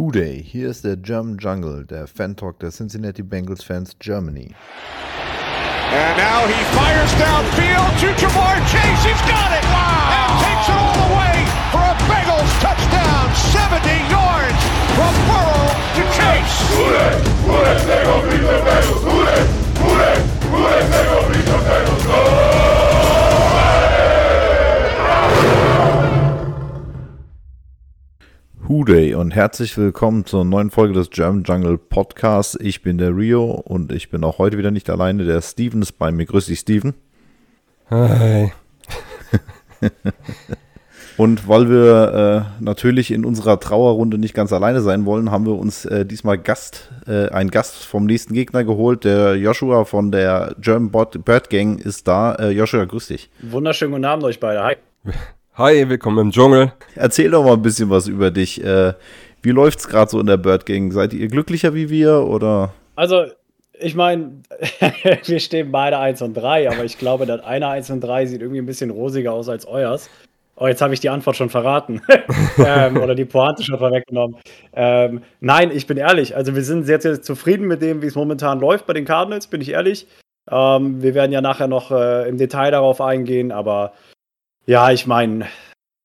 Who 0.00 0.10
Day, 0.10 0.42
hier 0.42 0.70
ist 0.70 0.82
der 0.82 0.96
German 0.96 1.36
Jungle, 1.36 1.84
der 1.84 2.06
Fan-Talk 2.06 2.58
der 2.60 2.70
Cincinnati 2.70 3.22
Bengals 3.22 3.62
Fans 3.62 3.94
Germany. 4.00 4.54
And 5.92 6.16
now 6.16 6.46
he 6.48 6.56
fires 6.72 7.12
downfield 7.20 7.92
to 8.00 8.06
Jamar 8.16 8.56
Chase. 8.72 9.04
He's 9.04 9.20
got 9.28 9.52
it. 9.52 9.62
Wow. 9.68 10.08
And 10.16 10.40
takes 10.40 10.68
it 10.72 10.80
all 10.80 10.96
the 11.04 11.10
way 11.20 11.36
for 11.68 11.84
a 11.84 11.92
Bengals 12.08 12.48
touchdown. 12.64 13.28
70 13.52 13.92
yards 14.08 14.60
from 14.96 15.12
Burrow 15.28 15.68
to 15.68 16.02
Chase. 16.16 16.56
Who 16.72 16.80
Day, 16.96 17.20
Who 17.44 17.60
Day, 17.60 17.76
they 17.84 18.00
gon' 18.00 18.24
beat 18.24 18.40
the 18.40 18.56
Bengals. 18.64 19.04
Who 19.04 19.20
Day, 19.28 19.44
Who 19.84 19.90
Day, 20.00 20.16
Who 20.48 20.58
Day, 20.64 20.80
they 20.88 21.04
gon' 21.12 21.28
beat 21.28 21.44
the 21.44 21.60
Bengals. 21.60 22.29
Go! 28.70 28.84
Day 28.84 29.14
und 29.14 29.32
herzlich 29.32 29.76
willkommen 29.76 30.26
zur 30.26 30.44
neuen 30.44 30.70
Folge 30.70 30.94
des 30.94 31.10
German 31.10 31.42
Jungle 31.42 31.76
Podcasts. 31.76 32.56
Ich 32.60 32.82
bin 32.82 32.98
der 32.98 33.16
Rio 33.16 33.46
und 33.46 33.90
ich 33.90 34.10
bin 34.10 34.22
auch 34.22 34.38
heute 34.38 34.58
wieder 34.58 34.70
nicht 34.70 34.88
alleine. 34.88 35.24
Der 35.24 35.42
Steven 35.42 35.82
ist 35.82 35.98
bei 35.98 36.12
mir. 36.12 36.24
Grüß 36.24 36.46
dich, 36.46 36.60
Steven. 36.60 36.94
Hi. 37.90 38.52
und 41.16 41.48
weil 41.48 41.68
wir 41.68 42.54
äh, 42.60 42.62
natürlich 42.62 43.10
in 43.10 43.24
unserer 43.24 43.58
Trauerrunde 43.58 44.18
nicht 44.18 44.34
ganz 44.34 44.52
alleine 44.52 44.82
sein 44.82 45.04
wollen, 45.04 45.32
haben 45.32 45.46
wir 45.46 45.58
uns 45.58 45.84
äh, 45.84 46.06
diesmal 46.06 46.38
Gast, 46.38 46.92
äh, 47.08 47.28
einen 47.30 47.50
Gast 47.50 47.84
vom 47.84 48.06
nächsten 48.06 48.34
Gegner 48.34 48.62
geholt. 48.62 49.02
Der 49.02 49.34
Joshua 49.34 49.84
von 49.84 50.12
der 50.12 50.54
German 50.60 50.92
Bird 50.92 51.50
Gang 51.50 51.80
ist 51.80 52.06
da. 52.06 52.36
Äh, 52.36 52.50
Joshua, 52.50 52.84
grüß 52.84 53.08
dich. 53.08 53.30
Wunderschönen 53.42 53.90
guten 53.90 54.04
Abend 54.04 54.22
euch 54.22 54.38
beide. 54.38 54.62
Hi. 54.62 54.76
Hi, 55.54 55.86
willkommen 55.90 56.18
im 56.18 56.30
Dschungel. 56.30 56.72
Erzähl 56.94 57.32
doch 57.32 57.44
mal 57.44 57.54
ein 57.54 57.62
bisschen 57.62 57.90
was 57.90 58.06
über 58.06 58.30
dich. 58.30 58.64
Äh, 58.64 58.94
wie 59.42 59.50
läuft's 59.50 59.88
gerade 59.88 60.10
so 60.10 60.20
in 60.20 60.26
der 60.26 60.36
Bird 60.36 60.64
Gang? 60.64 60.92
Seid 60.92 61.12
ihr 61.12 61.26
glücklicher 61.26 61.74
wie 61.74 61.90
wir 61.90 62.20
oder? 62.20 62.72
Also, 62.94 63.24
ich 63.78 63.96
meine, 63.96 64.42
wir 65.26 65.40
stehen 65.40 65.72
beide 65.72 65.98
1 65.98 66.22
und 66.22 66.34
3, 66.34 66.70
aber 66.70 66.84
ich 66.84 66.98
glaube, 66.98 67.26
das 67.26 67.42
eine 67.42 67.66
1 67.66 67.90
und 67.90 68.00
3 68.00 68.26
sieht 68.26 68.40
irgendwie 68.40 68.62
ein 68.62 68.66
bisschen 68.66 68.90
rosiger 68.90 69.32
aus 69.32 69.48
als 69.48 69.66
euers. 69.66 70.08
Oh, 70.56 70.68
jetzt 70.68 70.80
habe 70.82 70.94
ich 70.94 71.00
die 71.00 71.10
Antwort 71.10 71.36
schon 71.36 71.50
verraten. 71.50 72.00
ähm, 72.64 72.96
oder 72.98 73.16
die 73.16 73.24
Pointe 73.24 73.64
schon 73.64 73.78
vorweggenommen. 73.78 74.36
Ähm, 74.72 75.20
nein, 75.40 75.72
ich 75.74 75.86
bin 75.86 75.96
ehrlich. 75.96 76.36
Also, 76.36 76.54
wir 76.54 76.62
sind 76.62 76.84
sehr, 76.84 77.00
sehr 77.00 77.20
zufrieden 77.20 77.66
mit 77.66 77.82
dem, 77.82 78.02
wie 78.02 78.06
es 78.06 78.14
momentan 78.14 78.60
läuft 78.60 78.86
bei 78.86 78.92
den 78.92 79.04
Cardinals, 79.04 79.48
bin 79.48 79.60
ich 79.60 79.70
ehrlich. 79.70 80.06
Ähm, 80.48 81.02
wir 81.02 81.14
werden 81.14 81.32
ja 81.32 81.40
nachher 81.40 81.68
noch 81.68 81.90
äh, 81.90 82.28
im 82.28 82.38
Detail 82.38 82.70
darauf 82.70 83.00
eingehen, 83.00 83.52
aber 83.52 83.92
ja, 84.70 84.92
ich 84.92 85.04
meine, 85.08 85.46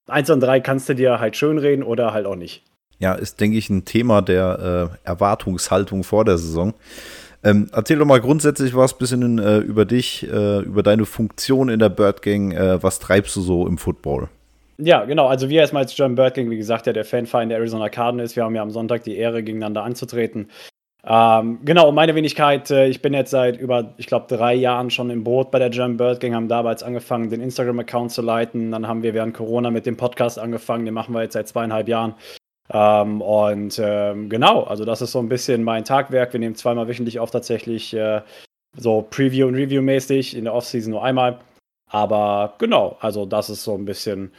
1 0.08 0.32
und 0.32 0.40
3 0.40 0.60
kannst 0.60 0.90
du 0.90 0.96
dir 0.96 1.20
halt 1.20 1.38
schönreden 1.38 1.84
oder 1.84 2.14
halt 2.14 2.26
auch 2.26 2.36
nicht. 2.36 2.64
Ja, 2.98 3.14
ist, 3.14 3.40
denke 3.40 3.60
ich, 3.60 3.70
ein 3.70 3.86
Thema 3.86 4.24
der 4.24 4.90
äh, 5.04 5.08
Erwartungshaltung 5.08 6.04
vor 6.04 6.26
der 6.26 6.40
Saison. 6.40 6.74
Ähm, 7.44 7.68
erzähl 7.74 8.00
doch 8.00 8.08
mal 8.08 8.20
grundsätzlich 8.20 8.76
was 8.76 8.98
bisschen 8.98 9.38
äh, 9.38 9.58
über 9.60 9.86
dich, 9.86 10.28
äh, 10.28 10.62
über 10.62 10.82
deine 10.82 11.06
Funktion 11.06 11.70
in 11.70 11.78
der 11.78 11.90
Bird 11.90 12.24
Gang. 12.24 12.54
Äh, 12.54 12.82
was 12.82 12.98
treibst 12.98 13.36
du 13.36 13.42
so 13.42 13.68
im 13.68 13.78
Football? 13.78 14.30
Ja, 14.80 15.06
genau. 15.06 15.28
Also 15.28 15.48
wir 15.48 15.62
erstmal 15.62 15.84
als 15.84 15.96
German 15.96 16.16
Bird 16.16 16.34
Gang, 16.34 16.50
wie 16.50 16.58
gesagt, 16.58 16.88
ja 16.88 16.94
der 16.94 17.06
Fanfeind 17.06 17.52
der 17.52 17.60
Arizona 17.60 17.90
Cardinals. 17.90 18.36
Wir 18.36 18.46
haben 18.46 18.56
ja 18.56 18.64
am 18.64 18.72
Sonntag 18.72 19.04
die 19.04 19.16
Ehre, 19.16 19.44
gegeneinander 19.44 19.84
anzutreten. 19.84 20.50
Ähm, 21.08 21.60
genau, 21.64 21.92
meine 21.92 22.16
Wenigkeit, 22.16 22.72
äh, 22.72 22.88
ich 22.88 23.02
bin 23.02 23.14
jetzt 23.14 23.30
seit 23.30 23.58
über, 23.58 23.94
ich 23.98 24.08
glaube, 24.08 24.26
drei 24.28 24.56
Jahren 24.56 24.90
schon 24.90 25.12
im 25.12 25.24
Boot 25.24 25.52
bei 25.52 25.60
der 25.60 25.70
German 25.70 25.98
Bird 25.98 26.20
Gang, 26.20 26.34
haben 26.34 26.48
damals 26.48 26.82
angefangen, 26.82 27.30
den 27.30 27.42
Instagram-Account 27.42 28.12
zu 28.12 28.24
leiten. 28.24 28.72
Dann 28.72 28.88
haben 28.88 29.04
wir 29.04 29.14
während 29.14 29.36
Corona 29.36 29.70
mit 29.70 29.86
dem 29.86 29.98
Podcast 29.98 30.40
angefangen, 30.40 30.86
den 30.86 30.96
machen 30.96 31.14
wir 31.14 31.22
jetzt 31.22 31.34
seit 31.34 31.48
zweieinhalb 31.48 31.88
Jahren. 31.88 32.16
Ähm, 32.74 33.22
und 33.22 33.80
ähm, 33.84 34.30
genau, 34.30 34.64
also 34.64 34.84
das 34.84 35.04
ist 35.04 35.12
so 35.12 35.20
ein 35.20 35.30
bisschen 35.30 35.64
mein 35.64 35.86
Tagwerk. 35.86 36.34
Wir 36.34 36.40
nehmen 36.40 36.56
zweimal 36.56 36.88
wöchentlich 36.88 37.20
auf, 37.20 37.30
tatsächlich 37.30 37.94
äh, 37.94 38.22
so 38.76 39.06
Preview- 39.08 39.48
und 39.48 39.56
Review-mäßig, 39.56 40.36
in 40.36 40.46
der 40.46 40.56
Offseason 40.56 40.92
nur 40.92 41.04
einmal. 41.04 41.38
Aber 41.88 42.56
genau, 42.58 42.98
also 43.00 43.28
das 43.28 43.52
ist 43.52 43.64
so 43.64 43.76
ein 43.76 43.86
bisschen 43.86 44.32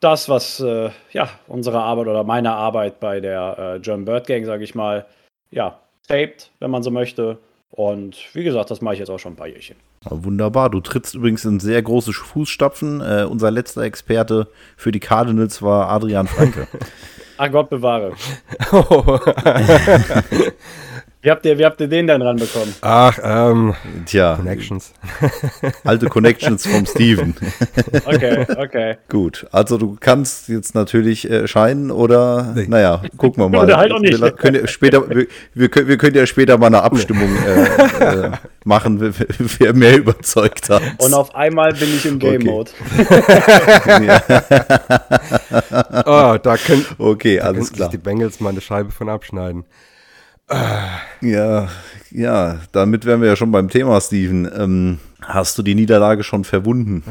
das, 0.00 0.28
was 0.28 0.58
äh, 0.58 0.90
ja 1.12 1.28
unsere 1.46 1.80
Arbeit 1.80 2.08
oder 2.08 2.24
meine 2.24 2.52
Arbeit 2.52 2.98
bei 2.98 3.20
der 3.20 3.76
äh, 3.76 3.80
German 3.80 4.04
Bird 4.04 4.26
Gang, 4.26 4.44
sage 4.44 4.64
ich 4.64 4.74
mal, 4.74 5.06
ja, 5.52 5.78
taped, 6.08 6.50
wenn 6.60 6.70
man 6.70 6.82
so 6.82 6.90
möchte. 6.90 7.38
Und 7.70 8.16
wie 8.34 8.44
gesagt, 8.44 8.70
das 8.70 8.82
mache 8.82 8.94
ich 8.94 9.00
jetzt 9.00 9.08
auch 9.08 9.18
schon 9.18 9.32
ein 9.32 9.36
paar 9.36 9.48
Jährchen. 9.48 9.76
wunderbar. 10.04 10.68
Du 10.68 10.80
trittst 10.80 11.14
übrigens 11.14 11.44
in 11.44 11.58
sehr 11.58 11.80
große 11.82 12.12
Fußstapfen. 12.12 13.00
Äh, 13.00 13.24
unser 13.24 13.50
letzter 13.50 13.82
Experte 13.82 14.48
für 14.76 14.92
die 14.92 15.00
Cardinals 15.00 15.62
war 15.62 15.88
Adrian 15.88 16.26
Franke. 16.26 16.68
Ach 17.38 17.50
Gott 17.50 17.70
bewahre. 17.70 18.12
Oh. 18.72 19.18
Wie 21.24 21.30
habt 21.30 21.46
ihr, 21.46 21.56
wie 21.56 21.64
habt 21.64 21.80
ihr 21.80 21.86
den 21.86 22.08
denn 22.08 22.20
ranbekommen? 22.20 22.74
Ach, 22.80 23.16
ähm, 23.22 23.74
Tja. 24.06 24.34
Connections. 24.34 24.92
Alte 25.84 26.06
Connections 26.08 26.66
vom 26.66 26.84
Steven. 26.84 27.36
Okay, 28.04 28.46
okay. 28.56 28.96
Gut, 29.08 29.46
also 29.52 29.78
du 29.78 29.96
kannst 29.98 30.48
jetzt 30.48 30.74
natürlich 30.74 31.30
äh, 31.30 31.46
scheinen 31.46 31.90
oder, 31.90 32.52
nee. 32.54 32.66
naja, 32.68 33.02
gucken 33.16 33.44
wir 33.44 33.48
mal. 33.48 33.64
Oder 33.64 33.76
halt 33.76 33.92
auch 33.92 34.00
nicht. 34.00 34.20
Wir, 34.20 34.30
können 34.32 34.66
später, 34.66 35.08
wir, 35.08 35.26
wir, 35.54 35.68
können, 35.68 35.88
wir 35.88 35.96
können 35.96 36.16
ja 36.16 36.26
später 36.26 36.58
mal 36.58 36.66
eine 36.66 36.82
Abstimmung 36.82 37.28
äh, 37.46 38.26
äh, 38.26 38.30
machen, 38.64 39.14
wer, 39.58 39.74
mehr 39.74 39.98
überzeugt 39.98 40.70
hat. 40.70 40.82
Und 40.98 41.14
auf 41.14 41.34
einmal 41.34 41.72
bin 41.72 41.94
ich 41.94 42.04
im 42.06 42.18
Game-Mode. 42.18 42.70
Okay. 42.98 44.20
oh, 46.06 46.38
da 46.42 46.56
können, 46.56 46.86
okay, 46.98 47.40
alles 47.40 47.70
da 47.70 47.76
klar. 47.76 47.90
die 47.90 47.98
Bengals 47.98 48.40
mal 48.40 48.50
eine 48.50 48.60
Scheibe 48.60 48.90
von 48.90 49.08
abschneiden. 49.08 49.64
Ja, 51.20 51.68
ja, 52.10 52.60
damit 52.72 53.04
wären 53.04 53.20
wir 53.20 53.28
ja 53.28 53.36
schon 53.36 53.52
beim 53.52 53.68
Thema, 53.68 54.00
Steven. 54.00 54.50
Ähm, 54.54 54.98
hast 55.22 55.56
du 55.56 55.62
die 55.62 55.74
Niederlage 55.74 56.22
schon 56.24 56.44
verwunden? 56.44 57.04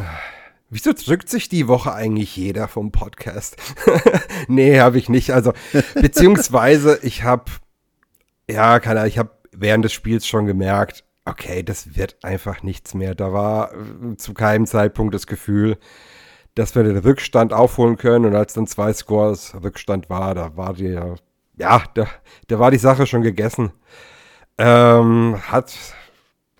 Wieso 0.69 0.93
drückt 0.93 1.29
sich 1.29 1.49
die 1.49 1.67
Woche 1.67 1.93
eigentlich 1.93 2.35
jeder 2.35 2.67
vom 2.67 2.91
Podcast? 2.91 3.57
nee, 4.47 4.79
habe 4.79 4.97
ich 4.97 5.09
nicht. 5.09 5.31
Also, 5.31 5.53
beziehungsweise 5.95 6.99
ich 7.01 7.23
habe, 7.23 7.45
ja, 8.49 8.79
keine 8.79 9.01
Ahnung, 9.01 9.09
ich 9.09 9.17
habe 9.17 9.31
während 9.51 9.85
des 9.85 9.93
Spiels 9.93 10.27
schon 10.27 10.45
gemerkt, 10.45 11.03
okay, 11.25 11.63
das 11.63 11.95
wird 11.95 12.17
einfach 12.23 12.63
nichts 12.63 12.93
mehr. 12.93 13.15
Da 13.15 13.33
war 13.33 13.73
äh, 13.73 14.17
zu 14.17 14.33
keinem 14.33 14.65
Zeitpunkt 14.65 15.13
das 15.13 15.27
Gefühl, 15.27 15.77
dass 16.55 16.75
wir 16.75 16.83
den 16.83 16.97
Rückstand 16.97 17.53
aufholen 17.53 17.97
können. 17.97 18.25
Und 18.25 18.35
als 18.35 18.53
dann 18.53 18.67
zwei 18.67 18.93
Scores 18.93 19.53
Rückstand 19.61 20.09
war, 20.09 20.35
da 20.35 20.55
war 20.57 20.73
die 20.73 20.99
ja, 21.57 21.83
da, 21.93 22.07
da 22.47 22.59
war 22.59 22.71
die 22.71 22.77
Sache 22.77 23.05
schon 23.05 23.21
gegessen. 23.21 23.71
Ähm, 24.57 25.37
hat, 25.47 25.73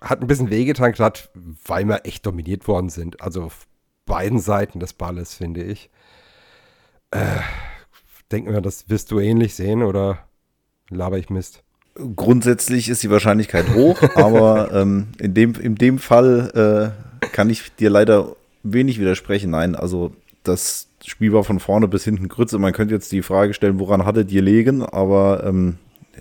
hat 0.00 0.20
ein 0.20 0.26
bisschen 0.26 0.50
wehgetan, 0.50 0.92
gerade 0.92 1.20
weil 1.66 1.84
wir 1.84 2.04
echt 2.04 2.26
dominiert 2.26 2.66
worden 2.68 2.88
sind. 2.88 3.20
Also 3.20 3.44
auf 3.44 3.66
beiden 4.06 4.38
Seiten 4.38 4.80
des 4.80 4.92
Balles, 4.92 5.34
finde 5.34 5.62
ich. 5.62 5.90
Äh, 7.10 7.40
denken 8.30 8.52
wir, 8.52 8.60
das 8.60 8.88
wirst 8.88 9.10
du 9.10 9.20
ähnlich 9.20 9.54
sehen 9.54 9.82
oder 9.82 10.26
laber 10.88 11.18
ich 11.18 11.30
Mist? 11.30 11.62
Grundsätzlich 12.16 12.88
ist 12.88 13.02
die 13.02 13.10
Wahrscheinlichkeit 13.10 13.74
hoch, 13.74 14.02
aber 14.14 14.72
ähm, 14.72 15.08
in, 15.18 15.34
dem, 15.34 15.54
in 15.54 15.74
dem 15.74 15.98
Fall 15.98 16.94
äh, 17.22 17.28
kann 17.28 17.50
ich 17.50 17.74
dir 17.76 17.90
leider 17.90 18.34
wenig 18.62 18.98
widersprechen. 18.98 19.50
Nein, 19.50 19.74
also 19.74 20.12
das 20.42 20.88
Spiel 21.04 21.32
war 21.32 21.44
von 21.44 21.60
vorne 21.60 21.88
bis 21.88 22.04
hinten 22.04 22.28
Grütze. 22.28 22.58
Man 22.58 22.72
könnte 22.72 22.94
jetzt 22.94 23.12
die 23.12 23.22
Frage 23.22 23.54
stellen, 23.54 23.78
woran 23.78 24.04
hattet 24.04 24.30
ihr 24.30 24.42
legen, 24.42 24.82
aber 24.82 25.44
ähm, 25.44 25.78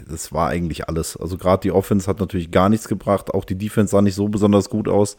das 0.09 0.31
war 0.31 0.49
eigentlich 0.49 0.87
alles. 0.87 1.17
Also 1.17 1.37
gerade 1.37 1.61
die 1.61 1.71
Offense 1.71 2.07
hat 2.07 2.19
natürlich 2.19 2.51
gar 2.51 2.69
nichts 2.69 2.87
gebracht, 2.87 3.33
auch 3.33 3.45
die 3.45 3.55
Defense 3.55 3.91
sah 3.91 4.01
nicht 4.01 4.15
so 4.15 4.27
besonders 4.27 4.69
gut 4.69 4.87
aus. 4.87 5.17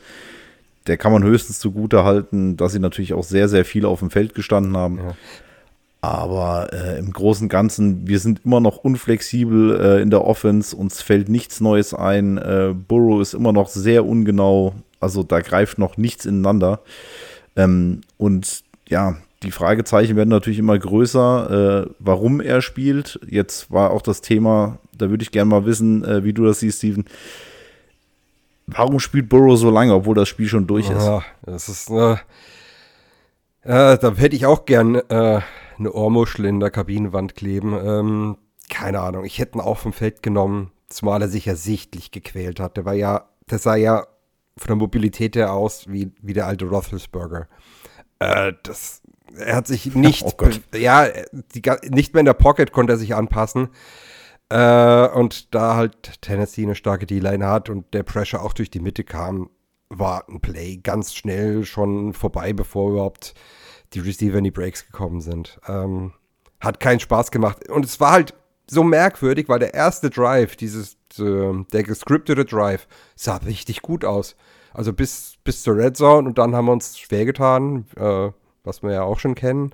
Der 0.86 0.96
kann 0.96 1.12
man 1.12 1.22
höchstens 1.22 1.60
zugute 1.60 2.04
halten, 2.04 2.56
dass 2.56 2.72
sie 2.72 2.80
natürlich 2.80 3.14
auch 3.14 3.22
sehr, 3.22 3.48
sehr 3.48 3.64
viel 3.64 3.84
auf 3.84 4.00
dem 4.00 4.10
Feld 4.10 4.34
gestanden 4.34 4.76
haben. 4.76 4.98
Ja. 4.98 5.14
Aber 6.00 6.72
äh, 6.72 6.98
im 6.98 7.12
Großen 7.12 7.44
und 7.44 7.48
Ganzen, 7.48 8.08
wir 8.08 8.18
sind 8.18 8.40
immer 8.44 8.58
noch 8.58 8.78
unflexibel 8.78 9.80
äh, 9.80 10.02
in 10.02 10.10
der 10.10 10.24
Offense, 10.24 10.74
uns 10.74 11.00
fällt 11.00 11.28
nichts 11.28 11.60
Neues 11.60 11.94
ein. 11.94 12.38
Äh, 12.38 12.74
Burrow 12.74 13.22
ist 13.22 13.34
immer 13.34 13.52
noch 13.52 13.68
sehr 13.68 14.04
ungenau, 14.04 14.74
also 14.98 15.22
da 15.22 15.40
greift 15.40 15.78
noch 15.78 15.96
nichts 15.96 16.26
ineinander. 16.26 16.80
Ähm, 17.54 18.00
und 18.16 18.61
ja, 18.88 19.16
die 19.42 19.50
Fragezeichen 19.50 20.16
werden 20.16 20.28
natürlich 20.28 20.58
immer 20.58 20.78
größer, 20.78 21.86
äh, 21.86 21.90
warum 21.98 22.40
er 22.40 22.62
spielt. 22.62 23.18
Jetzt 23.26 23.70
war 23.70 23.90
auch 23.90 24.02
das 24.02 24.20
Thema, 24.20 24.78
da 24.96 25.10
würde 25.10 25.22
ich 25.22 25.32
gerne 25.32 25.50
mal 25.50 25.66
wissen, 25.66 26.04
äh, 26.04 26.24
wie 26.24 26.32
du 26.32 26.44
das 26.44 26.60
siehst, 26.60 26.78
Steven. 26.78 27.04
Warum 28.66 29.00
spielt 29.00 29.28
Burrow 29.28 29.58
so 29.58 29.70
lange, 29.70 29.94
obwohl 29.94 30.14
das 30.14 30.28
Spiel 30.28 30.48
schon 30.48 30.66
durch 30.66 30.88
ist? 30.88 31.04
Ja, 31.04 31.22
das 31.42 31.68
ist, 31.68 31.90
äh, 31.90 32.12
äh, 33.62 33.98
da 33.98 34.14
hätte 34.16 34.36
ich 34.36 34.46
auch 34.46 34.64
gern 34.64 34.94
äh, 34.94 35.40
eine 35.78 35.92
Ohrmuschel 35.92 36.44
in 36.44 36.60
der 36.60 36.70
Kabinenwand 36.70 37.34
kleben. 37.34 37.74
Ähm, 37.74 38.36
keine 38.70 39.00
Ahnung, 39.00 39.24
ich 39.24 39.38
hätte 39.38 39.58
ihn 39.58 39.60
auch 39.60 39.78
vom 39.78 39.92
Feld 39.92 40.22
genommen, 40.22 40.70
zumal 40.88 41.22
er 41.22 41.28
sich 41.28 41.46
ja 41.46 41.56
sichtlich 41.56 42.12
gequält 42.12 42.60
hat. 42.60 42.76
Der 42.76 42.84
war 42.84 42.94
ja, 42.94 43.28
der 43.50 43.58
sah 43.58 43.74
ja 43.74 44.06
von 44.56 44.68
der 44.68 44.76
Mobilität 44.76 45.36
her 45.36 45.52
aus 45.52 45.86
wie, 45.88 46.12
wie 46.22 46.32
der 46.32 46.46
alte 46.46 46.66
Roethlisberger. 46.66 47.48
Äh, 48.22 48.52
das 48.62 49.02
Er 49.36 49.56
hat 49.56 49.66
sich 49.66 49.86
nicht, 49.94 50.24
Oh 50.24 50.48
ja, 50.76 51.08
die, 51.54 51.62
ga- 51.62 51.80
nicht 51.90 52.14
mehr 52.14 52.20
in 52.20 52.26
der 52.26 52.34
Pocket 52.34 52.72
konnte 52.72 52.94
er 52.94 52.98
sich 52.98 53.14
anpassen. 53.14 53.68
Äh, 54.48 55.08
und 55.08 55.54
da 55.54 55.76
halt 55.76 56.20
Tennessee 56.20 56.62
eine 56.64 56.74
starke 56.74 57.06
D-Line 57.06 57.46
hat 57.46 57.70
und 57.70 57.92
der 57.94 58.02
Pressure 58.02 58.42
auch 58.42 58.52
durch 58.52 58.70
die 58.70 58.80
Mitte 58.80 59.04
kam, 59.04 59.50
war 59.88 60.28
ein 60.28 60.40
Play 60.40 60.76
ganz 60.78 61.14
schnell 61.14 61.64
schon 61.64 62.12
vorbei, 62.12 62.52
bevor 62.52 62.90
überhaupt 62.92 63.34
die 63.94 64.00
Receiver 64.00 64.38
in 64.38 64.44
die 64.44 64.50
Breaks 64.50 64.86
gekommen 64.86 65.20
sind. 65.20 65.58
Ähm, 65.68 66.12
hat 66.60 66.80
keinen 66.80 67.00
Spaß 67.00 67.30
gemacht. 67.30 67.68
Und 67.68 67.84
es 67.84 67.98
war 68.00 68.12
halt 68.12 68.34
so 68.70 68.84
merkwürdig, 68.84 69.48
weil 69.48 69.58
der 69.58 69.74
erste 69.74 70.08
Drive, 70.10 70.56
dieses, 70.56 70.96
äh, 71.18 71.64
der 71.72 71.82
gescriptete 71.82 72.44
Drive, 72.44 72.86
sah 73.16 73.36
richtig 73.36 73.82
gut 73.82 74.04
aus. 74.04 74.36
Also 74.74 74.92
bis, 74.92 75.36
bis 75.44 75.62
zur 75.62 75.76
Red 75.76 75.96
Zone 75.96 76.28
und 76.28 76.38
dann 76.38 76.54
haben 76.54 76.66
wir 76.66 76.72
uns 76.72 76.98
schwer 76.98 77.24
getan, 77.24 77.86
äh, 77.96 78.30
was 78.64 78.82
wir 78.82 78.92
ja 78.92 79.02
auch 79.02 79.18
schon 79.18 79.34
kennen. 79.34 79.72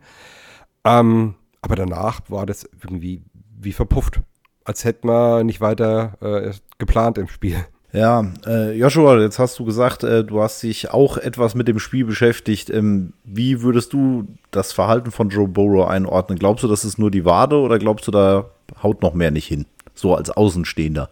Ähm, 0.85 1.35
aber 1.63 1.77
danach 1.77 2.21
war 2.29 2.47
das 2.47 2.69
irgendwie 2.83 3.23
wie 3.61 3.73
verpufft. 3.73 4.21
Als 4.65 4.85
hätten 4.85 5.09
wir 5.09 5.45
nicht 5.45 5.61
weiter 5.61 6.17
äh, 6.21 6.53
geplant 6.79 7.19
im 7.19 7.29
Spiel. 7.29 7.65
Ja, 7.93 8.27
äh, 8.47 8.73
Joshua, 8.73 9.19
jetzt 9.19 9.39
hast 9.39 9.59
du 9.59 9.65
gesagt, 9.65 10.05
äh, 10.05 10.23
du 10.23 10.43
hast 10.43 10.63
dich 10.63 10.91
auch 10.91 11.17
etwas 11.17 11.55
mit 11.55 11.69
dem 11.69 11.79
Spiel 11.79 12.05
beschäftigt. 12.05 12.69
Ähm, 12.69 13.15
wie 13.25 13.63
würdest 13.63 13.95
du 13.95 14.27
das 14.51 14.73
Verhalten 14.73 15.11
von 15.11 15.31
Joe 15.31 15.49
Burrow 15.49 15.89
einordnen? 15.89 16.39
Glaubst 16.39 16.63
du, 16.65 16.69
das 16.69 16.85
ist 16.85 16.99
nur 16.99 17.11
die 17.11 17.25
Wade 17.25 17.57
oder 17.57 17.79
glaubst 17.79 18.07
du, 18.07 18.11
da 18.11 18.51
haut 18.83 19.01
noch 19.01 19.15
mehr 19.15 19.31
nicht 19.31 19.47
hin? 19.47 19.65
So 19.95 20.15
als 20.15 20.31
Außenstehender. 20.31 21.09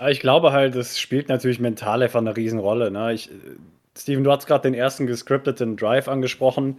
Aber 0.00 0.10
Ich 0.10 0.20
glaube 0.20 0.52
halt, 0.52 0.74
das 0.76 0.98
spielt 0.98 1.28
natürlich 1.28 1.60
mental 1.60 2.02
einfach 2.02 2.20
eine 2.20 2.34
Riesenrolle. 2.34 2.90
Ne? 2.90 3.12
Ich, 3.12 3.30
äh, 3.30 3.34
Steven, 3.96 4.24
du 4.24 4.32
hast 4.32 4.46
gerade 4.46 4.62
den 4.62 4.72
ersten 4.72 5.06
gescripteten 5.06 5.76
Drive 5.76 6.08
angesprochen. 6.08 6.78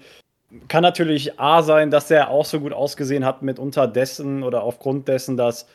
Kann 0.70 0.82
natürlich 0.82 1.40
A 1.40 1.62
sein, 1.62 1.92
dass 1.92 2.08
der 2.08 2.32
auch 2.32 2.46
so 2.46 2.60
gut 2.60 2.74
ausgesehen 2.74 3.24
hat, 3.24 3.44
mitunter 3.44 3.88
dessen 3.88 4.42
oder 4.42 4.64
aufgrund 4.64 5.08
dessen, 5.08 5.38
dass, 5.38 5.68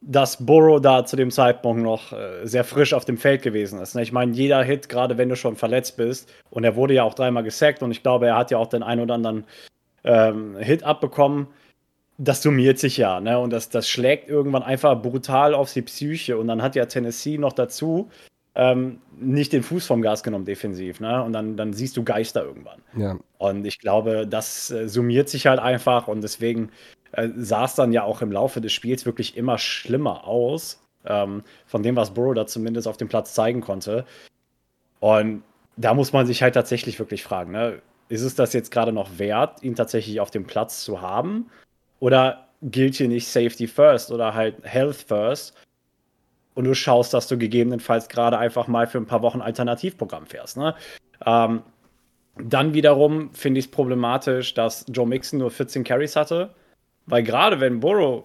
dass 0.00 0.44
Burrow 0.44 0.80
da 0.80 1.04
zu 1.04 1.14
dem 1.14 1.30
Zeitpunkt 1.30 1.84
noch 1.84 2.12
äh, 2.12 2.44
sehr 2.44 2.64
frisch 2.64 2.94
auf 2.94 3.04
dem 3.04 3.16
Feld 3.16 3.42
gewesen 3.42 3.80
ist. 3.80 3.94
Ne? 3.94 4.02
Ich 4.02 4.10
meine, 4.10 4.32
jeder 4.32 4.64
Hit, 4.64 4.88
gerade 4.88 5.18
wenn 5.18 5.28
du 5.28 5.36
schon 5.36 5.54
verletzt 5.54 5.96
bist, 5.98 6.28
und 6.50 6.64
er 6.64 6.74
wurde 6.74 6.94
ja 6.94 7.04
auch 7.04 7.14
dreimal 7.14 7.44
gesackt 7.44 7.80
und 7.84 7.92
ich 7.92 8.02
glaube, 8.02 8.26
er 8.26 8.36
hat 8.36 8.50
ja 8.50 8.58
auch 8.58 8.66
den 8.66 8.82
einen 8.82 9.02
oder 9.02 9.14
anderen 9.14 9.44
ähm, 10.02 10.56
Hit 10.56 10.82
abbekommen 10.82 11.46
das 12.22 12.42
summiert 12.42 12.78
sich 12.78 12.98
ja, 12.98 13.20
ne? 13.20 13.38
Und 13.38 13.50
das, 13.50 13.70
das 13.70 13.88
schlägt 13.88 14.28
irgendwann 14.28 14.62
einfach 14.62 15.00
brutal 15.00 15.54
auf 15.54 15.72
die 15.72 15.82
Psyche. 15.82 16.36
Und 16.36 16.48
dann 16.48 16.62
hat 16.62 16.76
ja 16.76 16.84
Tennessee 16.84 17.38
noch 17.38 17.54
dazu 17.54 18.10
ähm, 18.54 19.00
nicht 19.18 19.52
den 19.52 19.62
Fuß 19.62 19.86
vom 19.86 20.02
Gas 20.02 20.22
genommen 20.22 20.44
defensiv, 20.44 21.00
ne? 21.00 21.22
Und 21.22 21.32
dann, 21.32 21.56
dann 21.56 21.72
siehst 21.72 21.96
du 21.96 22.04
Geister 22.04 22.44
irgendwann. 22.44 22.82
Ja. 22.94 23.16
Und 23.38 23.64
ich 23.64 23.78
glaube, 23.78 24.26
das 24.26 24.70
äh, 24.70 24.86
summiert 24.86 25.30
sich 25.30 25.46
halt 25.46 25.60
einfach 25.60 26.08
und 26.08 26.20
deswegen 26.20 26.70
äh, 27.12 27.28
sah 27.36 27.64
es 27.64 27.74
dann 27.74 27.92
ja 27.92 28.02
auch 28.02 28.20
im 28.20 28.32
Laufe 28.32 28.60
des 28.60 28.72
Spiels 28.72 29.06
wirklich 29.06 29.36
immer 29.38 29.56
schlimmer 29.56 30.26
aus, 30.26 30.82
ähm, 31.06 31.42
von 31.66 31.82
dem, 31.82 31.96
was 31.96 32.10
Burrow 32.10 32.34
da 32.34 32.46
zumindest 32.46 32.86
auf 32.86 32.98
dem 32.98 33.08
Platz 33.08 33.32
zeigen 33.32 33.62
konnte. 33.62 34.04
Und 34.98 35.42
da 35.78 35.94
muss 35.94 36.12
man 36.12 36.26
sich 36.26 36.42
halt 36.42 36.52
tatsächlich 36.52 36.98
wirklich 36.98 37.22
fragen, 37.22 37.52
ne? 37.52 37.80
ist 38.10 38.22
es 38.22 38.34
das 38.34 38.52
jetzt 38.52 38.70
gerade 38.72 38.92
noch 38.92 39.18
wert, 39.18 39.62
ihn 39.62 39.76
tatsächlich 39.76 40.20
auf 40.20 40.30
dem 40.30 40.44
Platz 40.44 40.84
zu 40.84 41.00
haben? 41.00 41.46
Oder 42.00 42.48
gilt 42.62 42.96
hier 42.96 43.08
nicht 43.08 43.28
Safety 43.28 43.66
First 43.66 44.10
oder 44.10 44.34
halt 44.34 44.56
Health 44.62 44.96
First? 44.96 45.54
Und 46.54 46.64
du 46.64 46.74
schaust, 46.74 47.14
dass 47.14 47.28
du 47.28 47.38
gegebenenfalls 47.38 48.08
gerade 48.08 48.36
einfach 48.36 48.66
mal 48.66 48.86
für 48.86 48.98
ein 48.98 49.06
paar 49.06 49.22
Wochen 49.22 49.40
Alternativprogramm 49.40 50.26
fährst. 50.26 50.56
Ne? 50.56 50.74
Ähm, 51.24 51.62
dann 52.36 52.74
wiederum 52.74 53.32
finde 53.32 53.60
ich 53.60 53.66
es 53.66 53.70
problematisch, 53.70 54.54
dass 54.54 54.84
Joe 54.88 55.06
Mixon 55.06 55.38
nur 55.38 55.50
14 55.50 55.84
Carries 55.84 56.16
hatte, 56.16 56.54
weil 57.06 57.22
gerade 57.22 57.60
wenn 57.60 57.80
Burrow 57.80 58.24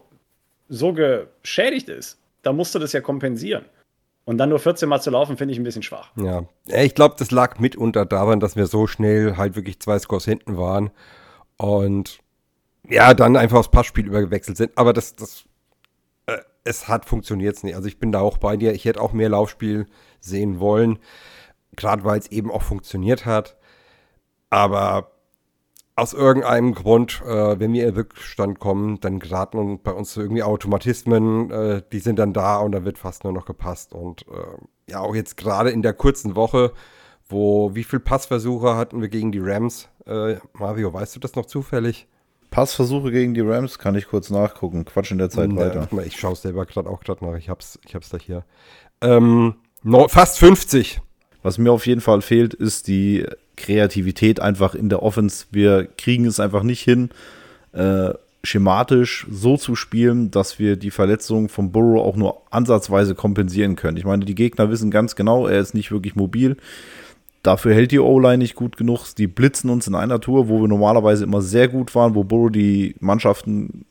so 0.69 0.94
geschädigt 0.94 1.89
ist, 1.89 2.19
dann 2.42 2.56
musst 2.56 2.74
du 2.75 2.80
das 2.80 2.94
ja 2.94 3.01
kompensieren. 3.01 3.66
Und 4.25 4.39
dann 4.39 4.50
nur 4.50 4.60
14 4.60 4.89
Mal 4.89 5.01
zu 5.01 5.12
laufen, 5.12 5.38
finde 5.38 5.54
ich 5.54 5.60
ein 5.60 5.63
bisschen 5.63 5.83
schwach. 5.83 6.12
Ja, 6.16 6.45
ich 6.66 6.95
glaube, 6.95 7.16
das 7.18 7.30
lag 7.30 7.60
mitunter 7.60 8.06
daran, 8.06 8.39
dass 8.39 8.56
wir 8.56 8.66
so 8.66 8.88
schnell 8.88 9.38
halt 9.38 9.56
wirklich 9.56 9.80
zwei 9.80 10.00
Scores 10.00 10.25
hinten 10.25 10.57
waren 10.57 10.89
und 11.57 12.19
ja, 12.89 13.13
dann 13.13 13.35
einfach 13.35 13.57
aufs 13.57 13.71
Passspiel 13.71 14.07
übergewechselt 14.07 14.57
sind. 14.57 14.77
Aber 14.77 14.93
das, 14.93 15.15
das, 15.15 15.45
äh, 16.27 16.37
es 16.63 16.87
hat 16.87 17.05
funktioniert 17.05 17.63
nicht. 17.63 17.75
Also 17.75 17.87
ich 17.87 17.99
bin 17.99 18.11
da 18.11 18.19
auch 18.19 18.37
bei 18.37 18.57
dir. 18.57 18.73
Ich 18.73 18.85
hätte 18.85 19.01
auch 19.01 19.13
mehr 19.13 19.29
Laufspiel 19.29 19.87
sehen 20.19 20.59
wollen, 20.59 20.99
gerade 21.75 22.03
weil 22.03 22.19
es 22.19 22.31
eben 22.31 22.51
auch 22.51 22.61
funktioniert 22.61 23.25
hat. 23.25 23.57
Aber 24.49 25.11
aus 25.95 26.13
irgendeinem 26.13 26.73
Grund, 26.73 27.21
äh, 27.25 27.59
wenn 27.59 27.71
wir 27.73 27.87
in 27.87 27.95
Rückstand 27.95 28.59
kommen, 28.59 28.99
dann 28.99 29.19
geraten 29.19 29.79
bei 29.81 29.91
uns 29.91 30.15
irgendwie 30.17 30.43
Automatismen, 30.43 31.49
äh, 31.51 31.81
die 31.91 31.99
sind 31.99 32.19
dann 32.19 32.33
da 32.33 32.57
und 32.57 32.73
da 32.73 32.83
wird 32.83 32.97
fast 32.97 33.23
nur 33.23 33.33
noch 33.33 33.45
gepasst. 33.45 33.93
Und 33.93 34.25
äh, 34.27 34.91
ja, 34.91 34.99
auch 34.99 35.15
jetzt 35.15 35.38
gerade 35.38 35.69
in 35.69 35.81
der 35.81 35.93
kurzen 35.93 36.35
Woche, 36.35 36.73
wo 37.27 37.73
wie 37.75 37.83
viel 37.83 37.99
Passversuche 37.99 38.75
hatten 38.75 39.01
wir 39.01 39.07
gegen 39.07 39.31
die 39.31 39.39
Rams? 39.39 39.88
Äh, 40.05 40.35
Mario, 40.53 40.93
weißt 40.93 41.15
du 41.15 41.19
das 41.19 41.35
noch 41.35 41.45
zufällig? 41.45 42.07
Passversuche 42.55 43.11
gegen 43.11 43.33
die 43.33 43.41
Rams 43.41 43.79
kann 43.79 43.95
ich 43.95 44.07
kurz 44.07 44.29
nachgucken. 44.29 44.85
Quatsch 44.85 45.11
in 45.11 45.17
der 45.17 45.29
Zeit 45.29 45.49
Ne, 45.49 45.57
weiter. 45.57 45.89
mal, 45.91 46.07
Ich 46.07 46.17
schaue 46.17 46.31
es 46.33 46.41
selber 46.41 46.65
gerade 46.65 46.89
auch 46.89 47.01
gerade 47.01 47.25
nach. 47.25 47.35
Ich 47.37 47.49
hab's, 47.49 47.77
ich 47.85 47.95
hab's 47.95 48.07
da 48.07 48.17
hier. 48.17 48.45
Ähm, 49.01 49.55
no, 49.83 50.07
fast 50.07 50.39
50. 50.39 51.01
Was 51.43 51.57
mir 51.57 51.73
auf 51.73 51.85
jeden 51.85 51.99
Fall 51.99 52.21
fehlt, 52.21 52.53
ist 52.53 52.87
die 52.87 53.25
Kreativität 53.57 54.39
einfach 54.39 54.73
in 54.73 54.87
der 54.87 55.03
Offense. 55.03 55.47
Wir 55.51 55.85
kriegen 55.97 56.25
es 56.25 56.39
einfach 56.39 56.63
nicht 56.63 56.81
hin, 56.81 57.09
äh, 57.73 58.13
schematisch 58.41 59.27
so 59.29 59.57
zu 59.57 59.75
spielen, 59.75 60.31
dass 60.31 60.57
wir 60.57 60.77
die 60.77 60.91
Verletzung 60.91 61.49
von 61.49 61.73
Burrow 61.73 62.05
auch 62.05 62.15
nur 62.15 62.41
ansatzweise 62.51 63.15
kompensieren 63.15 63.75
können. 63.75 63.97
Ich 63.97 64.05
meine, 64.05 64.23
die 64.23 64.33
Gegner 64.35 64.69
wissen 64.69 64.91
ganz 64.91 65.17
genau, 65.17 65.45
er 65.45 65.59
ist 65.59 65.73
nicht 65.73 65.91
wirklich 65.91 66.15
mobil. 66.15 66.55
Dafür 67.45 67.75
hält 67.75 67.92
die 67.92 68.00
O-Line 68.00 68.39
nicht 68.39 68.56
gut 68.56 68.75
genug. 68.75 69.13
Die 69.15 69.27
blitzen 69.27 69.69
uns 69.69 69.86
in 69.86 69.94
einer 69.94 70.19
Tour, 70.19 70.50
wo 70.50 70.62
wir 70.62 70.68
normalerweise 70.68 71.25
immer 71.25 71.44
sehr 71.44 71.68
gut 71.68 71.94
waren, 71.94 72.15
wo 72.15 72.24
Burrow 72.24 72.50
die 72.51 72.95
Mannschaften 73.00 73.86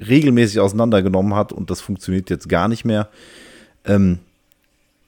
regelmäßig 0.00 0.60
auseinandergenommen 0.60 1.34
hat 1.34 1.52
und 1.52 1.70
das 1.70 1.82
funktioniert 1.82 2.30
jetzt 2.30 2.48
gar 2.48 2.68
nicht 2.68 2.86
mehr. 2.86 3.08
Ähm, 3.84 4.20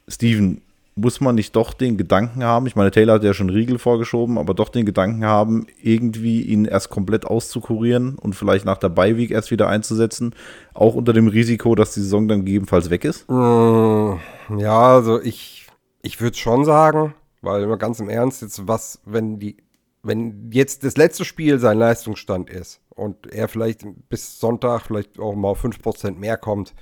Steven, 0.07 0.61
muss 0.93 1.19
man 1.19 1.33
nicht 1.33 1.55
doch 1.55 1.73
den 1.73 1.97
Gedanken 1.97 2.43
haben, 2.43 2.67
ich 2.67 2.75
meine, 2.75 2.91
Taylor 2.91 3.15
hat 3.15 3.23
ja 3.23 3.33
schon 3.33 3.49
Riegel 3.49 3.79
vorgeschoben, 3.79 4.37
aber 4.37 4.53
doch 4.53 4.69
den 4.69 4.85
Gedanken 4.85 5.25
haben, 5.25 5.65
irgendwie 5.81 6.41
ihn 6.41 6.65
erst 6.65 6.91
komplett 6.91 7.25
auszukurieren 7.25 8.17
und 8.19 8.35
vielleicht 8.35 8.65
nach 8.65 8.77
der 8.77 8.89
Beiweek 8.89 9.31
erst 9.31 9.49
wieder 9.49 9.67
einzusetzen, 9.67 10.35
auch 10.75 10.93
unter 10.93 11.13
dem 11.13 11.27
Risiko, 11.27 11.73
dass 11.73 11.93
die 11.95 12.01
Saison 12.01 12.27
dann 12.27 12.45
gegebenenfalls 12.45 12.91
weg 12.91 13.03
ist? 13.03 13.29
Mm, 13.29 14.13
Ja, 14.57 14.95
also 14.95 15.21
ich, 15.21 15.67
ich 16.03 16.21
würde 16.21 16.37
schon 16.37 16.65
sagen, 16.65 17.13
weil 17.41 17.63
immer 17.63 17.77
ganz 17.77 17.99
im 17.99 18.09
Ernst, 18.09 18.41
jetzt 18.41 18.67
was, 18.67 19.01
wenn 19.05 19.39
die, 19.39 19.57
wenn 20.03 20.51
jetzt 20.51 20.83
das 20.83 20.97
letzte 20.97 21.25
Spiel 21.25 21.59
sein 21.59 21.77
Leistungsstand 21.77 22.49
ist 22.49 22.81
und 22.89 23.31
er 23.31 23.47
vielleicht 23.47 23.85
bis 24.09 24.39
Sonntag 24.39 24.83
vielleicht 24.83 25.19
auch 25.19 25.35
mal 25.35 25.49
auf 25.49 25.63
5% 25.63 26.15
mehr 26.15 26.37
kommt, 26.37 26.73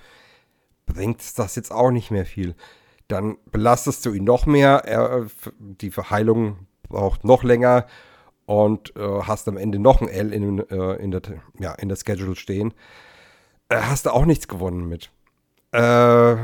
bringt 0.86 1.22
das 1.38 1.56
jetzt 1.56 1.72
auch 1.72 1.92
nicht 1.92 2.12
mehr 2.12 2.26
viel. 2.26 2.56
Dann 3.08 3.38
belastest 3.52 4.06
du 4.06 4.14
ihn 4.14 4.24
noch 4.24 4.46
mehr, 4.46 4.84
er, 4.86 5.28
die 5.60 5.92
Verheilung 5.92 6.68
braucht 6.84 7.24
noch 7.24 7.44
länger 7.44 7.86
und 8.46 8.96
äh, 8.96 9.22
hast 9.24 9.48
am 9.48 9.58
Ende 9.58 9.80
noch 9.80 10.02
ein 10.02 10.08
L 10.08 10.34
in, 10.34 10.60
äh, 10.70 10.94
in, 10.96 11.12
der, 11.12 11.22
ja, 11.60 11.74
in 11.74 11.90
der 11.90 11.96
Schedule 11.96 12.36
stehen. 12.36 12.74
Äh, 13.70 13.78
hast 13.78 14.06
du 14.06 14.12
auch 14.12 14.26
nichts 14.26 14.48
gewonnen 14.48 14.88
mit. 14.88 15.12
Äh, 15.72 16.36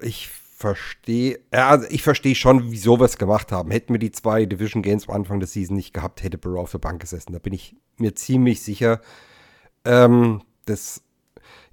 ich 0.00 0.30
verstehe, 0.64 1.40
ja, 1.52 1.68
also 1.68 1.86
ich 1.90 2.02
verstehe 2.02 2.34
schon, 2.34 2.70
wieso 2.70 2.98
wir 2.98 3.04
es 3.04 3.18
gemacht 3.18 3.52
haben. 3.52 3.70
Hätten 3.70 3.92
wir 3.92 3.98
die 3.98 4.12
zwei 4.12 4.46
Division 4.46 4.82
Games 4.82 5.06
am 5.06 5.14
Anfang 5.14 5.38
der 5.38 5.46
Season 5.46 5.76
nicht 5.76 5.92
gehabt, 5.92 6.22
hätte 6.22 6.38
Burrow 6.38 6.60
auf 6.60 6.70
der 6.72 6.78
Bank 6.78 7.02
gesessen. 7.02 7.34
Da 7.34 7.38
bin 7.38 7.52
ich 7.52 7.76
mir 7.98 8.14
ziemlich 8.14 8.62
sicher. 8.62 9.02
Ähm, 9.84 10.40
das, 10.64 11.02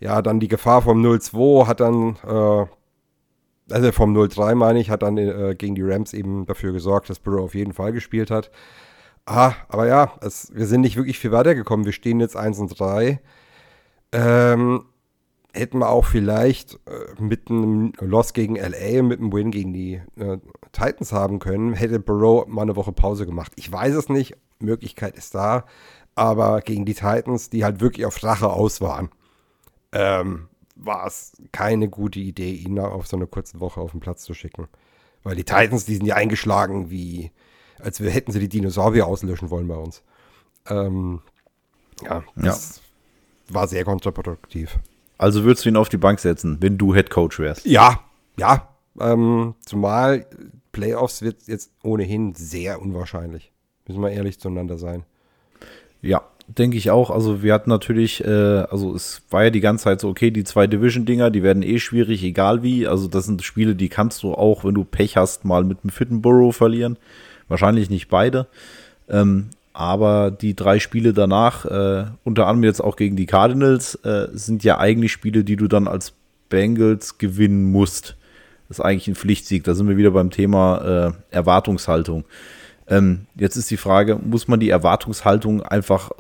ja, 0.02 0.22
dann 0.22 0.42
die 0.42 0.50
Gefahr 0.50 0.82
vom 0.82 1.02
0-2 1.02 1.68
hat 1.68 1.80
dann, 1.80 2.18
äh, 2.28 2.66
also 3.74 3.92
vom 3.94 4.14
0-3 4.14 4.56
meine 4.56 4.82
ich, 4.82 4.90
hat 4.90 5.04
dann 5.04 5.18
äh, 5.18 5.56
gegen 5.58 5.76
die 5.76 5.84
Rams 5.84 6.14
eben 6.14 6.46
dafür 6.46 6.74
gesorgt, 6.74 7.10
dass 7.10 7.20
Burrow 7.20 7.46
auf 7.46 7.56
jeden 7.56 7.72
Fall 7.72 7.94
gespielt 7.94 8.30
hat. 8.30 8.52
Ah, 9.26 9.54
aber 9.70 9.88
ja, 9.88 10.12
es, 10.20 10.52
wir 10.54 10.68
sind 10.68 10.82
nicht 10.82 10.98
wirklich 10.98 11.18
viel 11.18 11.32
weitergekommen. 11.32 11.86
Wir 11.86 11.94
stehen 11.94 12.20
jetzt 12.20 12.36
1 12.36 12.60
und 12.60 12.78
3. 12.78 13.22
Ähm, 14.12 14.84
hätten 15.54 15.80
wir 15.80 15.90
auch 15.90 16.06
vielleicht 16.06 16.76
äh, 16.88 17.22
mit 17.22 17.50
einem 17.50 17.94
Loss 18.00 18.34
gegen 18.34 18.56
LA 18.56 19.00
und 19.00 19.08
mit 19.08 19.20
einem 19.20 19.34
Win 19.34 19.52
gegen 19.52 19.74
die 19.74 20.02
äh, 20.16 20.38
Titans 20.72 21.12
haben 21.12 21.40
können, 21.40 21.74
hätte 21.74 22.00
Burrow 22.00 22.48
mal 22.48 22.64
eine 22.64 22.76
Woche 22.76 22.92
Pause 22.92 23.26
gemacht. 23.26 23.52
Ich 23.56 23.72
weiß 23.72 23.96
es 23.96 24.10
nicht, 24.10 24.38
Möglichkeit 24.60 25.16
ist 25.16 25.36
da, 25.36 25.66
aber 26.16 26.62
gegen 26.62 26.86
die 26.86 26.94
Titans, 26.94 27.50
die 27.50 27.64
halt 27.64 27.82
wirklich 27.82 28.06
auf 28.06 28.24
Rache 28.24 28.50
aus 28.50 28.82
waren, 28.82 29.10
ähm, 29.92 30.48
war 30.76 31.06
es 31.06 31.34
keine 31.52 31.90
gute 31.90 32.20
Idee, 32.20 32.54
ihn 32.54 32.80
auf 32.80 33.08
so 33.08 33.18
eine 33.18 33.28
kurze 33.28 33.60
Woche 33.60 33.82
auf 33.82 33.92
den 33.92 34.00
Platz 34.00 34.24
zu 34.24 34.34
schicken. 34.34 34.68
Weil 35.24 35.36
die 35.36 35.44
Titans, 35.44 35.86
die 35.86 35.96
sind 35.96 36.06
ja 36.06 36.16
eingeschlagen 36.16 36.90
wie, 36.90 37.32
als 37.80 38.02
wir 38.02 38.10
hätten 38.10 38.32
sie 38.32 38.40
die 38.40 38.50
Dinosaurier 38.50 39.06
auslöschen 39.06 39.50
wollen 39.50 39.68
bei 39.68 39.76
uns. 39.76 40.02
Ähm, 40.68 41.22
ja, 42.02 42.24
das 42.36 42.82
war 43.50 43.68
sehr 43.68 43.84
kontraproduktiv. 43.84 44.80
Also 45.22 45.44
würdest 45.44 45.66
du 45.66 45.70
ihn 45.70 45.78
auf 45.78 45.88
die 45.88 45.98
Bank 45.98 46.20
setzen, 46.20 46.58
wenn 46.62 46.80
du 46.80 46.96
Head 46.96 47.12
Coach 47.12 47.38
wärst? 47.38 47.68
Ja, 47.68 48.00
ja. 48.38 48.70
Ähm, 49.00 49.54
zumal 49.64 50.26
Playoffs 50.72 51.22
wird 51.22 51.44
jetzt 51.46 51.72
ohnehin 51.84 52.34
sehr 52.34 52.82
unwahrscheinlich. 52.82 53.52
Müssen 53.88 54.02
wir 54.02 54.10
ehrlich 54.10 54.40
zueinander 54.40 54.80
sein. 54.80 55.04
Ja, 56.02 56.24
denke 56.48 56.76
ich 56.78 56.90
auch. 56.90 57.12
Also 57.12 57.44
wir 57.44 57.54
hatten 57.54 57.70
natürlich, 57.70 58.24
äh, 58.26 58.28
also 58.28 58.96
es 58.96 59.22
war 59.30 59.44
ja 59.44 59.50
die 59.52 59.60
ganze 59.60 59.84
Zeit 59.84 60.02
so, 60.02 60.10
okay, 60.10 60.32
die 60.32 60.44
zwei 60.44 60.66
Division-Dinger, 60.66 61.30
die 61.30 61.44
werden 61.44 61.62
eh 61.62 61.78
schwierig, 61.78 62.24
egal 62.24 62.64
wie. 62.64 62.88
Also 62.88 63.08
das 63.08 63.26
sind 63.26 63.44
Spiele, 63.44 63.76
die 63.76 63.90
kannst 63.90 64.24
du 64.24 64.34
auch, 64.34 64.66
wenn 64.66 64.74
du 64.74 64.84
Pech 64.86 65.18
hast, 65.18 65.46
mal 65.46 65.64
mit 65.64 65.84
einem 65.84 65.92
Fittenborough 65.92 66.56
verlieren. 66.56 66.98
Wahrscheinlich 67.48 67.92
nicht 67.92 68.10
beide. 68.10 68.48
Ähm, 69.08 69.50
aber 69.74 70.32
die 70.32 70.56
drei 70.56 70.80
Spiele 70.80 71.14
danach, 71.14 71.66
äh, 71.66 72.06
unter 72.24 72.48
anderem 72.48 72.64
jetzt 72.64 72.82
auch 72.82 72.96
gegen 72.96 73.16
die 73.16 73.26
Cardinals, 73.26 73.96
äh, 74.04 74.28
sind 74.34 74.64
ja 74.64 74.80
eigentlich 74.80 75.12
Spiele, 75.12 75.44
die 75.44 75.56
du 75.56 75.68
dann 75.68 75.88
als 75.88 76.14
Bengals 76.50 77.18
gewinnen 77.18 77.72
musst. 77.72 78.16
Das 78.68 78.80
ist 78.80 78.86
eigentlich 78.86 79.08
ein 79.08 79.16
Pflichtsieg. 79.16 79.64
Da 79.64 79.74
sind 79.74 79.88
wir 79.88 79.98
wieder 79.98 80.12
beim 80.12 80.30
Thema 80.30 81.14
äh, 81.32 81.36
Erwartungshaltung. 81.36 82.26
Ähm, 82.88 83.28
jetzt 83.36 83.56
ist 83.56 83.72
die 83.72 83.78
Frage, 83.78 84.18
muss 84.18 84.48
man 84.48 84.60
die 84.60 84.70
Erwartungshaltung 84.70 85.62
einfach 85.64 86.12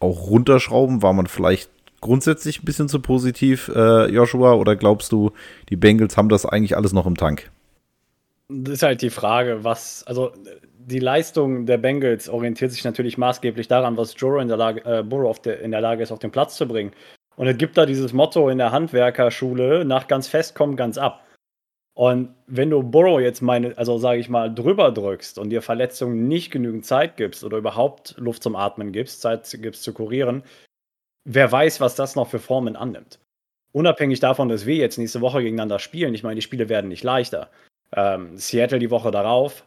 auch 0.00 0.28
runterschrauben? 0.28 1.02
War 1.02 1.12
man 1.12 1.26
vielleicht 1.26 1.70
grundsätzlich 2.00 2.62
ein 2.62 2.64
bisschen 2.64 2.88
zu 2.88 3.00
positiv, 3.00 3.70
äh, 3.74 4.10
Joshua? 4.10 4.54
Oder 4.54 4.76
glaubst 4.76 5.12
du, 5.12 5.32
die 5.68 5.76
Bengals 5.76 6.16
haben 6.16 6.28
das 6.28 6.46
eigentlich 6.46 6.76
alles 6.76 6.92
noch 6.92 7.06
im 7.06 7.16
Tank? 7.16 7.50
Das 8.48 8.74
ist 8.74 8.82
halt 8.82 9.00
die 9.02 9.10
Frage, 9.10 9.62
was, 9.62 10.04
also 10.06 10.32
die 10.86 10.98
Leistung 10.98 11.66
der 11.66 11.78
Bengals 11.78 12.28
orientiert 12.28 12.72
sich 12.72 12.84
natürlich 12.84 13.18
maßgeblich 13.18 13.68
daran, 13.68 13.96
was 13.96 14.14
Burrow 14.14 14.40
in 14.40 14.48
der 14.48 14.56
Lage, 14.56 14.84
äh, 14.84 15.02
Burrow 15.02 15.38
der, 15.40 15.60
in 15.60 15.70
der 15.70 15.80
Lage 15.80 16.02
ist, 16.02 16.12
auf 16.12 16.18
den 16.18 16.30
Platz 16.30 16.56
zu 16.56 16.66
bringen. 16.66 16.92
Und 17.36 17.46
es 17.46 17.56
gibt 17.58 17.76
da 17.76 17.86
dieses 17.86 18.12
Motto 18.12 18.48
in 18.48 18.58
der 18.58 18.72
Handwerkerschule, 18.72 19.84
nach 19.84 20.08
ganz 20.08 20.28
fest 20.28 20.54
kommt 20.54 20.76
ganz 20.76 20.98
ab. 20.98 21.24
Und 21.94 22.34
wenn 22.46 22.70
du 22.70 22.82
Burrow 22.82 23.20
jetzt 23.20 23.42
meine, 23.42 23.76
also 23.76 23.98
sage 23.98 24.20
ich 24.20 24.28
mal, 24.28 24.52
drüber 24.54 24.90
drückst 24.90 25.38
und 25.38 25.50
dir 25.50 25.60
Verletzungen 25.60 26.28
nicht 26.28 26.50
genügend 26.50 26.84
Zeit 26.86 27.16
gibst 27.16 27.44
oder 27.44 27.58
überhaupt 27.58 28.14
Luft 28.16 28.42
zum 28.42 28.56
Atmen 28.56 28.92
gibst, 28.92 29.20
Zeit 29.20 29.48
gibst 29.60 29.82
zu 29.82 29.92
kurieren, 29.92 30.42
wer 31.24 31.50
weiß, 31.50 31.80
was 31.80 31.96
das 31.96 32.16
noch 32.16 32.28
für 32.28 32.38
Formen 32.38 32.76
annimmt. 32.76 33.18
Unabhängig 33.72 34.20
davon, 34.20 34.48
dass 34.48 34.66
wir 34.66 34.76
jetzt 34.76 34.98
nächste 34.98 35.20
Woche 35.20 35.42
gegeneinander 35.42 35.78
spielen, 35.78 36.14
ich 36.14 36.22
meine, 36.22 36.36
die 36.36 36.42
Spiele 36.42 36.68
werden 36.68 36.88
nicht 36.88 37.04
leichter. 37.04 37.50
Ähm, 37.94 38.36
Seattle 38.36 38.78
die 38.78 38.90
Woche 38.90 39.10
darauf, 39.10 39.64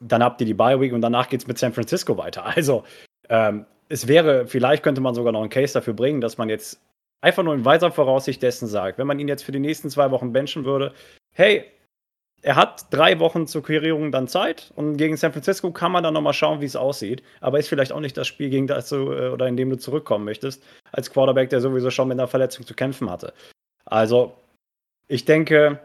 dann 0.00 0.22
habt 0.22 0.40
ihr 0.40 0.46
die 0.46 0.54
Bye 0.54 0.80
Week 0.80 0.92
und 0.92 1.02
danach 1.02 1.28
geht 1.28 1.40
es 1.40 1.46
mit 1.46 1.58
San 1.58 1.72
Francisco 1.72 2.16
weiter. 2.16 2.44
Also 2.56 2.84
ähm, 3.28 3.66
es 3.88 4.08
wäre, 4.08 4.46
vielleicht 4.46 4.82
könnte 4.82 5.00
man 5.00 5.14
sogar 5.14 5.32
noch 5.32 5.40
einen 5.40 5.50
Case 5.50 5.72
dafür 5.72 5.94
bringen, 5.94 6.20
dass 6.20 6.38
man 6.38 6.48
jetzt 6.48 6.80
einfach 7.20 7.42
nur 7.42 7.54
in 7.54 7.64
weiser 7.64 7.90
Voraussicht 7.90 8.42
dessen 8.42 8.66
sagt, 8.66 8.98
wenn 8.98 9.06
man 9.06 9.18
ihn 9.18 9.28
jetzt 9.28 9.44
für 9.44 9.52
die 9.52 9.60
nächsten 9.60 9.90
zwei 9.90 10.10
Wochen 10.10 10.32
benchen 10.32 10.64
würde, 10.64 10.94
hey, 11.32 11.64
er 12.42 12.56
hat 12.56 12.86
drei 12.90 13.18
Wochen 13.18 13.46
zur 13.46 13.62
Querierung 13.62 14.12
dann 14.12 14.26
Zeit 14.26 14.72
und 14.74 14.96
gegen 14.96 15.16
San 15.16 15.32
Francisco 15.32 15.70
kann 15.72 15.92
man 15.92 16.02
dann 16.02 16.14
nochmal 16.14 16.32
schauen, 16.32 16.60
wie 16.60 16.66
es 16.66 16.76
aussieht. 16.76 17.22
Aber 17.40 17.58
ist 17.58 17.68
vielleicht 17.68 17.92
auch 17.92 18.00
nicht 18.00 18.16
das 18.16 18.26
Spiel, 18.26 18.48
gegen 18.48 18.66
das 18.66 18.88
du 18.88 19.12
äh, 19.12 19.28
oder 19.28 19.46
in 19.46 19.56
dem 19.56 19.68
du 19.68 19.76
zurückkommen 19.76 20.24
möchtest, 20.24 20.62
als 20.92 21.10
Quarterback, 21.10 21.50
der 21.50 21.60
sowieso 21.60 21.90
schon 21.90 22.08
mit 22.08 22.18
einer 22.18 22.28
Verletzung 22.28 22.64
zu 22.64 22.74
kämpfen 22.74 23.10
hatte. 23.10 23.34
Also, 23.84 24.34
ich 25.08 25.24
denke 25.24 25.80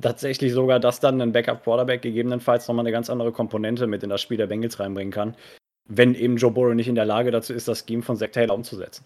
tatsächlich 0.00 0.52
sogar, 0.52 0.80
dass 0.80 1.00
dann 1.00 1.20
ein 1.20 1.32
Backup-Quarterback 1.32 2.02
gegebenenfalls 2.02 2.68
nochmal 2.68 2.84
eine 2.84 2.92
ganz 2.92 3.10
andere 3.10 3.32
Komponente 3.32 3.86
mit 3.86 4.02
in 4.02 4.10
das 4.10 4.20
Spiel 4.20 4.36
der 4.36 4.46
Bengals 4.46 4.80
reinbringen 4.80 5.12
kann, 5.12 5.34
wenn 5.88 6.14
eben 6.14 6.36
Joe 6.36 6.50
Burrow 6.50 6.74
nicht 6.74 6.88
in 6.88 6.94
der 6.94 7.04
Lage 7.04 7.30
dazu 7.30 7.52
ist, 7.52 7.68
das 7.68 7.84
Scheme 7.86 8.02
von 8.02 8.16
Zach 8.16 8.30
Taylor 8.30 8.54
umzusetzen. 8.54 9.04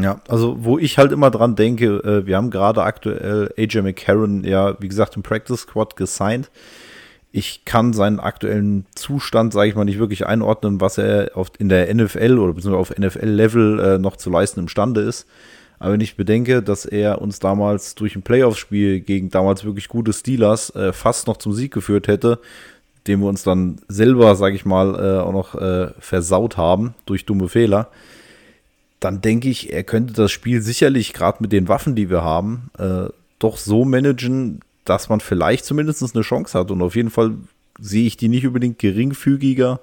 Ja, 0.00 0.20
also 0.28 0.64
wo 0.64 0.78
ich 0.78 0.98
halt 0.98 1.12
immer 1.12 1.30
dran 1.30 1.54
denke, 1.54 1.86
äh, 1.86 2.26
wir 2.26 2.36
haben 2.36 2.50
gerade 2.50 2.82
aktuell 2.82 3.52
AJ 3.56 3.82
McCarron 3.82 4.42
ja, 4.42 4.80
wie 4.80 4.88
gesagt, 4.88 5.14
im 5.14 5.22
Practice 5.22 5.60
Squad 5.60 5.96
gesigned. 5.96 6.50
Ich 7.30 7.64
kann 7.64 7.92
seinen 7.92 8.20
aktuellen 8.20 8.86
Zustand, 8.94 9.52
sage 9.52 9.68
ich 9.68 9.76
mal, 9.76 9.84
nicht 9.84 9.98
wirklich 9.98 10.26
einordnen, 10.26 10.80
was 10.80 10.98
er 10.98 11.36
auf, 11.36 11.50
in 11.58 11.68
der 11.68 11.92
NFL 11.92 12.38
oder 12.38 12.54
beziehungsweise 12.54 12.76
auf 12.76 12.98
NFL-Level 12.98 13.80
äh, 13.80 13.98
noch 13.98 14.16
zu 14.16 14.30
leisten 14.30 14.60
imstande 14.60 15.00
ist. 15.00 15.26
Aber 15.84 15.92
wenn 15.92 16.00
ich 16.00 16.16
bedenke, 16.16 16.62
dass 16.62 16.86
er 16.86 17.20
uns 17.20 17.40
damals 17.40 17.94
durch 17.94 18.16
ein 18.16 18.22
Playoff-Spiel 18.22 19.00
gegen 19.00 19.28
damals 19.28 19.64
wirklich 19.66 19.88
gute 19.88 20.14
Steelers 20.14 20.74
äh, 20.74 20.94
fast 20.94 21.26
noch 21.26 21.36
zum 21.36 21.52
Sieg 21.52 21.74
geführt 21.74 22.08
hätte, 22.08 22.38
den 23.06 23.20
wir 23.20 23.26
uns 23.26 23.42
dann 23.42 23.76
selber, 23.86 24.34
sage 24.34 24.56
ich 24.56 24.64
mal, 24.64 24.94
äh, 24.94 25.20
auch 25.20 25.32
noch 25.34 25.54
äh, 25.54 25.90
versaut 25.98 26.56
haben 26.56 26.94
durch 27.04 27.26
dumme 27.26 27.50
Fehler, 27.50 27.88
dann 28.98 29.20
denke 29.20 29.50
ich, 29.50 29.74
er 29.74 29.82
könnte 29.82 30.14
das 30.14 30.32
Spiel 30.32 30.62
sicherlich 30.62 31.12
gerade 31.12 31.42
mit 31.42 31.52
den 31.52 31.68
Waffen, 31.68 31.94
die 31.94 32.08
wir 32.08 32.24
haben, 32.24 32.70
äh, 32.78 33.10
doch 33.38 33.58
so 33.58 33.84
managen, 33.84 34.60
dass 34.86 35.10
man 35.10 35.20
vielleicht 35.20 35.66
zumindest 35.66 36.02
eine 36.14 36.22
Chance 36.22 36.58
hat. 36.58 36.70
Und 36.70 36.80
auf 36.80 36.96
jeden 36.96 37.10
Fall 37.10 37.32
sehe 37.78 38.06
ich 38.06 38.16
die 38.16 38.28
nicht 38.28 38.46
unbedingt 38.46 38.78
geringfügiger, 38.78 39.80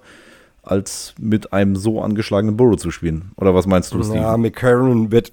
als 0.63 1.13
mit 1.19 1.53
einem 1.53 1.75
so 1.75 2.01
angeschlagenen 2.01 2.57
Burrow 2.57 2.77
zu 2.77 2.89
spielen. 2.89 3.33
Oder 3.35 3.53
was 3.53 3.67
meinst 3.67 3.93
du, 3.93 4.01
Steve? 4.01 4.17
Ja, 4.17 4.35
McCarron 4.35 5.11
wird, 5.11 5.31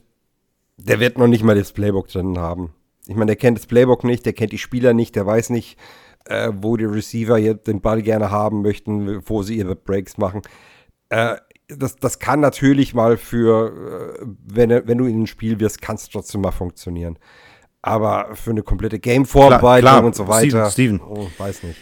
der 0.79 1.01
wird 1.01 1.19
noch 1.19 1.27
nicht 1.27 1.45
mal 1.45 1.57
das 1.57 1.73
Playbook 1.73 2.09
drin 2.09 2.39
haben. 2.39 2.73
Ich 3.07 3.15
meine, 3.15 3.27
der 3.27 3.37
kennt 3.37 3.59
das 3.59 3.67
Playbook 3.67 4.05
nicht, 4.05 4.25
der 4.25 4.33
kennt 4.33 4.53
die 4.53 4.59
Spieler 4.59 4.95
nicht, 4.95 5.17
der 5.17 5.27
weiß 5.27 5.51
nicht, 5.51 5.79
äh, 6.27 6.53
wo 6.55 6.77
die 6.77 6.85
Receiver 6.85 7.41
den 7.41 7.81
Ball 7.81 8.03
gerne 8.03 8.31
haben 8.31 8.63
möchten, 8.63 9.23
wo 9.29 9.43
sie 9.43 9.57
ihre 9.57 9.75
Breaks 9.75 10.19
machen. 10.19 10.43
Äh, 11.09 11.37
das, 11.69 11.97
das 11.97 12.19
kann 12.19 12.41
natürlich 12.41 12.95
mal 12.95 13.17
für, 13.17 14.19
äh, 14.21 14.27
wenn, 14.47 14.71
wenn 14.71 14.99
du 14.99 15.07
in 15.07 15.23
ein 15.23 15.27
Spiel 15.27 15.61
wirst, 15.61 15.83
kann 15.83 15.97
es 15.97 16.09
trotzdem 16.09 16.43
mal 16.43 16.53
funktionieren. 16.53 17.19
Aber 17.83 18.35
für 18.35 18.51
eine 18.51 18.63
komplette 18.63 18.99
Game-Vorbereitung 18.99 20.07
und 20.07 20.15
so 20.15 20.29
weiter. 20.29 20.71
Steven, 20.71 20.99
Steven. 20.99 21.01
Oh, 21.01 21.29
weiß 21.39 21.63
nicht. 21.63 21.79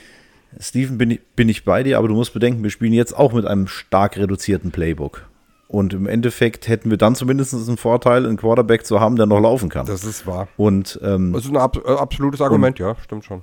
Steven, 0.59 0.99
bin 0.99 1.11
ich, 1.11 1.21
bin 1.35 1.49
ich 1.49 1.65
bei 1.65 1.83
dir, 1.83 1.99
aber 1.99 2.09
du 2.09 2.15
musst 2.15 2.33
bedenken, 2.33 2.63
wir 2.63 2.71
spielen 2.71 2.93
jetzt 2.93 3.17
auch 3.17 3.33
mit 3.33 3.47
einem 3.47 3.67
stark 3.67 4.17
reduzierten 4.17 4.71
Playbook. 4.71 5.29
Und 5.69 5.95
im 5.95 6.07
Endeffekt 6.07 6.69
hätten 6.69 6.91
wir 6.91 6.97
dann 6.97 7.17
zumindest 7.17 7.53
einen 7.55 7.77
Vorteil, 7.77 8.25
einen 8.25 8.37
Quarterback 8.37 8.87
zu 8.87 9.01
haben, 9.01 9.17
der 9.17 9.27
noch 9.27 9.41
laufen 9.41 9.69
kann. 9.69 9.87
Das 9.87 10.05
ist 10.05 10.27
wahr. 10.27 10.47
Und, 10.57 11.01
ähm, 11.03 11.33
das 11.33 11.45
ist 11.45 11.51
ein 11.51 11.57
ab, 11.57 11.77
äh, 11.85 11.91
absolutes 11.91 12.41
Argument, 12.41 12.81
und, 12.81 12.87
ja, 12.87 12.97
stimmt 13.03 13.25
schon. 13.25 13.43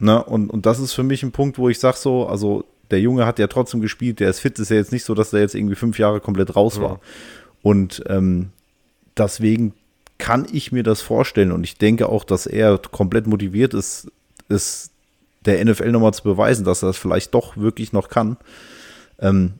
Na, 0.00 0.18
und, 0.18 0.50
und 0.50 0.66
das 0.66 0.80
ist 0.80 0.92
für 0.92 1.04
mich 1.04 1.22
ein 1.22 1.30
Punkt, 1.30 1.58
wo 1.58 1.68
ich 1.68 1.78
sage 1.78 1.96
so, 1.96 2.26
also 2.26 2.64
der 2.90 3.00
Junge 3.00 3.24
hat 3.24 3.38
ja 3.38 3.46
trotzdem 3.46 3.80
gespielt, 3.80 4.18
der 4.18 4.30
ist 4.30 4.40
fit, 4.40 4.58
ist 4.58 4.70
ja 4.70 4.76
jetzt 4.76 4.90
nicht 4.90 5.04
so, 5.04 5.14
dass 5.14 5.32
er 5.32 5.40
jetzt 5.40 5.54
irgendwie 5.54 5.76
fünf 5.76 5.98
Jahre 5.98 6.20
komplett 6.20 6.56
raus 6.56 6.80
war. 6.80 6.90
Ja. 6.90 7.00
Und 7.62 8.02
ähm, 8.08 8.50
deswegen 9.16 9.74
kann 10.18 10.46
ich 10.52 10.72
mir 10.72 10.82
das 10.82 11.02
vorstellen 11.02 11.52
und 11.52 11.64
ich 11.64 11.78
denke 11.78 12.08
auch, 12.08 12.24
dass 12.24 12.46
er 12.46 12.78
komplett 12.78 13.26
motiviert 13.26 13.74
ist, 13.74 14.10
ist 14.48 14.90
der 15.44 15.64
NFL 15.64 15.90
nochmal 15.92 16.14
zu 16.14 16.22
beweisen, 16.22 16.64
dass 16.64 16.82
er 16.82 16.88
das 16.88 16.96
vielleicht 16.96 17.32
doch 17.34 17.56
wirklich 17.56 17.92
noch 17.92 18.08
kann. 18.08 18.36
Ähm, 19.18 19.54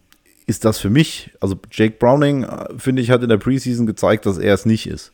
ist 0.47 0.65
das 0.65 0.79
für 0.79 0.91
mich, 0.91 1.31
also 1.41 1.57
Jake 1.71 1.97
Browning, 1.99 2.45
äh, 2.45 2.67
finde 2.77 3.03
ich, 3.03 3.11
hat 3.11 3.23
in 3.23 3.29
der 3.29 3.39
Preseason 3.39 3.87
gezeigt, 3.87 4.27
dass 4.27 4.39
er 4.39 4.55
es 4.55 4.67
nicht 4.67 4.87
ist. 4.87 5.13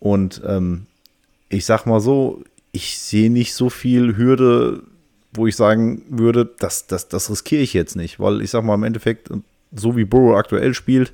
Und 0.00 0.42
ähm, 0.46 0.86
ich 1.48 1.64
sag 1.64 1.86
mal 1.86 2.00
so, 2.00 2.42
ich 2.72 2.98
sehe 2.98 3.30
nicht 3.30 3.54
so 3.54 3.70
viel 3.70 4.16
Hürde 4.16 4.82
wo 5.32 5.46
ich 5.46 5.56
sagen 5.56 6.02
würde, 6.08 6.48
das, 6.58 6.86
das, 6.86 7.08
das 7.08 7.30
riskiere 7.30 7.62
ich 7.62 7.72
jetzt 7.72 7.96
nicht, 7.96 8.20
weil 8.20 8.42
ich 8.42 8.50
sag 8.50 8.64
mal 8.64 8.74
im 8.74 8.84
Endeffekt, 8.84 9.30
so 9.72 9.96
wie 9.96 10.04
Burrow 10.04 10.36
aktuell 10.36 10.74
spielt, 10.74 11.12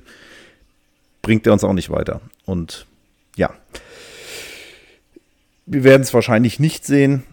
bringt 1.21 1.47
er 1.47 1.53
uns 1.53 1.63
auch 1.63 1.73
nicht 1.73 1.89
weiter. 1.89 2.21
Und 2.45 2.85
ja, 3.37 3.53
wir 5.65 5.83
werden 5.83 6.01
es 6.01 6.13
wahrscheinlich 6.13 6.59
nicht 6.59 6.85
sehen, 6.85 7.23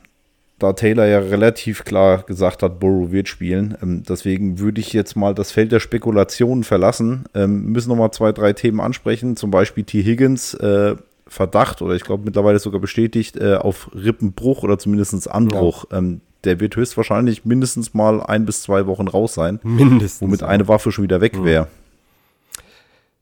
da 0.59 0.73
Taylor 0.73 1.07
ja 1.07 1.19
relativ 1.19 1.85
klar 1.85 2.23
gesagt 2.23 2.63
hat, 2.63 2.81
Burrow 2.81 3.11
wird 3.11 3.29
spielen. 3.29 3.77
Ähm, 3.83 4.03
deswegen 4.09 4.59
würde 4.59 4.81
ich 4.81 4.93
jetzt 4.93 5.17
mal 5.17 5.35
das 5.35 5.53
Feld 5.53 5.73
der 5.73 5.81
Spekulationen 5.81 6.65
verlassen. 6.65 7.25
Ähm, 7.35 7.67
müssen 7.73 7.91
noch 7.91 7.97
mal 7.97 8.13
zwei, 8.13 8.33
drei 8.33 8.53
Themen 8.53 8.81
ansprechen, 8.81 9.37
zum 9.37 9.51
Beispiel 9.51 9.85
T. 9.85 10.03
Higgins. 10.03 10.55
Äh, 10.55 10.97
Verdacht 11.29 11.83
oder 11.83 11.97
ich 11.97 12.05
glaube 12.05 12.23
mittlerweile 12.25 12.61
sogar 12.61 12.81
bestätigt 12.81 13.37
äh, 13.37 13.57
auf 13.57 13.91
Rippenbruch 13.93 14.63
oder 14.63 14.79
zumindest 14.79 15.29
Anbruch. 15.29 15.87
Ja. 15.91 15.99
Ähm, 15.99 16.21
der 16.45 16.61
wird 16.61 16.77
höchstwahrscheinlich 16.77 17.45
mindestens 17.45 17.95
mal 17.95 18.23
ein 18.23 18.47
bis 18.47 18.63
zwei 18.63 18.87
Wochen 18.87 19.09
raus 19.09 19.35
sein. 19.35 19.59
Mindestens. 19.65 20.23
Womit 20.23 20.45
eine 20.45 20.69
Waffe 20.69 20.93
schon 20.93 21.03
wieder 21.03 21.21
weg 21.21 21.43
wäre. 21.45 21.67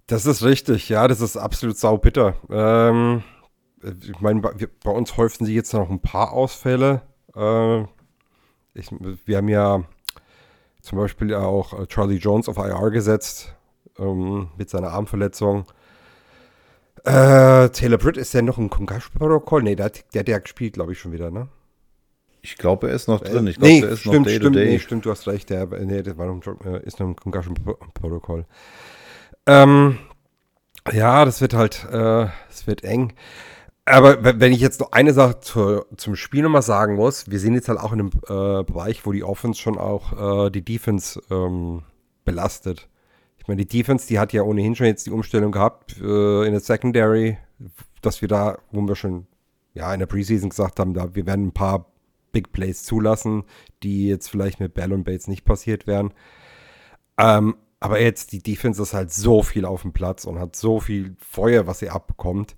Das 0.07 0.27
ist 0.27 0.45
richtig, 0.45 0.91
ja, 0.91 1.09
das 1.09 1.23
ist 1.23 1.39
absolut 1.39 1.79
saubitter. 1.79 2.35
Ähm, 2.51 3.23
ich 3.83 4.21
meine, 4.21 4.41
bei, 4.41 4.53
bei, 4.83 4.91
uns 4.91 5.17
häufen 5.17 5.47
sich 5.47 5.55
jetzt 5.55 5.73
noch 5.73 5.89
ein 5.89 6.01
paar 6.01 6.33
Ausfälle. 6.33 7.01
Äh, 7.37 7.83
ich, 8.75 8.91
wir 9.25 9.37
haben 9.37 9.49
ja 9.49 9.85
zum 10.83 10.99
Beispiel 10.99 11.35
auch 11.35 11.79
äh, 11.81 11.87
Charlie 11.87 12.17
Jones 12.17 12.49
auf 12.49 12.59
IR 12.59 12.91
gesetzt 12.91 13.55
ähm, 13.99 14.49
mit 14.57 14.71
seiner 14.71 14.91
Armverletzung. 14.91 15.65
Äh, 17.05 17.69
Taylor 17.71 17.99
Britt 17.99 18.17
ist 18.17 18.33
ja 18.35 18.43
noch 18.43 18.59
ein 18.59 18.71
Concussion-Protokoll? 18.71 19.63
Nee, 19.63 19.77
der, 19.77 19.91
der, 20.15 20.25
der 20.25 20.41
gespielt, 20.41 20.75
glaube 20.75 20.93
ich, 20.93 20.99
schon 20.99 21.13
wieder, 21.13 21.31
ne? 21.31 21.49
Ich 22.41 22.57
glaube, 22.57 22.89
er 22.89 22.95
ist 22.95 23.09
noch 23.09 23.23
drin. 23.23 23.47
Ich 23.47 23.57
glaube, 23.57 23.73
nee, 23.73 23.81
der 23.81 23.91
ist 23.91 24.01
stimmt, 24.01 24.17
noch 24.17 24.25
Day 24.25 24.37
stimmt, 24.37 24.55
to 24.55 24.61
Day. 24.61 24.69
Nee, 24.69 24.79
stimmt, 24.79 25.07
du 25.07 25.11
hast 25.11 25.27
recht. 25.27 25.49
Der, 25.49 25.67
nee, 25.67 26.03
das 26.03 26.19
war 26.19 26.27
noch, 26.27 26.43
äh, 26.65 26.83
ist 26.85 27.01
noch 27.01 27.09
ein 27.09 27.17
Concussion-Protokoll. 27.17 28.45
Ähm, 29.47 29.99
ja, 30.93 31.25
das 31.25 31.41
wird 31.41 31.55
halt, 31.55 31.87
äh, 31.91 32.27
es 32.51 32.67
wird 32.67 32.85
eng. 32.85 33.15
Aber 33.87 34.41
wenn 34.41 34.53
ich 34.53 34.61
jetzt 34.61 34.81
noch 34.81 34.93
eine 34.93 35.13
Sache 35.13 35.41
zu, 35.41 35.85
zum 35.97 36.17
Spiel 36.17 36.43
nochmal 36.43 36.63
sagen 36.63 36.95
muss, 36.95 37.31
wir 37.31 37.39
sind 37.39 37.55
jetzt 37.55 37.69
halt 37.69 37.79
auch 37.79 37.93
in 37.93 38.01
einem 38.01 38.11
äh, 38.29 38.65
Bereich, 38.65 39.05
wo 39.05 39.13
die 39.13 39.25
Offense 39.25 39.61
schon 39.61 39.77
auch 39.77 40.47
äh, 40.47 40.51
die 40.51 40.65
Defense 40.65 41.21
ähm, 41.31 41.83
belastet. 42.25 42.89
Ich 43.37 43.47
meine, 43.47 43.65
die 43.65 43.79
Defense, 43.79 44.07
die 44.07 44.19
hat 44.19 44.33
ja 44.33 44.43
ohnehin 44.43 44.75
schon 44.75 44.87
jetzt 44.87 45.05
die 45.07 45.11
Umstellung 45.11 45.53
gehabt 45.53 46.01
äh, 46.01 46.47
in 46.47 46.53
der 46.53 46.61
Secondary, 46.61 47.37
dass 48.01 48.23
wir 48.23 48.29
da, 48.29 48.59
wo 48.73 48.81
wir 48.81 48.97
schon 48.97 49.27
ja 49.75 49.93
in 49.93 50.01
der 50.01 50.07
Preseason 50.07 50.49
gesagt 50.49 50.81
haben, 50.81 50.95
da 50.95 51.15
wir 51.15 51.27
werden 51.27 51.49
ein 51.49 51.53
paar 51.53 51.93
Big 52.33 52.53
Plays 52.53 52.85
zulassen, 52.85 53.45
die 53.83 54.09
jetzt 54.09 54.29
vielleicht 54.29 54.61
mit 54.61 54.73
Bell 54.73 54.95
und 54.95 55.05
Bates 55.05 55.29
nicht 55.29 55.45
passiert 55.45 55.87
wären. 55.87 56.15
Ähm, 57.19 57.57
aber 57.81 58.01
jetzt, 58.01 58.33
die 58.33 58.43
Defense 58.43 58.81
ist 58.81 58.95
halt 58.95 59.13
so 59.13 59.43
viel 59.43 59.67
auf 59.67 59.83
dem 59.83 59.93
Platz 59.93 60.25
und 60.25 60.39
hat 60.39 60.57
so 60.57 60.81
viel 60.81 61.17
Feuer, 61.19 61.67
was 61.67 61.81
sie 61.81 61.91
abbekommt, 61.91 62.57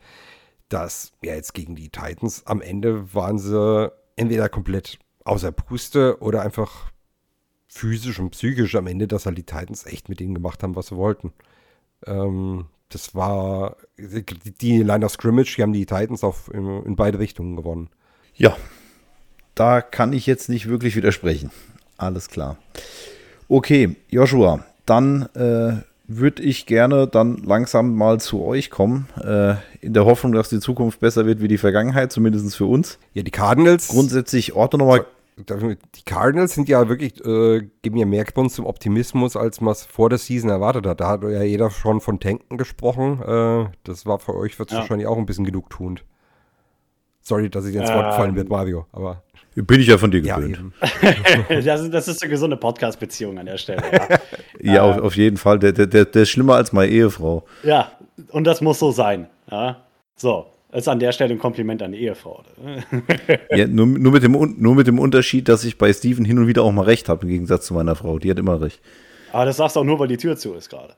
dass 0.69 1.13
ja 1.23 1.35
jetzt 1.35 1.55
gegen 1.55 1.77
die 1.77 1.91
Titans 1.91 2.47
am 2.47 2.61
Ende 2.61 3.15
waren 3.15 3.39
sie 3.39 3.93
entweder 4.17 4.49
komplett 4.49 4.99
außer 5.25 5.53
Puste 5.53 6.21
oder 6.21 6.43
einfach 6.43 6.91
physisch 7.69 8.19
und 8.19 8.31
psychisch 8.31 8.75
am 8.75 8.87
Ende, 8.87 9.07
dass 9.07 9.27
halt 9.27 9.39
die 9.39 9.43
Titans 9.43 9.87
echt 9.87 10.09
mit 10.09 10.21
ihnen 10.21 10.35
gemacht 10.35 10.63
haben, 10.63 10.77
was 10.77 10.89
sie 10.89 10.97
wollten. 10.97 11.33
Ähm, 12.07 12.67
das 12.89 13.15
war 13.15 13.77
die 13.99 14.83
Line 14.83 15.05
of 15.05 15.13
Scrimmage, 15.13 15.57
die 15.57 15.63
haben 15.63 15.73
die 15.73 15.87
Titans 15.87 16.23
auf, 16.23 16.51
in, 16.53 16.83
in 16.85 16.97
beide 16.97 17.19
Richtungen 17.19 17.57
gewonnen. 17.57 17.91
Ja, 18.35 18.57
da 19.55 19.81
kann 19.81 20.13
ich 20.13 20.27
jetzt 20.27 20.49
nicht 20.49 20.69
wirklich 20.69 20.97
widersprechen. 20.97 21.51
Alles 21.97 22.29
klar. 22.29 22.59
Okay, 23.49 23.97
Joshua, 24.09 24.65
dann 24.85 25.23
äh, 25.35 25.83
würde 26.09 26.43
ich 26.43 26.67
gerne 26.67 27.07
dann 27.07 27.39
langsam 27.39 27.95
mal 27.95 28.21
zu 28.21 28.45
euch 28.45 28.71
kommen, 28.71 29.09
äh, 29.23 29.55
in 29.81 29.93
der 29.93 30.05
Hoffnung, 30.05 30.33
dass 30.33 30.49
die 30.49 30.61
Zukunft 30.61 31.01
besser 31.01 31.27
wird 31.27 31.41
wie 31.41 31.49
die 31.49 31.59
Vergangenheit, 31.59 32.13
zumindest 32.13 32.57
für 32.57 32.67
uns. 32.67 32.99
Ja, 33.13 33.23
die 33.23 33.31
Cardinals. 33.31 33.89
Grundsätzlich 33.89 34.55
ordne 34.55 34.79
nochmal 34.79 35.07
die 35.39 36.03
Cardinals 36.07 36.55
sind 36.55 36.69
ja 36.69 36.89
wirklich, 36.89 37.23
äh, 37.25 37.69
geben 37.83 37.99
ja 37.99 38.07
mehr 38.07 38.25
Grund 38.25 38.51
zum 38.53 38.65
Optimismus, 38.65 39.37
als 39.37 39.61
man 39.61 39.73
es 39.73 39.85
vor 39.85 40.09
der 40.09 40.19
Season 40.19 40.49
erwartet 40.49 40.87
hat. 40.87 41.01
Da 41.01 41.09
hat 41.09 41.23
ja 41.25 41.43
jeder 41.43 41.71
schon 41.71 42.01
von 42.01 42.21
Tanken 42.21 42.57
gesprochen. 42.57 43.21
Äh, 43.21 43.69
das 43.85 44.07
war 44.07 44.19
für 44.19 44.35
euch 44.35 44.59
wird 44.59 44.71
ja. 44.71 44.79
wahrscheinlich 44.79 45.07
auch 45.07 45.19
ein 45.19 45.27
bisschen 45.27 45.45
genugtug 45.45 45.99
Sorry, 47.21 47.51
dass 47.51 47.67
ich 47.67 47.75
ins 47.75 47.91
Wort 47.91 48.11
gefallen 48.11 48.31
ähm, 48.31 48.37
wird, 48.37 48.49
Mario, 48.49 48.87
aber. 48.93 49.25
Bin 49.57 49.81
ich 49.81 49.89
ja 49.89 49.99
von 49.99 50.11
dir 50.11 50.21
gewöhnt. 50.21 50.61
Ja, 51.03 51.61
das, 51.61 51.81
ist, 51.81 51.93
das, 51.93 52.09
ist, 52.09 52.23
eine 52.23 52.31
gesunde 52.31 52.57
Podcast-Beziehung 52.57 53.39
an 53.39 53.47
der 53.47 53.57
Stelle. 53.59 53.83
Ja, 53.91 54.19
ja 54.75 54.83
auf, 54.83 54.99
auf, 54.99 55.17
jeden 55.17 55.37
Fall. 55.37 55.59
Der, 55.59 55.73
der, 55.73 55.87
der 55.87 56.23
ist 56.23 56.31
schlimmer 56.31 56.55
als 56.55 56.73
meine 56.73 56.91
Ehefrau. 56.91 57.45
Ja, 57.63 57.93
und 58.31 58.45
das 58.45 58.61
muss 58.61 58.79
so 58.79 58.91
sein. 58.91 59.29
Ja? 59.51 59.85
So, 60.17 60.47
das 60.71 60.83
ist 60.83 60.89
an 60.89 60.99
der 60.99 61.13
Stelle 61.13 61.35
ein 61.35 61.39
Kompliment 61.39 61.83
an 61.83 61.93
die 61.93 61.99
Ehefrau. 61.99 62.45
ja, 63.51 63.67
nur, 63.67 63.87
nur, 63.87 64.13
mit 64.13 64.23
dem, 64.23 64.33
nur 64.33 64.75
mit 64.75 64.87
dem 64.87 64.99
Unterschied, 64.99 65.49
dass 65.49 65.65
ich 65.65 65.79
bei 65.79 65.93
Steven 65.93 66.25
hin 66.25 66.39
und 66.39 66.49
wieder 66.49 66.63
auch 66.63 66.73
mal 66.73 66.85
recht 66.85 67.09
habe, 67.09 67.23
im 67.23 67.29
Gegensatz 67.29 67.67
zu 67.67 67.75
meiner 67.75 67.95
Frau. 67.95 68.19
Die 68.19 68.31
hat 68.31 68.39
immer 68.39 68.61
recht. 68.61 68.81
Aber 69.33 69.45
das 69.45 69.57
sagst 69.57 69.77
du 69.77 69.81
auch 69.81 69.85
nur, 69.85 69.99
weil 69.99 70.09
die 70.09 70.17
Tür 70.17 70.37
zu 70.37 70.55
ist 70.55 70.71
gerade. 70.71 70.95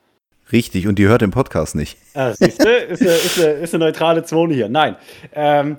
Richtig, 0.51 0.87
und 0.87 0.99
die 0.99 1.07
hört 1.07 1.21
den 1.21 1.31
Podcast 1.31 1.75
nicht. 1.75 1.99
Ah, 2.15 2.33
siehst 2.33 2.65
du, 2.65 2.69
ist 2.69 3.03
eine, 3.03 3.11
ist, 3.11 3.39
eine, 3.39 3.53
ist 3.53 3.75
eine 3.75 3.85
neutrale 3.85 4.25
Zone 4.25 4.55
hier. 4.55 4.69
Nein. 4.69 4.97
Ähm, 5.33 5.77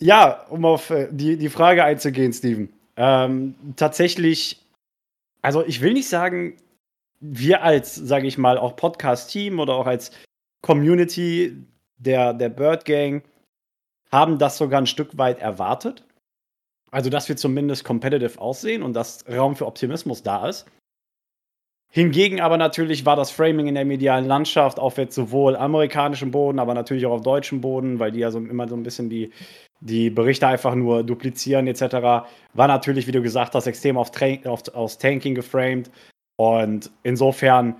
ja, 0.00 0.44
um 0.50 0.64
auf 0.64 0.90
äh, 0.90 1.08
die, 1.10 1.36
die 1.36 1.48
Frage 1.48 1.84
einzugehen, 1.84 2.32
Steven. 2.32 2.68
Ähm, 2.96 3.54
tatsächlich, 3.76 4.60
also 5.40 5.64
ich 5.64 5.80
will 5.80 5.92
nicht 5.92 6.08
sagen, 6.08 6.56
wir 7.26 7.62
als, 7.62 7.94
sage 7.94 8.26
ich 8.26 8.36
mal, 8.36 8.58
auch 8.58 8.76
Podcast-Team 8.76 9.58
oder 9.58 9.74
auch 9.74 9.86
als 9.86 10.12
Community 10.62 11.56
der, 11.96 12.34
der 12.34 12.50
Bird 12.50 12.84
Gang 12.84 13.24
haben 14.12 14.38
das 14.38 14.58
sogar 14.58 14.80
ein 14.80 14.86
Stück 14.86 15.16
weit 15.16 15.38
erwartet. 15.38 16.04
Also, 16.90 17.10
dass 17.10 17.28
wir 17.28 17.36
zumindest 17.36 17.84
competitive 17.84 18.40
aussehen 18.40 18.82
und 18.82 18.94
dass 18.94 19.24
Raum 19.28 19.56
für 19.56 19.66
Optimismus 19.66 20.22
da 20.22 20.48
ist. 20.48 20.66
Hingegen 21.90 22.40
aber 22.40 22.56
natürlich 22.56 23.06
war 23.06 23.14
das 23.14 23.30
Framing 23.30 23.68
in 23.68 23.76
der 23.76 23.84
medialen 23.84 24.26
Landschaft 24.26 24.80
auf 24.80 24.98
jetzt 24.98 25.14
sowohl 25.14 25.54
amerikanischem 25.54 26.32
Boden, 26.32 26.58
aber 26.58 26.74
natürlich 26.74 27.06
auch 27.06 27.12
auf 27.12 27.22
deutschem 27.22 27.60
Boden, 27.60 28.00
weil 28.00 28.10
die 28.10 28.18
ja 28.18 28.32
so 28.32 28.38
immer 28.38 28.66
so 28.68 28.74
ein 28.74 28.82
bisschen 28.82 29.08
die, 29.08 29.30
die 29.80 30.10
Berichte 30.10 30.48
einfach 30.48 30.74
nur 30.74 31.04
duplizieren 31.04 31.68
etc., 31.68 31.82
war 32.52 32.66
natürlich, 32.66 33.06
wie 33.06 33.12
du 33.12 33.22
gesagt 33.22 33.54
hast, 33.54 33.68
extrem 33.68 33.96
auf, 33.96 34.10
auf, 34.44 34.74
aus 34.74 34.98
Tanking 34.98 35.36
geframed. 35.36 35.88
Und 36.36 36.90
insofern 37.02 37.76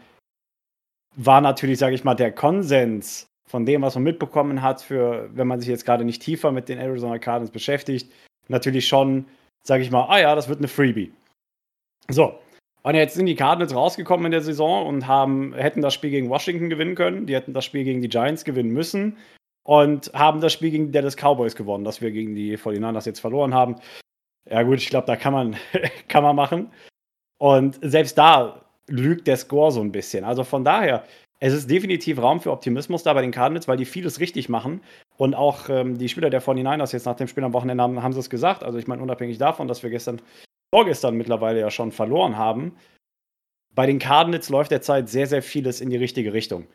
war 1.17 1.41
natürlich, 1.41 1.79
sage 1.79 1.95
ich 1.95 2.05
mal, 2.05 2.15
der 2.15 2.33
Konsens 2.33 3.27
von 3.47 3.67
dem, 3.67 3.83
was 3.83 3.95
man 3.95 4.05
mitbekommen 4.05 4.63
hat, 4.63 4.83
für, 4.83 5.29
wenn 5.33 5.47
man 5.47 5.61
sich 5.61 5.69
jetzt 5.69 5.85
gerade 5.85 6.05
nicht 6.05 6.23
tiefer 6.23 6.51
mit 6.51 6.69
den 6.69 6.79
Arizona 6.79 7.19
Cardinals 7.19 7.53
beschäftigt, 7.53 8.11
natürlich 8.49 8.89
schon, 8.89 9.27
sage 9.63 9.83
ich 9.83 9.91
mal, 9.91 10.07
ah 10.09 10.19
ja, 10.19 10.35
das 10.35 10.49
wird 10.49 10.59
eine 10.59 10.69
Freebie. 10.69 11.13
So. 12.09 12.39
Und 12.83 12.97
jetzt 12.97 13.15
sind 13.15 13.27
die 13.27 13.35
Cardinals 13.35 13.75
rausgekommen 13.75 14.27
in 14.27 14.33
der 14.33 14.43
Saison 14.43 14.87
und 14.87 15.07
haben, 15.07 15.55
hätten 15.55 15.81
das 15.81 15.95
Spiel 15.95 16.11
gegen 16.11 16.29
Washington 16.29 16.69
gewinnen 16.69 16.95
können, 16.95 17.27
die 17.27 17.35
hätten 17.35 17.55
das 17.55 17.65
Spiel 17.65 17.85
gegen 17.85 18.03
die 18.03 18.11
Giants 18.11 18.45
gewinnen 18.45 18.73
müssen 18.73 19.17
und 19.65 20.13
haben 20.13 20.41
das 20.41 20.53
Spiel 20.53 20.71
gegen 20.71 20.87
die 20.87 20.93
Dallas 20.93 21.17
Cowboys 21.17 21.57
gewonnen, 21.57 21.85
das 21.85 22.03
wir 22.03 22.11
gegen 22.11 22.35
die 22.35 22.59
49ers 22.59 23.07
jetzt 23.07 23.21
verloren 23.21 23.55
haben. 23.55 23.77
Ja, 24.51 24.63
gut, 24.63 24.79
ich 24.79 24.91
glaube, 24.91 25.07
da 25.07 25.17
kann 25.17 25.33
man, 25.33 25.57
kann 26.09 26.23
man 26.23 26.37
machen. 26.37 26.71
Und 27.39 27.79
selbst 27.83 28.17
da 28.19 28.65
lügt 28.87 29.27
der 29.27 29.37
Score 29.37 29.73
so 29.73 29.81
ein 29.81 29.93
bisschen. 29.93 30.25
Also 30.25 30.45
von 30.45 30.65
daher, 30.65 31.05
es 31.41 31.53
ist 31.53 31.69
definitiv 31.69 32.19
Raum 32.19 32.41
für 32.41 32.53
Optimismus 32.53 33.03
da 33.03 33.13
bei 33.13 33.23
den 33.23 33.31
Cardinals, 33.31 33.69
weil 33.69 33.77
die 33.77 33.85
vieles 33.85 34.21
richtig 34.21 34.49
machen. 34.49 34.81
Und 35.17 35.35
auch 35.35 35.69
ähm, 35.69 35.99
die 35.99 36.09
Spieler 36.09 36.31
der 36.31 36.43
49ers 36.43 36.93
jetzt 36.93 37.07
nach 37.07 37.17
dem 37.17 37.29
Spiel 37.29 37.45
am 37.45 37.53
Wochenende 37.53 37.83
haben, 37.83 38.03
haben 38.03 38.13
sie 38.13 38.21
es 38.21 38.31
gesagt. 38.31 38.63
Also 38.63 38.79
ich 38.79 38.87
meine, 38.87 39.03
unabhängig 39.03 39.39
davon, 39.39 39.69
dass 39.69 39.83
wir 39.83 39.91
gestern, 39.91 40.21
vorgestern 40.75 41.17
mittlerweile 41.17 41.61
ja 41.61 41.71
schon 41.71 41.93
verloren 41.93 42.37
haben, 42.37 42.77
bei 43.75 43.87
den 43.87 43.99
Cardinals 43.99 44.49
läuft 44.49 44.71
derzeit 44.71 45.09
sehr, 45.09 45.27
sehr 45.27 45.43
vieles 45.43 45.81
in 45.81 45.91
die 45.91 45.97
richtige 45.97 46.33
Richtung. 46.33 46.67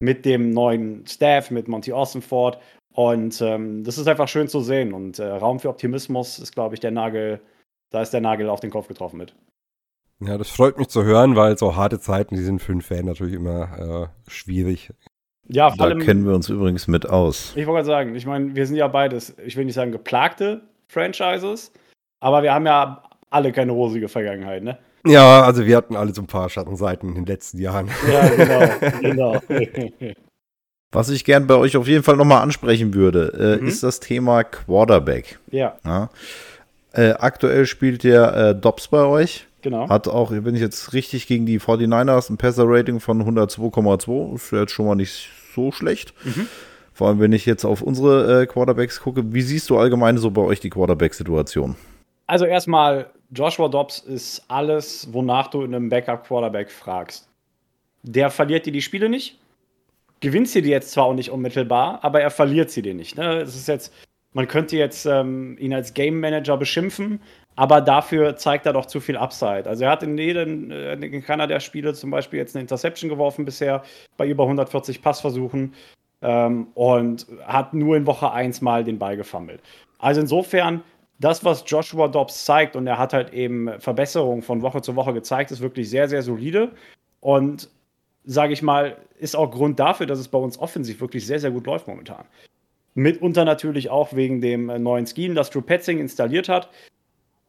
Mit 0.00 0.24
dem 0.24 0.50
neuen 0.50 1.06
Staff, 1.06 1.50
mit 1.50 1.68
Monty 1.68 1.92
Austinford. 1.92 2.58
Und 2.92 3.40
ähm, 3.40 3.84
das 3.84 3.98
ist 3.98 4.08
einfach 4.08 4.28
schön 4.28 4.48
zu 4.48 4.60
sehen. 4.60 4.92
Und 4.92 5.18
äh, 5.18 5.26
Raum 5.26 5.60
für 5.60 5.68
Optimismus 5.68 6.38
ist, 6.38 6.52
glaube 6.52 6.74
ich, 6.74 6.80
der 6.80 6.90
Nagel, 6.90 7.40
da 7.90 8.02
ist 8.02 8.10
der 8.10 8.20
Nagel 8.20 8.48
auf 8.48 8.60
den 8.60 8.70
Kopf 8.70 8.88
getroffen 8.88 9.18
mit. 9.18 9.34
Ja, 10.20 10.36
das 10.36 10.50
freut 10.50 10.78
mich 10.78 10.88
zu 10.88 11.04
hören, 11.04 11.36
weil 11.36 11.56
so 11.56 11.76
harte 11.76 12.00
Zeiten, 12.00 12.34
die 12.34 12.42
sind 12.42 12.60
für 12.60 12.72
einen 12.72 12.82
Fan 12.82 13.04
natürlich 13.04 13.34
immer 13.34 14.10
äh, 14.26 14.30
schwierig. 14.30 14.92
Ja, 15.46 15.70
vor 15.70 15.78
da 15.78 15.84
allem, 15.84 16.00
kennen 16.00 16.26
wir 16.26 16.34
uns 16.34 16.48
übrigens 16.48 16.88
mit 16.88 17.08
aus. 17.08 17.52
Ich 17.56 17.66
wollte 17.66 17.84
gerade 17.84 17.86
sagen, 17.86 18.14
ich 18.14 18.26
meine, 18.26 18.54
wir 18.54 18.66
sind 18.66 18.76
ja 18.76 18.88
beides, 18.88 19.36
ich 19.44 19.56
will 19.56 19.64
nicht 19.64 19.74
sagen 19.74 19.92
geplagte 19.92 20.62
Franchises, 20.88 21.72
aber 22.20 22.42
wir 22.42 22.52
haben 22.52 22.66
ja 22.66 23.02
alle 23.30 23.52
keine 23.52 23.72
rosige 23.72 24.08
Vergangenheit, 24.08 24.62
ne? 24.62 24.78
Ja, 25.06 25.42
also 25.42 25.64
wir 25.64 25.76
hatten 25.76 25.96
alle 25.96 26.12
so 26.12 26.22
ein 26.22 26.26
paar 26.26 26.50
Schattenseiten 26.50 27.10
in 27.10 27.14
den 27.14 27.26
letzten 27.26 27.58
Jahren. 27.58 27.88
Ja, 28.10 28.28
genau, 28.28 29.40
genau. 29.40 29.40
Was 30.90 31.10
ich 31.10 31.24
gern 31.24 31.46
bei 31.46 31.54
euch 31.54 31.76
auf 31.76 31.86
jeden 31.86 32.02
Fall 32.02 32.16
nochmal 32.16 32.42
ansprechen 32.42 32.94
würde, 32.94 33.58
äh, 33.58 33.62
mhm. 33.62 33.68
ist 33.68 33.82
das 33.82 34.00
Thema 34.00 34.42
Quarterback. 34.42 35.38
Ja. 35.50 35.76
ja. 35.84 36.10
Äh, 36.92 37.10
aktuell 37.10 37.66
spielt 37.66 38.04
der 38.04 38.34
äh, 38.34 38.54
Dobbs 38.54 38.88
bei 38.88 39.04
euch. 39.04 39.46
Genau. 39.62 39.88
Hat 39.88 40.08
auch, 40.08 40.30
wenn 40.30 40.54
ich 40.54 40.60
jetzt 40.60 40.92
richtig 40.92 41.26
gegen 41.26 41.44
die 41.44 41.60
49ers 41.60 42.30
ein 42.30 42.36
Passer-Rating 42.36 43.00
von 43.00 43.22
102,2. 43.22 44.34
Ist 44.34 44.52
jetzt 44.52 44.72
schon 44.72 44.86
mal 44.86 44.94
nicht 44.94 45.28
so 45.54 45.72
schlecht. 45.72 46.14
Mhm. 46.24 46.46
Vor 46.92 47.08
allem, 47.08 47.20
wenn 47.20 47.32
ich 47.32 47.46
jetzt 47.46 47.64
auf 47.64 47.82
unsere 47.82 48.42
äh, 48.42 48.46
Quarterbacks 48.46 49.00
gucke. 49.00 49.32
Wie 49.32 49.42
siehst 49.42 49.70
du 49.70 49.78
allgemein 49.78 50.18
so 50.18 50.30
bei 50.30 50.42
euch 50.42 50.60
die 50.60 50.70
Quarterback-Situation? 50.70 51.76
Also 52.26 52.44
erstmal, 52.44 53.10
Joshua 53.30 53.68
Dobbs 53.68 54.00
ist 54.00 54.44
alles, 54.48 55.08
wonach 55.12 55.48
du 55.48 55.62
in 55.62 55.74
einem 55.74 55.88
Backup-Quarterback 55.88 56.70
fragst. 56.70 57.28
Der 58.02 58.30
verliert 58.30 58.66
dir 58.66 58.72
die 58.72 58.82
Spiele 58.82 59.08
nicht. 59.08 59.38
Gewinnt 60.20 60.48
sie 60.48 60.62
dir 60.62 60.70
jetzt 60.70 60.90
zwar 60.90 61.04
auch 61.04 61.14
nicht 61.14 61.30
unmittelbar, 61.30 62.00
aber 62.02 62.20
er 62.20 62.30
verliert 62.30 62.70
sie 62.70 62.82
dir 62.82 62.94
nicht. 62.94 63.16
Ne? 63.16 63.42
Es 63.42 63.54
ist 63.54 63.68
jetzt, 63.68 63.92
man 64.32 64.46
könnte 64.46 64.76
jetzt 64.76 65.06
ähm, 65.06 65.56
ihn 65.58 65.72
als 65.72 65.94
Game 65.94 66.20
Manager 66.20 66.56
beschimpfen, 66.56 67.20
aber 67.56 67.80
dafür 67.80 68.36
zeigt 68.36 68.66
er 68.66 68.72
doch 68.72 68.86
zu 68.86 69.00
viel 69.00 69.16
Upside. 69.16 69.64
Also 69.66 69.84
er 69.84 69.90
hat 69.90 70.02
in 70.02 70.16
jedem, 70.16 70.70
äh, 70.70 70.94
in 70.94 71.22
keiner 71.22 71.46
der 71.46 71.60
Spiele 71.60 71.94
zum 71.94 72.10
Beispiel 72.10 72.38
jetzt 72.38 72.54
eine 72.54 72.62
Interception 72.62 73.08
geworfen 73.08 73.44
bisher, 73.44 73.82
bei 74.16 74.28
über 74.28 74.44
140 74.44 75.02
Passversuchen 75.02 75.74
ähm, 76.22 76.68
und 76.74 77.26
hat 77.44 77.74
nur 77.74 77.96
in 77.96 78.06
Woche 78.06 78.32
1 78.32 78.60
mal 78.60 78.84
den 78.84 78.98
Ball 78.98 79.16
gefummelt. 79.16 79.60
Also 79.98 80.20
insofern, 80.20 80.82
das, 81.18 81.44
was 81.44 81.64
Joshua 81.66 82.06
Dobbs 82.06 82.44
zeigt, 82.44 82.76
und 82.76 82.86
er 82.86 82.98
hat 82.98 83.12
halt 83.12 83.32
eben 83.32 83.80
Verbesserungen 83.80 84.42
von 84.42 84.62
Woche 84.62 84.82
zu 84.82 84.94
Woche 84.94 85.12
gezeigt, 85.12 85.50
ist 85.50 85.60
wirklich 85.60 85.90
sehr, 85.90 86.08
sehr 86.08 86.22
solide. 86.22 86.70
Und 87.20 87.68
sage 88.24 88.52
ich 88.52 88.62
mal, 88.62 88.96
ist 89.18 89.34
auch 89.34 89.50
Grund 89.50 89.80
dafür, 89.80 90.06
dass 90.06 90.20
es 90.20 90.28
bei 90.28 90.38
uns 90.38 90.58
offensiv 90.58 91.00
wirklich 91.00 91.26
sehr, 91.26 91.40
sehr 91.40 91.50
gut 91.50 91.66
läuft 91.66 91.88
momentan. 91.88 92.24
Mitunter 92.98 93.44
natürlich 93.44 93.90
auch 93.90 94.12
wegen 94.12 94.40
dem 94.40 94.68
äh, 94.68 94.78
neuen 94.78 95.06
Scheme, 95.06 95.34
das 95.34 95.50
Drew 95.50 95.62
Petzing 95.62 95.98
installiert 95.98 96.48
hat. 96.48 96.68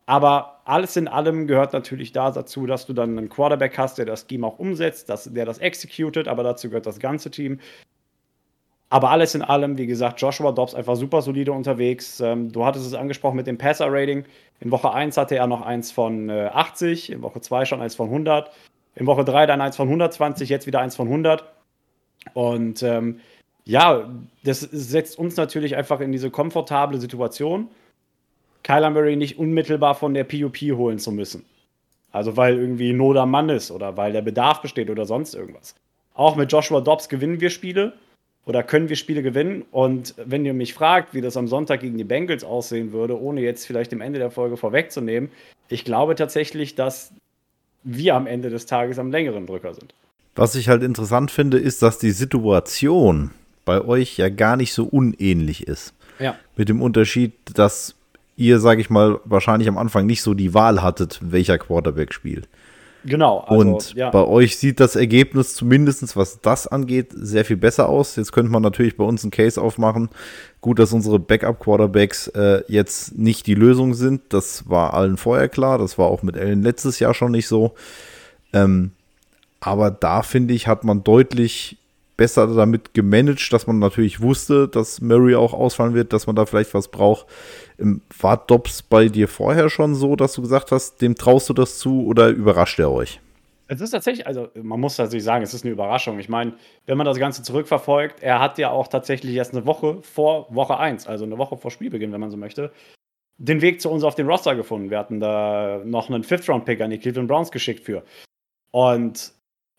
Aber 0.05 0.61
alles 0.65 0.95
in 0.95 1.07
allem 1.07 1.47
gehört 1.47 1.73
natürlich 1.73 2.11
da 2.11 2.31
dazu, 2.31 2.65
dass 2.65 2.85
du 2.85 2.93
dann 2.93 3.17
einen 3.17 3.29
Quarterback 3.29 3.77
hast, 3.77 3.97
der 3.97 4.05
das 4.05 4.25
Scheme 4.27 4.47
auch 4.47 4.57
umsetzt, 4.57 5.09
dass, 5.09 5.25
der 5.25 5.45
das 5.45 5.59
executed, 5.59 6.27
aber 6.27 6.43
dazu 6.43 6.69
gehört 6.69 6.85
das 6.85 6.99
ganze 6.99 7.29
Team. 7.29 7.59
Aber 8.89 9.11
alles 9.11 9.35
in 9.35 9.43
allem, 9.43 9.77
wie 9.77 9.85
gesagt, 9.85 10.19
Joshua 10.19 10.51
Dobbs 10.51 10.73
einfach 10.73 10.95
super 10.95 11.21
solide 11.21 11.51
unterwegs. 11.51 12.19
Ähm, 12.21 12.51
du 12.51 12.65
hattest 12.65 12.87
es 12.87 12.95
angesprochen 12.95 13.35
mit 13.35 13.45
dem 13.45 13.59
Passer-Rating. 13.59 14.25
In 14.61 14.71
Woche 14.71 14.91
1 14.91 15.15
hatte 15.17 15.35
er 15.35 15.45
noch 15.45 15.61
eins 15.61 15.91
von 15.91 16.29
äh, 16.29 16.49
80, 16.51 17.11
in 17.11 17.21
Woche 17.21 17.41
2 17.41 17.65
schon 17.65 17.81
eins 17.81 17.95
von 17.95 18.07
100, 18.07 18.51
in 18.95 19.05
Woche 19.05 19.23
3 19.23 19.45
dann 19.45 19.61
eins 19.61 19.75
von 19.75 19.87
120, 19.87 20.49
jetzt 20.49 20.65
wieder 20.65 20.79
eins 20.79 20.95
von 20.95 21.07
100. 21.07 21.43
Und 22.33 22.81
ähm, 22.81 23.19
ja, 23.69 24.09
das 24.43 24.61
setzt 24.61 25.19
uns 25.19 25.37
natürlich 25.37 25.75
einfach 25.75 25.99
in 25.99 26.11
diese 26.11 26.31
komfortable 26.31 26.99
Situation, 26.99 27.67
Kyler 28.63 28.89
Murray 28.89 29.15
nicht 29.15 29.37
unmittelbar 29.37 29.93
von 29.93 30.15
der 30.15 30.23
PUP 30.23 30.57
holen 30.57 30.97
zu 30.97 31.11
müssen. 31.11 31.45
Also 32.11 32.35
weil 32.35 32.57
irgendwie 32.57 32.93
Not 32.93 33.17
am 33.17 33.29
Mann 33.29 33.49
ist 33.49 33.69
oder 33.69 33.95
weil 33.95 34.11
der 34.11 34.23
Bedarf 34.23 34.63
besteht 34.63 34.89
oder 34.89 35.05
sonst 35.05 35.35
irgendwas. 35.35 35.75
Auch 36.15 36.35
mit 36.35 36.51
Joshua 36.51 36.81
Dobbs 36.81 37.09
gewinnen 37.09 37.41
wir 37.41 37.51
Spiele 37.51 37.93
oder 38.43 38.63
können 38.63 38.89
wir 38.89 38.95
Spiele 38.95 39.21
gewinnen. 39.21 39.63
Und 39.69 40.15
wenn 40.17 40.45
ihr 40.45 40.55
mich 40.55 40.73
fragt, 40.73 41.13
wie 41.13 41.21
das 41.21 41.37
am 41.37 41.47
Sonntag 41.47 41.81
gegen 41.81 41.99
die 41.99 42.03
Bengals 42.03 42.43
aussehen 42.43 42.91
würde, 42.91 43.21
ohne 43.21 43.41
jetzt 43.41 43.67
vielleicht 43.67 43.91
dem 43.91 44.01
Ende 44.01 44.17
der 44.17 44.31
Folge 44.31 44.57
vorwegzunehmen, 44.57 45.29
ich 45.67 45.85
glaube 45.85 46.15
tatsächlich, 46.15 46.73
dass 46.73 47.13
wir 47.83 48.15
am 48.15 48.25
Ende 48.25 48.49
des 48.49 48.65
Tages 48.65 48.97
am 48.97 49.11
längeren 49.11 49.45
Drücker 49.45 49.75
sind. 49.75 49.93
Was 50.35 50.55
ich 50.55 50.69
halt 50.69 50.81
interessant 50.81 51.29
finde, 51.29 51.59
ist, 51.59 51.83
dass 51.83 51.99
die 51.99 52.11
Situation 52.11 53.29
bei 53.65 53.81
euch 53.81 54.17
ja 54.17 54.29
gar 54.29 54.57
nicht 54.57 54.73
so 54.73 54.85
unähnlich 54.85 55.67
ist. 55.67 55.93
Ja. 56.19 56.35
Mit 56.55 56.69
dem 56.69 56.81
Unterschied, 56.81 57.33
dass 57.53 57.95
ihr, 58.35 58.59
sage 58.59 58.81
ich 58.81 58.89
mal, 58.89 59.19
wahrscheinlich 59.25 59.67
am 59.67 59.77
Anfang 59.77 60.05
nicht 60.05 60.21
so 60.21 60.33
die 60.33 60.53
Wahl 60.53 60.81
hattet, 60.81 61.19
welcher 61.21 61.57
Quarterback 61.57 62.13
spielt. 62.13 62.47
Genau. 63.05 63.39
Also, 63.39 63.61
und 63.61 63.93
ja. 63.93 64.09
bei 64.09 64.25
euch 64.25 64.57
sieht 64.57 64.79
das 64.79 64.95
Ergebnis 64.95 65.55
zumindest, 65.55 66.15
was 66.15 66.41
das 66.41 66.67
angeht, 66.67 67.07
sehr 67.13 67.45
viel 67.45 67.57
besser 67.57 67.87
aus. 67.87 68.15
Jetzt 68.15 68.31
könnte 68.31 68.51
man 68.51 68.61
natürlich 68.61 68.97
bei 68.97 69.03
uns 69.03 69.23
einen 69.23 69.31
Case 69.31 69.61
aufmachen. 69.61 70.09
Gut, 70.61 70.79
dass 70.79 70.91
unsere 70.91 71.19
Backup-Quarterbacks 71.19 72.27
äh, 72.29 72.63
jetzt 72.67 73.17
nicht 73.17 73.47
die 73.47 73.55
Lösung 73.55 73.93
sind. 73.93 74.21
Das 74.29 74.69
war 74.69 74.93
allen 74.93 75.17
vorher 75.17 75.47
klar. 75.47 75.77
Das 75.77 75.97
war 75.97 76.07
auch 76.07 76.23
mit 76.23 76.37
Allen 76.37 76.61
letztes 76.61 76.99
Jahr 76.99 77.13
schon 77.13 77.31
nicht 77.31 77.47
so. 77.47 77.73
Ähm, 78.51 78.91
aber 79.61 79.91
da 79.91 80.21
finde 80.21 80.53
ich, 80.53 80.67
hat 80.67 80.83
man 80.83 81.03
deutlich 81.03 81.77
besser 82.19 82.47
damit 82.47 82.93
gemanagt, 82.93 83.53
dass 83.53 83.65
man 83.65 83.79
natürlich 83.79 84.19
wusste, 84.19 84.67
dass 84.67 84.99
Murray 84.99 85.35
auch 85.35 85.53
ausfallen 85.53 85.93
wird, 85.93 86.11
dass 86.11 86.27
man 86.27 86.35
da 86.35 86.45
vielleicht 86.45 86.73
was 86.73 86.89
braucht. 86.89 87.25
Ähm, 87.79 88.01
war 88.19 88.35
Dobbs 88.45 88.83
bei 88.83 89.07
dir 89.07 89.29
vorher 89.29 89.69
schon 89.69 89.95
so, 89.95 90.17
dass 90.17 90.33
du 90.33 90.41
gesagt 90.41 90.71
hast, 90.71 91.01
dem 91.01 91.15
traust 91.15 91.47
du 91.47 91.53
das 91.53 91.79
zu 91.79 92.05
oder 92.05 92.27
überrascht 92.27 92.77
er 92.77 92.91
euch? 92.91 93.21
Es 93.67 93.79
ist 93.79 93.91
tatsächlich, 93.91 94.27
also 94.27 94.49
man 94.61 94.81
muss 94.81 94.97
tatsächlich 94.97 95.23
sagen, 95.23 95.43
es 95.43 95.53
ist 95.53 95.63
eine 95.63 95.71
Überraschung. 95.71 96.19
Ich 96.19 96.27
meine, 96.27 96.55
wenn 96.87 96.97
man 96.97 97.05
das 97.05 97.19
Ganze 97.19 97.41
zurückverfolgt, 97.41 98.21
er 98.21 98.41
hat 98.41 98.57
ja 98.57 98.69
auch 98.69 98.89
tatsächlich 98.89 99.33
erst 99.35 99.53
eine 99.53 99.65
Woche 99.65 100.01
vor 100.01 100.53
Woche 100.53 100.77
1, 100.77 101.07
also 101.07 101.23
eine 101.23 101.37
Woche 101.37 101.55
vor 101.55 101.71
Spielbeginn, 101.71 102.11
wenn 102.11 102.19
man 102.19 102.31
so 102.31 102.37
möchte, 102.37 102.73
den 103.37 103.61
Weg 103.61 103.79
zu 103.79 103.89
uns 103.89 104.03
auf 104.03 104.15
den 104.15 104.27
Roster 104.27 104.55
gefunden. 104.55 104.89
Wir 104.89 104.99
hatten 104.99 105.21
da 105.21 105.81
noch 105.85 106.09
einen 106.09 106.23
Fifth-Round-Pick 106.23 106.81
an 106.81 106.89
die 106.89 106.97
Cleveland 106.97 107.29
Browns 107.29 107.51
geschickt 107.51 107.85
für. 107.85 108.03
Und 108.71 109.31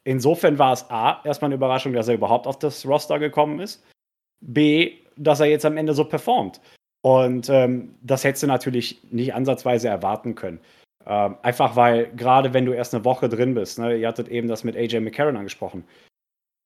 Insofern 0.04 0.58
war 0.58 0.72
es 0.72 0.88
A, 0.90 1.20
erstmal 1.24 1.48
eine 1.48 1.56
Überraschung, 1.56 1.92
dass 1.92 2.08
er 2.08 2.14
überhaupt 2.14 2.46
auf 2.46 2.58
das 2.58 2.86
Roster 2.86 3.18
gekommen 3.18 3.60
ist. 3.60 3.84
B, 4.40 4.94
dass 5.16 5.40
er 5.40 5.46
jetzt 5.46 5.66
am 5.66 5.76
Ende 5.76 5.92
so 5.92 6.04
performt. 6.04 6.60
Und 7.02 7.48
ähm, 7.48 7.94
das 8.02 8.24
hättest 8.24 8.42
du 8.42 8.46
natürlich 8.46 9.00
nicht 9.10 9.34
ansatzweise 9.34 9.88
erwarten 9.88 10.34
können. 10.34 10.60
Ähm, 11.06 11.36
einfach 11.42 11.76
weil, 11.76 12.10
gerade 12.14 12.52
wenn 12.52 12.66
du 12.66 12.72
erst 12.72 12.94
eine 12.94 13.04
Woche 13.04 13.28
drin 13.28 13.54
bist, 13.54 13.78
ne, 13.78 13.96
ihr 13.96 14.08
hattet 14.08 14.28
eben 14.28 14.48
das 14.48 14.64
mit 14.64 14.76
AJ 14.76 15.00
McCarron 15.00 15.36
angesprochen, 15.36 15.84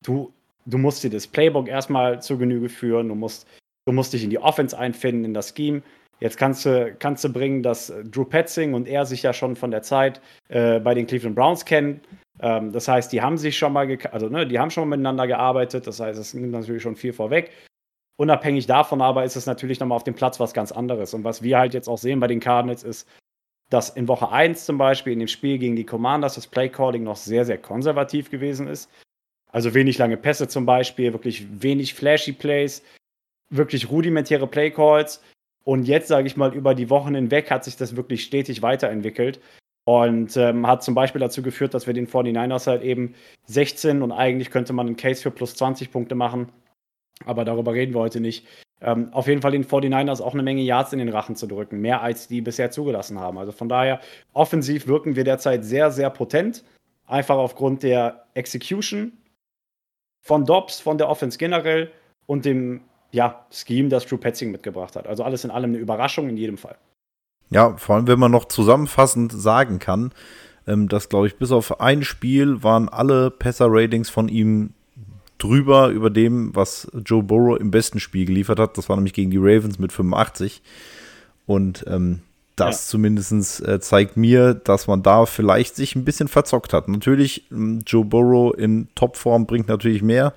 du, 0.03 0.33
du 0.65 0.77
musst 0.77 1.03
dir 1.03 1.09
das 1.09 1.27
Playbook 1.27 1.67
erstmal 1.67 2.21
zur 2.21 2.37
Genüge 2.37 2.67
führen, 2.67 3.07
du 3.07 3.15
musst, 3.15 3.47
du 3.85 3.93
musst 3.93 4.11
dich 4.11 4.23
in 4.23 4.29
die 4.29 4.39
Offense 4.39 4.77
einfinden, 4.77 5.25
in 5.25 5.33
das 5.33 5.53
Scheme. 5.55 5.81
Jetzt 6.19 6.37
kannst 6.37 6.65
du, 6.65 6.95
kannst 6.99 7.23
du 7.23 7.29
bringen, 7.29 7.63
dass 7.63 7.93
Drew 8.05 8.25
Petzing 8.25 8.73
und 8.73 8.87
er 8.87 9.05
sich 9.05 9.23
ja 9.23 9.33
schon 9.33 9.55
von 9.55 9.71
der 9.71 9.81
Zeit 9.81 10.21
äh, 10.49 10.79
bei 10.79 10.93
den 10.93 11.07
Cleveland 11.07 11.35
Browns 11.35 11.65
kennen. 11.65 12.01
Ähm, 12.39 12.71
das 12.71 12.87
heißt, 12.87 13.11
die 13.11 13.21
haben 13.21 13.37
sich 13.37 13.57
schon 13.57 13.73
mal, 13.73 13.97
also 14.11 14.29
ne, 14.29 14.45
die 14.47 14.59
haben 14.59 14.71
schon 14.71 14.87
mal 14.87 14.97
miteinander 14.97 15.27
gearbeitet. 15.27 15.87
Das 15.87 15.99
heißt, 15.99 16.19
es 16.19 16.33
nimmt 16.33 16.51
natürlich 16.51 16.83
schon 16.83 16.95
viel 16.95 17.13
vorweg. 17.13 17.51
Unabhängig 18.17 18.65
davon 18.65 19.01
aber 19.01 19.25
ist 19.25 19.35
es 19.35 19.45
natürlich 19.45 19.79
nochmal 19.79 19.97
auf 19.97 20.03
dem 20.03 20.13
Platz 20.13 20.39
was 20.39 20.53
ganz 20.53 20.71
anderes. 20.71 21.13
Und 21.13 21.23
was 21.23 21.41
wir 21.41 21.57
halt 21.59 21.73
jetzt 21.73 21.89
auch 21.89 21.97
sehen 21.97 22.19
bei 22.19 22.27
den 22.27 22.39
Cardinals 22.39 22.83
ist, 22.83 23.07
dass 23.69 23.89
in 23.89 24.07
Woche 24.07 24.31
1 24.31 24.65
zum 24.65 24.77
Beispiel 24.77 25.13
in 25.13 25.19
dem 25.19 25.27
Spiel 25.27 25.57
gegen 25.57 25.75
die 25.75 25.85
Commanders 25.85 26.35
das 26.35 26.47
Playcalling 26.47 27.03
noch 27.03 27.15
sehr, 27.15 27.45
sehr 27.45 27.57
konservativ 27.57 28.29
gewesen 28.29 28.67
ist. 28.67 28.89
Also 29.51 29.73
wenig 29.73 29.97
lange 29.97 30.17
Pässe 30.17 30.47
zum 30.47 30.65
Beispiel, 30.65 31.13
wirklich 31.13 31.61
wenig 31.61 31.93
flashy 31.93 32.33
Plays, 32.33 32.83
wirklich 33.49 33.89
rudimentäre 33.89 34.47
Playcalls. 34.47 35.21
Und 35.63 35.85
jetzt, 35.85 36.09
sage 36.09 36.27
ich 36.27 36.37
mal, 36.37 36.53
über 36.53 36.75
die 36.75 36.89
Wochen 36.89 37.15
hinweg 37.15 37.49
hat 37.49 37.63
sich 37.63 37.75
das 37.75 37.95
wirklich 37.95 38.23
stetig 38.23 38.61
weiterentwickelt. 38.61 39.39
Und 39.87 40.35
ähm, 40.35 40.65
hat 40.65 40.83
zum 40.83 40.95
Beispiel 40.95 41.21
dazu 41.21 41.43
geführt, 41.43 41.75
dass 41.75 41.85
wir 41.85 41.93
den 41.93 42.07
49ers 42.07 42.65
halt 42.65 42.81
eben 42.81 43.13
16 43.45 44.01
und 44.01 44.11
eigentlich 44.11 44.49
könnte 44.49 44.73
man 44.73 44.87
einen 44.87 44.95
Case 44.95 45.21
für 45.21 45.29
plus 45.29 45.53
20 45.55 45.91
Punkte 45.91 46.15
machen. 46.15 46.49
Aber 47.23 47.45
darüber 47.45 47.73
reden 47.73 47.93
wir 47.93 48.01
heute 48.01 48.19
nicht. 48.19 48.47
Ähm, 48.81 49.13
auf 49.13 49.27
jeden 49.27 49.41
Fall 49.41 49.51
den 49.51 49.63
49ers 49.63 50.21
auch 50.21 50.33
eine 50.33 50.43
Menge 50.43 50.63
Yards 50.63 50.91
in 50.91 50.99
den 50.99 51.09
Rachen 51.09 51.35
zu 51.35 51.45
drücken. 51.45 51.79
Mehr 51.81 52.01
als 52.01 52.27
die 52.27 52.41
bisher 52.41 52.71
zugelassen 52.71 53.19
haben. 53.19 53.37
Also 53.37 53.51
von 53.51 53.69
daher, 53.69 54.01
offensiv 54.33 54.87
wirken 54.87 55.15
wir 55.15 55.23
derzeit 55.23 55.63
sehr, 55.63 55.91
sehr 55.91 56.09
potent. 56.09 56.63
Einfach 57.05 57.37
aufgrund 57.37 57.83
der 57.83 58.25
Execution 58.33 59.13
von 60.21 60.45
Dobbs, 60.45 60.79
von 60.79 60.97
der 60.97 61.09
Offense 61.09 61.37
generell 61.37 61.91
und 62.25 62.45
dem 62.45 62.81
ja, 63.11 63.45
Scheme, 63.51 63.89
das 63.89 64.07
Drew 64.07 64.17
Petzing 64.17 64.51
mitgebracht 64.51 64.95
hat. 64.95 65.05
Also 65.05 65.23
alles 65.23 65.43
in 65.43 65.51
allem 65.51 65.71
eine 65.71 65.77
Überraschung 65.77 66.27
in 66.27 66.37
jedem 66.37 66.57
Fall. 66.57 66.75
Ja, 67.49 67.77
vor 67.77 67.95
allem, 67.95 68.07
wenn 68.07 68.19
man 68.19 68.31
noch 68.31 68.45
zusammenfassend 68.45 69.31
sagen 69.31 69.79
kann, 69.79 70.11
ähm, 70.67 70.89
dass, 70.89 71.09
glaube 71.09 71.27
ich, 71.27 71.37
bis 71.37 71.51
auf 71.51 71.79
ein 71.79 72.03
Spiel 72.03 72.63
waren 72.63 72.89
alle 72.89 73.31
Passer-Ratings 73.31 74.09
von 74.09 74.27
ihm 74.29 74.71
drüber 75.37 75.89
über 75.89 76.09
dem, 76.09 76.55
was 76.55 76.87
Joe 77.05 77.21
Burrow 77.23 77.59
im 77.59 77.71
besten 77.71 77.99
Spiel 77.99 78.25
geliefert 78.25 78.59
hat. 78.59 78.77
Das 78.77 78.89
war 78.89 78.95
nämlich 78.95 79.13
gegen 79.13 79.31
die 79.31 79.37
Ravens 79.37 79.79
mit 79.79 79.91
85. 79.91 80.61
Und 81.45 81.85
ähm, 81.87 82.21
das 82.55 82.85
ja. 82.85 82.91
zumindest 82.91 83.67
äh, 83.67 83.79
zeigt 83.79 84.17
mir, 84.17 84.53
dass 84.53 84.87
man 84.87 85.03
da 85.03 85.25
vielleicht 85.25 85.75
sich 85.75 85.95
ein 85.95 86.05
bisschen 86.05 86.27
verzockt 86.27 86.73
hat. 86.73 86.87
Natürlich, 86.87 87.51
ähm, 87.51 87.81
Joe 87.85 88.05
Burrow 88.05 88.57
in 88.57 88.87
Topform 88.95 89.45
bringt 89.45 89.67
natürlich 89.67 90.01
mehr. 90.01 90.33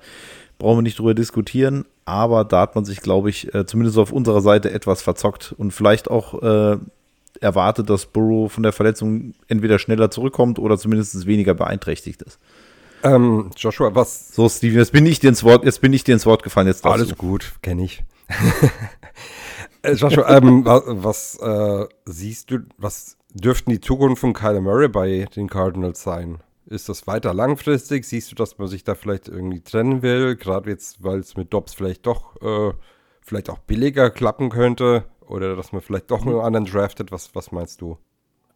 Brauchen 0.57 0.79
wir 0.79 0.83
nicht 0.83 0.99
drüber 0.99 1.13
diskutieren. 1.13 1.85
Aber 2.03 2.43
da 2.43 2.61
hat 2.61 2.75
man 2.75 2.85
sich, 2.85 3.01
glaube 3.01 3.29
ich, 3.29 3.53
äh, 3.53 3.65
zumindest 3.65 3.97
auf 3.97 4.11
unserer 4.11 4.41
Seite 4.41 4.71
etwas 4.71 5.01
verzockt 5.01 5.53
und 5.57 5.71
vielleicht 5.71 6.09
auch 6.09 6.41
äh, 6.41 6.77
erwartet, 7.41 7.89
dass 7.89 8.05
Burrow 8.05 8.51
von 8.51 8.63
der 8.63 8.73
Verletzung 8.73 9.33
entweder 9.47 9.79
schneller 9.79 10.11
zurückkommt 10.11 10.59
oder 10.59 10.77
zumindest 10.77 11.25
weniger 11.25 11.53
beeinträchtigt 11.53 12.21
ist. 12.21 12.39
Ähm, 13.03 13.51
Joshua, 13.55 13.95
was. 13.95 14.33
So, 14.33 14.49
Steven, 14.49 14.77
jetzt 14.77 14.91
bin 14.91 15.05
ich 15.05 15.19
dir 15.19 15.29
ins 15.29 15.43
Wort, 15.43 15.63
jetzt 15.63 15.81
bin 15.81 15.93
ich 15.93 16.03
dir 16.03 16.13
ins 16.13 16.25
Wort 16.25 16.43
gefallen. 16.43 16.67
Jetzt 16.67 16.85
Alles 16.85 17.09
du. 17.09 17.15
gut, 17.15 17.53
kenne 17.61 17.83
ich. 17.83 18.03
Äh, 19.81 19.93
Joshua, 19.93 20.29
ähm, 20.35 20.65
was, 20.65 20.83
was 20.87 21.39
äh, 21.41 21.87
siehst 22.03 22.51
du, 22.51 22.59
was 22.77 23.17
dürften 23.33 23.71
die 23.71 23.79
Zukunft 23.79 24.19
von 24.19 24.33
Kyler 24.33 24.59
Murray 24.59 24.89
bei 24.89 25.25
den 25.33 25.47
Cardinals 25.47 26.03
sein? 26.03 26.39
Ist 26.65 26.89
das 26.89 27.07
weiter 27.07 27.33
langfristig? 27.33 28.03
Siehst 28.03 28.29
du, 28.29 28.35
dass 28.35 28.57
man 28.57 28.67
sich 28.67 28.83
da 28.83 28.93
vielleicht 28.93 29.29
irgendwie 29.29 29.61
trennen 29.61 30.01
will? 30.01 30.35
Gerade 30.35 30.69
jetzt, 30.69 31.01
weil 31.01 31.19
es 31.19 31.37
mit 31.37 31.53
Dobbs 31.53 31.73
vielleicht 31.73 32.05
doch 32.05 32.35
äh, 32.41 32.73
vielleicht 33.21 33.49
auch 33.49 33.59
billiger 33.59 34.09
klappen 34.09 34.49
könnte? 34.49 35.05
Oder 35.29 35.55
dass 35.55 35.71
man 35.71 35.81
vielleicht 35.81 36.09
doch 36.11 36.25
einen 36.25 36.39
anderen 36.39 36.65
draftet? 36.65 37.11
Was, 37.11 37.33
was 37.35 37.51
meinst 37.51 37.81
du? 37.81 37.97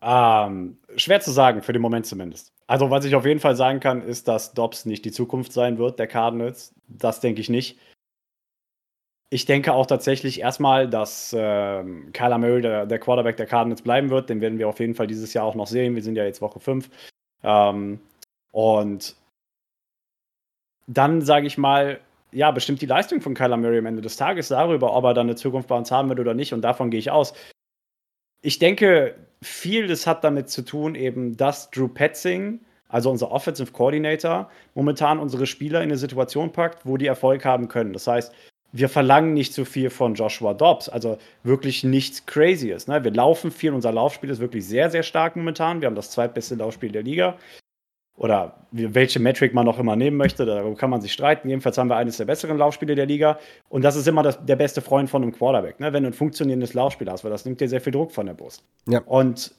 Ähm, 0.02 0.78
schwer 0.98 1.22
zu 1.22 1.32
sagen, 1.32 1.62
für 1.62 1.72
den 1.72 1.82
Moment 1.82 2.06
zumindest. 2.06 2.52
Also, 2.68 2.90
was 2.90 3.06
ich 3.06 3.16
auf 3.16 3.26
jeden 3.26 3.40
Fall 3.40 3.56
sagen 3.56 3.80
kann, 3.80 4.02
ist, 4.02 4.28
dass 4.28 4.54
Dobbs 4.54 4.86
nicht 4.86 5.06
die 5.06 5.12
Zukunft 5.12 5.54
sein 5.54 5.78
wird, 5.78 6.00
der 6.00 6.08
Cardinals. 6.08 6.74
Das 6.88 7.20
denke 7.20 7.42
ich 7.42 7.50
nicht. 7.50 7.80
Ich 9.30 9.46
denke 9.46 9.74
auch 9.74 9.86
tatsächlich 9.86 10.42
erstmal, 10.42 10.90
dass 10.90 11.36
ähm, 11.38 12.12
Kyler 12.14 12.38
Murray 12.38 12.62
der, 12.62 12.86
der, 12.86 13.00
Quarterback 13.00 13.38
der 13.38 13.48
Cardinals 13.48 13.82
bleiben 13.82 14.10
wird. 14.10 14.30
Den 14.30 14.42
werden 14.42 14.60
wir 14.60 14.68
auf 14.68 14.80
jeden 14.80 14.96
Fall 14.96 15.08
dieses 15.08 15.34
Jahr 15.34 15.46
auch 15.46 15.56
noch 15.56 15.68
sehen. 15.68 15.96
Wir 15.96 16.04
sind 16.04 16.16
ja 16.16 16.24
jetzt 16.24 16.42
Woche 16.42 16.60
5. 16.60 16.90
Ähm, 17.44 18.00
und 18.52 19.16
dann 20.88 21.22
sage 21.22 21.48
ich 21.48 21.58
mal, 21.58 22.00
ja, 22.34 22.52
bestimmt 22.52 22.82
die 22.82 22.86
Leistung 22.86 23.22
von 23.22 23.34
Kyler 23.34 23.58
Murray 23.58 23.78
am 23.78 23.86
Ende 23.86 24.02
des 24.02 24.18
Tages 24.18 24.50
darüber, 24.50 24.96
ob 24.96 25.04
er 25.06 25.14
dann 25.14 25.28
eine 25.28 25.36
Zukunft 25.36 25.68
bei 25.68 25.78
uns 25.78 25.92
haben 25.92 26.10
wird 26.10 26.20
oder 26.20 26.34
nicht. 26.34 26.54
Und 26.54 26.62
davon 26.62 26.90
gehe 26.90 27.00
ich 27.00 27.12
aus. 27.12 27.34
Ich 28.42 28.60
denke, 28.60 29.16
vieles 29.42 30.06
hat 30.06 30.24
damit 30.24 30.50
zu 30.50 30.64
tun, 30.64 30.96
eben, 30.96 31.38
dass 31.38 31.72
Drew 31.72 31.88
Petzing, 31.88 32.60
also 32.90 33.10
unser 33.10 33.32
Offensive 33.32 33.72
Coordinator, 33.72 34.50
momentan 34.76 35.20
unsere 35.20 35.46
Spieler 35.46 35.80
in 35.80 35.90
eine 35.90 35.98
Situation 35.98 36.52
packt, 36.52 36.86
wo 36.86 36.98
die 36.98 37.08
Erfolg 37.08 37.46
haben 37.46 37.68
können. 37.68 37.94
Das 37.94 38.08
heißt, 38.08 38.34
wir 38.74 38.90
verlangen 38.90 39.34
nicht 39.34 39.54
zu 39.54 39.66
viel 39.66 39.90
von 39.90 40.16
Joshua 40.16 40.54
Dobbs, 40.56 40.90
also 40.90 41.18
wirklich 41.44 41.84
nichts 41.84 42.26
Crazyes. 42.26 42.88
Ne? 42.88 43.04
Wir 43.04 43.12
laufen 43.12 43.52
viel, 43.52 43.72
unser 43.72 43.92
Laufspiel 43.92 44.32
ist 44.32 44.40
wirklich 44.40 44.66
sehr, 44.66 44.90
sehr 44.90 45.04
stark 45.04 45.36
momentan. 45.36 45.80
Wir 45.80 45.86
haben 45.86 45.96
das 45.96 46.10
zweitbeste 46.10 46.56
Laufspiel 46.56 46.92
der 46.92 47.04
Liga. 47.04 47.38
Oder 48.16 48.56
welche 48.72 49.20
Metric 49.20 49.54
man 49.54 49.68
auch 49.68 49.80
immer 49.80 49.96
nehmen 49.96 50.18
möchte, 50.18 50.46
darüber 50.46 50.76
kann 50.76 50.92
man 50.92 51.02
sich 51.02 51.12
streiten. 51.12 51.50
Jedenfalls 51.50 51.78
haben 51.78 51.90
wir 51.90 51.96
eines 51.96 52.18
der 52.18 52.26
besseren 52.26 52.58
Laufspiele 52.58 52.94
der 52.94 53.08
Liga. 53.08 53.40
Und 53.70 53.84
das 53.84 53.96
ist 53.96 54.08
immer 54.08 54.22
das, 54.22 54.44
der 54.46 54.56
beste 54.56 54.82
Freund 54.82 55.10
von 55.10 55.24
einem 55.24 55.32
Quarterback, 55.32 55.80
ne? 55.80 55.94
wenn 55.94 56.04
du 56.04 56.10
ein 56.10 56.14
funktionierendes 56.14 56.76
Laufspiel 56.76 57.10
hast, 57.10 57.24
weil 57.24 57.32
das 57.32 57.46
nimmt 57.46 57.60
dir 57.60 57.68
sehr 57.68 57.82
viel 57.82 57.92
Druck 57.92 58.12
von 58.12 58.28
der 58.28 58.34
Brust. 58.34 58.64
Ja. 58.88 59.02
Und 59.06 59.56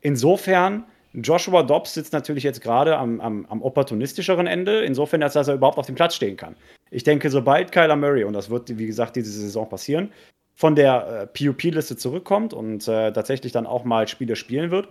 insofern 0.00 0.84
Joshua 1.14 1.62
Dobbs 1.62 1.94
sitzt 1.94 2.12
natürlich 2.12 2.44
jetzt 2.44 2.60
gerade 2.60 2.96
am, 2.98 3.20
am, 3.20 3.46
am, 3.48 3.62
opportunistischeren 3.62 4.46
Ende, 4.46 4.82
insofern, 4.82 5.22
als 5.22 5.32
dass 5.32 5.48
er 5.48 5.54
überhaupt 5.54 5.78
auf 5.78 5.86
dem 5.86 5.94
Platz 5.94 6.14
stehen 6.14 6.36
kann. 6.36 6.56
Ich 6.90 7.04
denke, 7.04 7.30
sobald 7.30 7.72
Kyler 7.72 7.96
Murray, 7.96 8.24
und 8.24 8.34
das 8.34 8.50
wird, 8.50 8.78
wie 8.78 8.86
gesagt, 8.86 9.16
diese 9.16 9.30
Saison 9.30 9.68
passieren, 9.68 10.12
von 10.54 10.74
der 10.74 11.06
äh, 11.06 11.26
PUP-Liste 11.26 11.96
zurückkommt 11.96 12.52
und 12.52 12.86
äh, 12.88 13.12
tatsächlich 13.12 13.52
dann 13.52 13.66
auch 13.66 13.84
mal 13.84 14.08
Spiele 14.08 14.36
spielen 14.36 14.70
wird, 14.70 14.88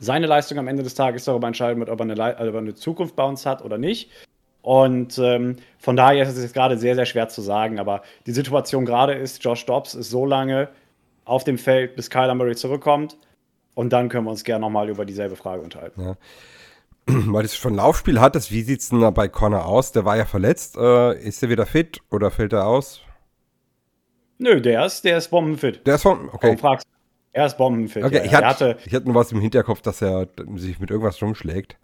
seine 0.00 0.26
Leistung 0.26 0.58
am 0.58 0.66
Ende 0.66 0.82
des 0.82 0.94
Tages 0.94 1.24
darüber 1.24 1.46
entscheiden 1.46 1.78
wird, 1.78 1.90
ob 1.90 2.00
er 2.00 2.04
eine, 2.04 2.14
ob 2.14 2.54
er 2.54 2.58
eine 2.58 2.74
Zukunft 2.74 3.14
bei 3.14 3.24
uns 3.24 3.46
hat 3.46 3.62
oder 3.62 3.78
nicht. 3.78 4.10
Und 4.62 5.18
ähm, 5.18 5.56
von 5.78 5.96
daher 5.96 6.22
ist 6.22 6.36
es 6.36 6.42
jetzt 6.42 6.54
gerade 6.54 6.76
sehr, 6.78 6.94
sehr 6.94 7.06
schwer 7.06 7.28
zu 7.28 7.40
sagen. 7.40 7.78
Aber 7.78 8.02
die 8.26 8.32
Situation 8.32 8.84
gerade 8.84 9.14
ist, 9.14 9.42
Josh 9.44 9.64
Dobbs 9.66 9.94
ist 9.94 10.10
so 10.10 10.26
lange 10.26 10.68
auf 11.24 11.44
dem 11.44 11.58
Feld, 11.58 11.96
bis 11.96 12.10
Kyler 12.10 12.34
Murray 12.34 12.56
zurückkommt. 12.56 13.16
Und 13.74 13.92
dann 13.92 14.08
können 14.08 14.24
wir 14.24 14.30
uns 14.30 14.44
gerne 14.44 14.62
nochmal 14.62 14.88
über 14.88 15.04
dieselbe 15.04 15.36
Frage 15.36 15.62
unterhalten. 15.62 16.02
Ja. 16.02 16.16
Weil 17.06 17.42
du 17.44 17.48
schon 17.48 17.74
Laufspiel 17.74 18.20
hattest, 18.20 18.52
wie 18.52 18.62
sieht 18.62 18.80
es 18.80 18.90
denn 18.90 19.14
bei 19.14 19.28
Connor 19.28 19.66
aus? 19.66 19.92
Der 19.92 20.04
war 20.04 20.16
ja 20.16 20.24
verletzt. 20.24 20.76
Äh, 20.76 21.18
ist 21.22 21.42
er 21.42 21.48
wieder 21.48 21.66
fit 21.66 22.00
oder 22.10 22.30
fällt 22.30 22.52
er 22.52 22.66
aus? 22.66 23.00
Nö, 24.38 24.60
der 24.60 24.86
ist, 24.86 25.04
der 25.04 25.18
ist 25.18 25.28
bombenfit. 25.28 25.86
Der 25.86 25.96
ist 25.96 26.02
bomben, 26.02 26.28
okay. 26.32 26.48
Warum 26.48 26.58
fragst 26.58 26.86
Er 27.32 27.46
ist 27.46 27.56
bombenfit. 27.58 28.04
Okay, 28.04 28.16
ja. 28.16 28.24
ich, 28.24 28.34
hatte, 28.34 28.76
ich 28.84 28.94
hatte 28.94 29.06
nur 29.06 29.14
was 29.14 29.30
im 29.32 29.40
Hinterkopf, 29.40 29.82
dass 29.82 30.02
er 30.02 30.28
sich 30.56 30.80
mit 30.80 30.90
irgendwas 30.90 31.22
rumschlägt. 31.22 31.76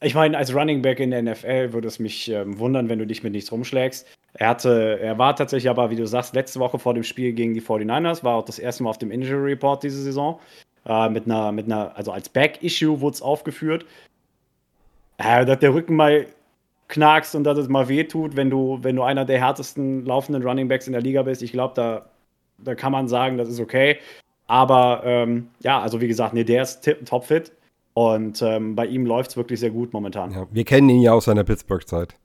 Ich 0.00 0.14
meine, 0.14 0.36
als 0.36 0.54
Running 0.54 0.82
Back 0.82 1.00
in 1.00 1.12
der 1.12 1.22
NFL 1.22 1.72
würde 1.72 1.88
es 1.88 1.98
mich 1.98 2.28
ähm, 2.28 2.58
wundern, 2.58 2.88
wenn 2.88 2.98
du 2.98 3.06
dich 3.06 3.22
mit 3.22 3.32
nichts 3.32 3.50
rumschlägst. 3.50 4.06
Er 4.34 4.48
hatte, 4.48 4.98
er 5.00 5.16
war 5.18 5.36
tatsächlich 5.36 5.70
aber, 5.70 5.90
wie 5.90 5.96
du 5.96 6.06
sagst, 6.06 6.34
letzte 6.34 6.58
Woche 6.58 6.78
vor 6.78 6.92
dem 6.92 7.04
Spiel 7.04 7.32
gegen 7.32 7.54
die 7.54 7.62
49ers, 7.62 8.24
war 8.24 8.36
auch 8.36 8.44
das 8.44 8.58
erste 8.58 8.82
Mal 8.82 8.90
auf 8.90 8.98
dem 8.98 9.10
Injury 9.10 9.52
Report 9.52 9.82
diese 9.82 10.02
Saison. 10.02 10.40
Äh, 10.84 11.08
mit 11.08 11.24
einer, 11.26 11.52
mit 11.52 11.66
einer, 11.66 11.96
also 11.96 12.12
als 12.12 12.28
Back-Issue 12.28 13.00
wurde 13.00 13.14
es 13.14 13.22
aufgeführt. 13.22 13.86
Äh, 15.18 15.46
dass 15.46 15.60
der 15.60 15.72
Rücken 15.72 15.94
mal 15.94 16.26
knackst 16.88 17.34
und 17.34 17.44
dass 17.44 17.56
es 17.56 17.68
mal 17.68 17.88
wehtut, 17.88 18.36
wenn 18.36 18.50
du, 18.50 18.78
wenn 18.82 18.96
du 18.96 19.04
einer 19.04 19.24
der 19.24 19.38
härtesten 19.38 20.04
laufenden 20.04 20.42
Running 20.42 20.68
Backs 20.68 20.86
in 20.86 20.92
der 20.92 21.02
Liga 21.02 21.22
bist. 21.22 21.42
Ich 21.42 21.52
glaube, 21.52 21.74
da, 21.74 22.10
da 22.58 22.74
kann 22.74 22.92
man 22.92 23.08
sagen, 23.08 23.38
das 23.38 23.48
ist 23.48 23.60
okay. 23.60 23.98
Aber 24.46 25.02
ähm, 25.04 25.48
ja, 25.60 25.80
also 25.80 26.00
wie 26.00 26.08
gesagt, 26.08 26.34
nee, 26.34 26.44
der 26.44 26.62
ist 26.62 26.88
topfit. 27.06 27.52
Und 27.94 28.42
ähm, 28.42 28.74
bei 28.74 28.86
ihm 28.86 29.06
läuft 29.06 29.30
es 29.30 29.36
wirklich 29.36 29.60
sehr 29.60 29.70
gut 29.70 29.92
momentan. 29.92 30.32
Ja, 30.32 30.46
wir 30.50 30.64
kennen 30.64 30.88
ihn 30.88 31.00
ja 31.00 31.12
aus 31.12 31.26
seiner 31.26 31.44
Pittsburgh-Zeit. 31.44 32.14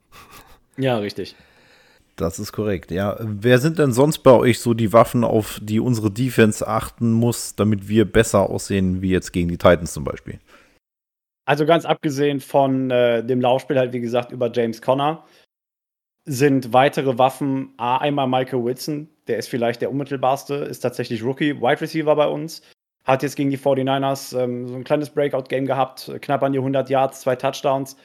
Ja, 0.76 0.96
richtig. 0.96 1.34
Das 2.16 2.38
ist 2.38 2.52
korrekt, 2.52 2.90
ja. 2.90 3.16
Wer 3.20 3.58
sind 3.58 3.78
denn 3.78 3.92
sonst 3.92 4.18
bei 4.20 4.30
euch 4.30 4.60
so 4.60 4.72
die 4.72 4.94
Waffen, 4.94 5.24
auf 5.24 5.60
die 5.62 5.80
unsere 5.80 6.10
Defense 6.10 6.66
achten 6.66 7.12
muss, 7.12 7.54
damit 7.54 7.88
wir 7.88 8.10
besser 8.10 8.48
aussehen, 8.48 9.02
wie 9.02 9.10
jetzt 9.10 9.32
gegen 9.32 9.48
die 9.48 9.58
Titans 9.58 9.92
zum 9.92 10.04
Beispiel? 10.04 10.38
Also 11.44 11.66
ganz 11.66 11.84
abgesehen 11.84 12.40
von 12.40 12.90
äh, 12.90 13.24
dem 13.24 13.40
Laufspiel 13.40 13.78
halt, 13.78 13.92
wie 13.92 14.00
gesagt, 14.00 14.32
über 14.32 14.50
James 14.50 14.80
Conner, 14.80 15.24
sind 16.24 16.72
weitere 16.72 17.18
Waffen, 17.18 17.74
A, 17.76 17.98
einmal 17.98 18.28
Michael 18.28 18.64
Wilson, 18.64 19.08
der 19.30 19.38
ist 19.38 19.48
vielleicht 19.48 19.80
der 19.80 19.90
unmittelbarste, 19.90 20.54
ist 20.54 20.80
tatsächlich 20.80 21.22
Rookie, 21.24 21.60
Wide 21.60 21.80
Receiver 21.80 22.14
bei 22.14 22.26
uns, 22.26 22.62
hat 23.04 23.22
jetzt 23.22 23.36
gegen 23.36 23.50
die 23.50 23.58
49ers 23.58 24.38
ähm, 24.38 24.68
so 24.68 24.74
ein 24.74 24.84
kleines 24.84 25.10
Breakout-Game 25.10 25.66
gehabt, 25.66 26.10
knapp 26.20 26.42
an 26.42 26.52
die 26.52 26.58
100 26.58 26.90
Yards, 26.90 27.20
zwei 27.20 27.36
Touchdowns 27.36 27.96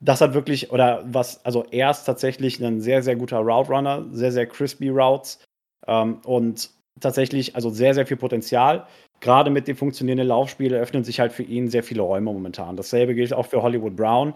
das 0.00 0.20
hat 0.20 0.34
wirklich, 0.34 0.70
oder 0.70 1.02
was, 1.06 1.44
also 1.44 1.64
er 1.70 1.90
ist 1.90 2.04
tatsächlich 2.04 2.62
ein 2.64 2.80
sehr, 2.80 3.02
sehr 3.02 3.16
guter 3.16 3.38
Route 3.38 3.70
Runner, 3.70 4.06
sehr, 4.12 4.32
sehr 4.32 4.46
crispy 4.46 4.90
Routes 4.90 5.40
ähm, 5.86 6.20
und 6.24 6.70
tatsächlich, 7.00 7.56
also 7.56 7.70
sehr, 7.70 7.94
sehr 7.94 8.06
viel 8.06 8.16
Potenzial. 8.16 8.86
Gerade 9.20 9.50
mit 9.50 9.66
dem 9.66 9.76
funktionierenden 9.76 10.28
Laufspiel 10.28 10.74
öffnen 10.74 11.02
sich 11.02 11.18
halt 11.18 11.32
für 11.32 11.42
ihn 11.42 11.68
sehr 11.68 11.82
viele 11.82 12.02
Räume 12.02 12.32
momentan. 12.32 12.76
Dasselbe 12.76 13.14
gilt 13.14 13.34
auch 13.34 13.46
für 13.46 13.62
Hollywood 13.62 13.96
Brown. 13.96 14.34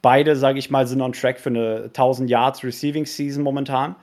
Beide, 0.00 0.34
sage 0.36 0.58
ich 0.58 0.70
mal, 0.70 0.86
sind 0.86 1.02
on 1.02 1.12
track 1.12 1.38
für 1.38 1.50
eine 1.50 1.84
1000 1.84 2.30
Yards 2.30 2.64
Receiving 2.64 3.04
Season 3.04 3.42
momentan. 3.42 3.96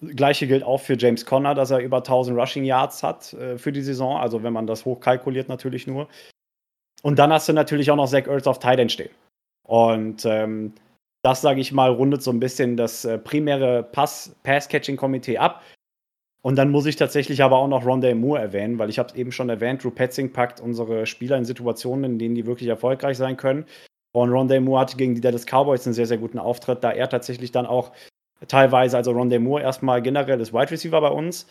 Gleiche 0.00 0.46
gilt 0.46 0.64
auch 0.64 0.80
für 0.80 0.96
James 0.96 1.24
Conner, 1.24 1.54
dass 1.54 1.70
er 1.70 1.78
über 1.78 1.98
1000 1.98 2.38
Rushing 2.38 2.64
Yards 2.64 3.02
hat 3.02 3.32
äh, 3.34 3.58
für 3.58 3.72
die 3.72 3.82
Saison. 3.82 4.16
Also 4.18 4.42
wenn 4.42 4.52
man 4.52 4.66
das 4.66 4.84
hochkalkuliert 4.84 5.48
natürlich 5.48 5.86
nur. 5.86 6.08
Und 7.02 7.18
dann 7.18 7.32
hast 7.32 7.48
du 7.48 7.52
natürlich 7.52 7.90
auch 7.90 7.96
noch 7.96 8.08
Zach 8.08 8.26
Ertz 8.26 8.46
auf 8.46 8.58
Tight 8.58 8.78
End 8.78 8.92
stehen. 8.92 9.10
Und 9.66 10.24
ähm, 10.24 10.72
das, 11.22 11.40
sage 11.40 11.60
ich 11.60 11.72
mal, 11.72 11.90
rundet 11.90 12.22
so 12.22 12.30
ein 12.30 12.40
bisschen 12.40 12.76
das 12.76 13.04
äh, 13.04 13.18
primäre 13.18 13.82
Pass-Catching-Komitee 13.82 15.38
ab. 15.38 15.62
Und 16.42 16.56
dann 16.56 16.70
muss 16.70 16.84
ich 16.84 16.96
tatsächlich 16.96 17.42
aber 17.42 17.56
auch 17.56 17.68
noch 17.68 17.84
Rondé 17.84 18.14
Moore 18.14 18.40
erwähnen, 18.40 18.78
weil 18.78 18.90
ich 18.90 18.98
habe 18.98 19.08
es 19.08 19.14
eben 19.14 19.32
schon 19.32 19.48
erwähnt, 19.48 19.82
Drew 19.82 19.90
Petzing 19.90 20.32
packt 20.32 20.60
unsere 20.60 21.06
Spieler 21.06 21.38
in 21.38 21.46
Situationen, 21.46 22.04
in 22.04 22.18
denen 22.18 22.34
die 22.34 22.44
wirklich 22.44 22.68
erfolgreich 22.68 23.16
sein 23.16 23.38
können. 23.38 23.64
Und 24.12 24.28
Rondé 24.28 24.60
Moore 24.60 24.80
hatte 24.80 24.98
gegen 24.98 25.14
die 25.14 25.22
Dallas 25.22 25.46
Cowboys 25.46 25.86
einen 25.86 25.94
sehr, 25.94 26.06
sehr 26.06 26.18
guten 26.18 26.38
Auftritt, 26.38 26.84
da 26.84 26.92
er 26.92 27.08
tatsächlich 27.08 27.50
dann 27.50 27.64
auch 27.64 27.92
teilweise, 28.48 28.96
also 28.96 29.12
Rondé 29.12 29.38
Moore 29.38 29.62
erstmal 29.62 30.02
generell 30.02 30.40
ist 30.40 30.52
Wide 30.52 30.70
Receiver 30.70 31.00
bei 31.00 31.08
uns, 31.08 31.46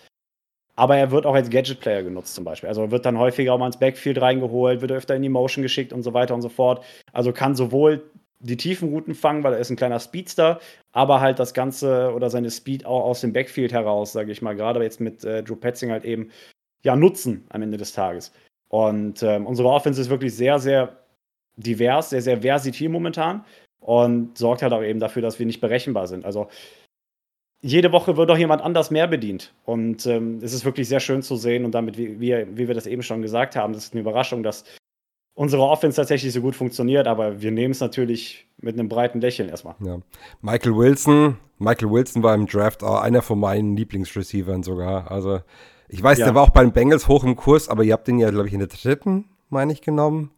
aber 0.76 0.98
er 0.98 1.12
wird 1.12 1.26
auch 1.26 1.36
als 1.36 1.50
Gadget-Player 1.50 2.04
genutzt 2.04 2.36
zum 2.36 2.44
Beispiel. 2.44 2.70
Also 2.70 2.90
wird 2.92 3.06
dann 3.06 3.20
häufiger 3.20 3.54
auch 3.54 3.60
mal 3.60 3.68
ins 3.68 3.78
Backfield 3.78 4.20
reingeholt, 4.20 4.82
wird 4.82 4.92
öfter 4.92 5.16
in 5.16 5.22
die 5.22 5.30
Motion 5.30 5.62
geschickt 5.62 5.94
und 5.94 6.04
so 6.04 6.14
weiter 6.14 6.34
und 6.34 6.42
so 6.42 6.50
fort. 6.50 6.84
Also 7.12 7.32
kann 7.32 7.56
sowohl 7.56 8.04
die 8.40 8.58
tiefen 8.58 8.90
Routen 8.90 9.16
fangen, 9.16 9.44
weil 9.44 9.54
er 9.54 9.60
ist 9.60 9.70
ein 9.70 9.78
kleiner 9.78 10.00
Speedster, 10.00 10.60
aber 10.92 11.22
halt 11.22 11.40
das 11.40 11.54
Ganze 11.54 12.12
oder 12.14 12.30
seine 12.30 12.52
Speed 12.52 12.86
auch 12.86 13.04
aus 13.04 13.22
dem 13.22 13.34
Backfield 13.34 13.72
heraus, 13.72 14.12
sage 14.12 14.32
ich 14.32 14.42
mal, 14.42 14.56
gerade 14.56 14.82
jetzt 14.84 15.00
mit 15.00 15.24
äh, 15.24 15.44
Drew 15.44 15.56
Petzing 15.56 15.92
halt 15.92 16.04
eben 16.04 16.30
ja 16.84 16.96
nutzen 16.96 17.46
am 17.50 17.62
Ende 17.62 17.78
des 17.78 17.94
Tages. 17.94 18.34
Und 18.68 19.24
ähm, 19.24 19.46
unsere 19.46 19.70
Offense 19.70 20.02
ist 20.02 20.10
wirklich 20.10 20.36
sehr, 20.36 20.60
sehr 20.60 20.98
divers, 21.56 22.10
sehr, 22.10 22.22
sehr 22.22 22.42
versatil 22.42 22.90
momentan 22.90 23.46
und 23.80 24.38
sorgt 24.38 24.62
halt 24.62 24.74
auch 24.74 24.84
eben 24.84 25.00
dafür, 25.00 25.22
dass 25.22 25.40
wir 25.40 25.46
nicht 25.46 25.62
berechenbar 25.62 26.08
sind. 26.08 26.26
Also 26.26 26.50
jede 27.64 27.94
Woche 27.94 28.18
wird 28.18 28.30
doch 28.30 28.38
jemand 28.38 28.62
anders 28.62 28.92
mehr 28.92 29.08
bedient. 29.08 29.54
Und 29.64 30.06
ähm, 30.06 30.40
es 30.44 30.54
ist 30.54 30.66
wirklich 30.66 30.90
sehr 30.90 31.00
schön 31.00 31.22
zu 31.22 31.38
sehen 31.38 31.64
und 31.64 31.72
damit, 31.72 31.98
wie, 31.98 32.20
wie, 32.20 32.46
wie 32.52 32.68
wir 32.68 32.76
das 32.76 32.86
eben 32.86 33.02
schon 33.02 33.22
gesagt 33.22 33.56
haben, 33.56 33.72
das 33.72 33.86
ist 33.86 33.94
eine 33.94 34.02
Überraschung, 34.02 34.44
dass 34.44 34.66
unsere 35.34 35.64
Offense 35.64 35.96
tatsächlich 35.96 36.34
so 36.34 36.42
gut 36.42 36.56
funktioniert, 36.56 37.08
aber 37.08 37.42
wir 37.42 37.52
nehmen 37.52 37.72
es 37.72 37.80
natürlich 37.80 38.46
mit 38.58 38.78
einem 38.78 38.90
breiten 38.90 39.22
Lächeln 39.22 39.48
erstmal. 39.48 39.76
Ja. 39.80 40.00
Michael 40.42 40.76
Wilson, 40.76 41.38
Michael 41.58 41.90
Wilson 41.90 42.22
war 42.22 42.36
im 42.36 42.48
Draft 42.48 42.84
auch 42.84 43.02
einer 43.02 43.22
von 43.22 43.40
meinen 43.40 43.78
Lieblingsreceivern 43.78 44.62
sogar. 44.62 45.10
Also 45.10 45.40
ich 45.88 46.04
weiß, 46.04 46.20
ja. 46.20 46.26
der 46.26 46.36
war 46.36 46.44
auch 46.44 46.50
bei 46.50 46.62
den 46.62 46.74
Bengals 46.74 47.08
hoch 47.08 47.24
im 47.24 47.38
Kurs, 47.38 47.70
aber 47.70 47.84
ihr 47.84 47.94
habt 47.94 48.08
den 48.10 48.20
ja, 48.20 48.30
glaube 48.30 48.48
ich, 48.48 48.54
in 48.54 48.60
der 48.60 48.68
dritten, 48.68 49.26
meine 49.50 49.72
ich, 49.72 49.82
genommen. 49.82 50.32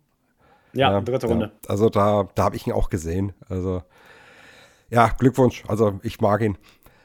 Ja, 0.74 0.92
ja 0.92 1.02
dritte 1.02 1.26
Runde. 1.26 1.46
Ja. 1.46 1.70
Also 1.70 1.90
da, 1.90 2.30
da 2.36 2.44
habe 2.44 2.56
ich 2.56 2.68
ihn 2.68 2.74
auch 2.74 2.90
gesehen. 2.90 3.34
Also 3.50 3.82
ja, 4.92 5.08
Glückwunsch. 5.18 5.64
Also 5.68 6.00
ich 6.04 6.22
mag 6.22 6.42
ihn. 6.42 6.58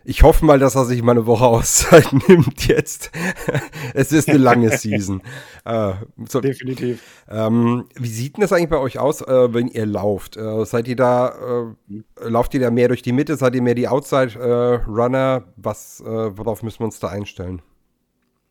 Ich 0.05 0.23
hoffe 0.23 0.45
mal, 0.47 0.59
dass 0.59 0.77
er 0.77 0.87
sich 0.87 1.03
mal 1.03 1.13
eine 1.13 1.27
Woche 1.27 1.45
Auszeit 1.47 2.13
nimmt 2.29 2.67
jetzt. 2.67 3.11
es 3.95 4.13
ist 4.13 4.29
eine 4.29 4.39
lange 4.39 4.77
Season. 4.77 5.23
Äh, 5.63 5.93
so, 6.27 6.41
Definitiv. 6.41 7.03
Ähm, 7.29 7.85
wie 7.95 8.09
sieht 8.09 8.37
denn 8.37 8.41
das 8.41 8.51
eigentlich 8.51 8.71
bei 8.71 8.79
euch 8.79 8.99
aus, 8.99 9.21
äh, 9.21 9.53
wenn 9.53 9.69
ihr 9.69 9.85
lauft? 9.85 10.39
Äh, 10.39 10.65
seid 10.65 10.89
ihr 10.89 10.97
da, 10.97 11.35
äh, 11.91 12.29
lauft 12.29 12.55
ihr 12.55 12.61
da 12.61 12.71
mehr 12.71 12.89
durch 12.89 13.03
die 13.03 13.13
Mitte? 13.13 13.37
Seid 13.37 13.55
ihr 13.55 13.61
mehr 13.61 13.75
die 13.75 13.87
Outside-Runner? 13.87 15.45
Was, 15.57 16.01
äh, 16.01 16.05
worauf 16.07 16.63
müssen 16.63 16.81
wir 16.81 16.87
uns 16.87 16.99
da 16.99 17.09
einstellen? 17.09 17.61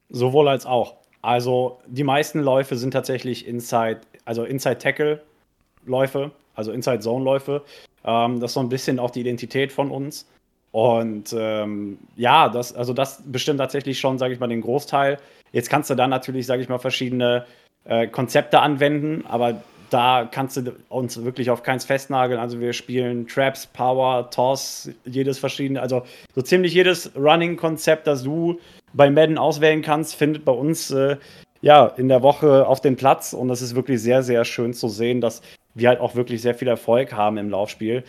Sowohl 0.10 0.48
als 0.48 0.68
auch. 0.68 0.98
Also 1.24 1.80
die 1.88 2.04
meisten 2.04 2.42
Läufe 2.42 2.78
sind 2.78 2.92
tatsächlich 2.92 3.48
Inside, 3.48 4.02
also 4.24 4.44
Inside-Tackle-Läufe, 4.44 6.30
also 6.54 6.72
Inside-Zone-Läufe. 6.72 7.64
Ähm, 8.06 8.40
das 8.40 8.52
ist 8.52 8.54
so 8.54 8.60
ein 8.60 8.70
bisschen 8.70 9.00
auch 9.00 9.10
die 9.10 9.22
Identität 9.22 9.72
von 9.72 9.90
uns. 9.90 10.28
Und 10.72 11.36
ähm, 11.38 11.98
ja, 12.16 12.50
das, 12.50 12.74
also 12.74 12.94
das 12.94 13.24
bestimmt 13.26 13.60
tatsächlich 13.60 14.00
schon, 14.00 14.18
sage 14.18 14.34
ich 14.34 14.40
mal, 14.40 14.48
den 14.48 14.62
Großteil. 14.62 15.18
Jetzt 15.52 15.70
kannst 15.70 15.90
du 15.90 15.96
da 15.96 16.08
natürlich, 16.08 16.46
sage 16.46 16.62
ich 16.62 16.70
mal, 16.70 16.78
verschiedene 16.78 17.46
äh, 17.86 18.08
Konzepte 18.08 18.60
anwenden, 18.60 19.26
aber 19.28 19.62
da 19.90 20.28
kannst 20.32 20.58
du 20.58 20.76
uns 20.90 21.24
wirklich 21.24 21.50
auf 21.50 21.64
keins 21.64 21.86
festnageln. 21.86 22.40
Also 22.40 22.60
wir 22.60 22.74
spielen 22.74 23.28
Traps, 23.28 23.66
Power, 23.66 24.30
Toss, 24.30 24.92
jedes 25.06 25.40
verschiedene, 25.40 25.82
also 25.82 26.04
so 26.36 26.42
ziemlich 26.42 26.74
jedes 26.74 27.12
Running-Konzept, 27.16 28.06
das 28.06 28.24
du 28.24 28.60
bei 28.94 29.10
Madden 29.10 29.38
auswählen 29.38 29.82
kannst, 29.82 30.16
findet 30.16 30.46
bei 30.46 30.52
uns 30.52 30.92
äh, 30.92 31.18
ja 31.62 31.88
in 31.88 32.08
der 32.08 32.22
Woche 32.22 32.68
auf 32.68 32.82
den 32.82 32.96
Platz. 32.96 33.34
Und 33.34 33.48
das 33.48 33.62
ist 33.62 33.76
wirklich 33.76 34.02
sehr, 34.02 34.22
sehr 34.22 34.46
schön 34.46 34.74
zu 34.74 34.88
sehen, 34.88 35.22
dass 35.22 35.42
wir 35.74 35.90
halt 35.90 36.00
auch 36.00 36.16
wirklich 36.16 36.42
sehr 36.42 36.56
viel 36.56 36.68
Erfolg 36.68 37.14
haben 37.14 37.38
im 37.38 37.50
Laufspiel. 37.50 38.04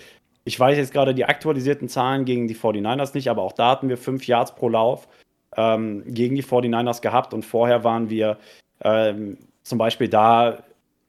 Ich 0.44 0.58
weiß 0.58 0.78
jetzt 0.78 0.92
gerade 0.92 1.14
die 1.14 1.24
aktualisierten 1.24 1.88
Zahlen 1.88 2.24
gegen 2.24 2.48
die 2.48 2.56
49ers 2.56 3.14
nicht, 3.14 3.28
aber 3.28 3.42
auch 3.42 3.52
da 3.52 3.70
hatten 3.70 3.88
wir 3.88 3.96
5 3.96 4.26
Yards 4.26 4.54
pro 4.54 4.68
Lauf 4.68 5.08
ähm, 5.56 6.02
gegen 6.06 6.36
die 6.36 6.44
49ers 6.44 7.02
gehabt 7.02 7.34
und 7.34 7.44
vorher 7.44 7.84
waren 7.84 8.08
wir 8.10 8.38
ähm, 8.82 9.36
zum 9.62 9.78
Beispiel 9.78 10.08
da 10.08 10.58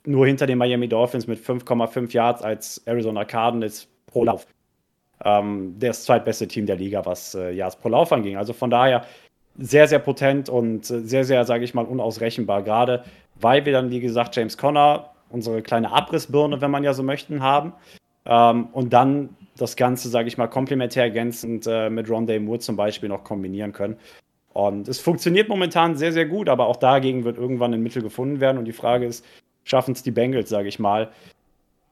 nur 0.05 0.25
hinter 0.25 0.47
den 0.47 0.57
Miami 0.57 0.87
Dolphins 0.87 1.27
mit 1.27 1.39
5,5 1.39 2.13
Yards 2.13 2.41
als 2.41 2.79
Arizona 2.85 3.23
Cardinals 3.23 3.87
pro 4.07 4.23
Lauf. 4.23 4.47
Ähm, 5.23 5.75
das 5.79 6.03
zweitbeste 6.05 6.47
Team 6.47 6.65
der 6.65 6.75
Liga, 6.75 7.05
was 7.05 7.35
äh, 7.35 7.51
Yards 7.51 7.75
pro 7.75 7.89
Lauf 7.89 8.11
anging. 8.11 8.37
Also 8.37 8.53
von 8.53 8.69
daher 8.69 9.05
sehr, 9.57 9.87
sehr 9.87 9.99
potent 9.99 10.49
und 10.49 10.89
äh, 10.89 11.01
sehr, 11.01 11.23
sehr, 11.23 11.45
sage 11.45 11.63
ich 11.63 11.73
mal, 11.73 11.85
unausrechenbar. 11.85 12.63
Gerade 12.63 13.03
weil 13.39 13.65
wir 13.65 13.73
dann, 13.73 13.89
wie 13.91 13.99
gesagt, 13.99 14.35
James 14.35 14.57
Conner, 14.57 15.11
unsere 15.29 15.61
kleine 15.61 15.91
Abrissbirne, 15.91 16.61
wenn 16.61 16.71
man 16.71 16.83
ja 16.83 16.93
so 16.93 17.03
möchten, 17.03 17.41
haben. 17.41 17.73
Ähm, 18.25 18.67
und 18.71 18.93
dann 18.93 19.35
das 19.57 19.75
Ganze, 19.75 20.09
sage 20.09 20.27
ich 20.27 20.37
mal, 20.37 20.47
komplementär 20.47 21.03
ergänzend 21.03 21.67
äh, 21.67 21.89
mit 21.89 22.07
Rondé 22.07 22.39
Moore 22.39 22.59
zum 22.59 22.75
Beispiel 22.75 23.09
noch 23.09 23.23
kombinieren 23.23 23.73
können. 23.73 23.97
Und 24.53 24.87
es 24.87 24.99
funktioniert 24.99 25.49
momentan 25.49 25.95
sehr, 25.95 26.11
sehr 26.11 26.25
gut, 26.25 26.49
aber 26.49 26.65
auch 26.65 26.75
dagegen 26.75 27.23
wird 27.23 27.37
irgendwann 27.37 27.73
ein 27.73 27.83
Mittel 27.83 28.01
gefunden 28.01 28.39
werden. 28.39 28.57
Und 28.57 28.65
die 28.65 28.73
Frage 28.73 29.05
ist, 29.05 29.25
schaffen 29.63 29.93
es 29.93 30.03
die 30.03 30.11
Bengals, 30.11 30.49
sage 30.49 30.67
ich 30.67 30.79
mal, 30.79 31.11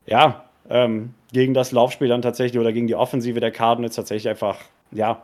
ja, 0.06 0.46
ähm, 0.70 1.14
gegen 1.32 1.54
das 1.54 1.72
Laufspiel 1.72 2.08
dann 2.08 2.22
tatsächlich 2.22 2.60
oder 2.60 2.74
gegen 2.74 2.88
die 2.88 2.96
Offensive 2.96 3.40
der 3.40 3.52
Cardinals 3.52 3.96
tatsächlich 3.96 4.30
einfach, 4.30 4.58
ja, 4.92 5.24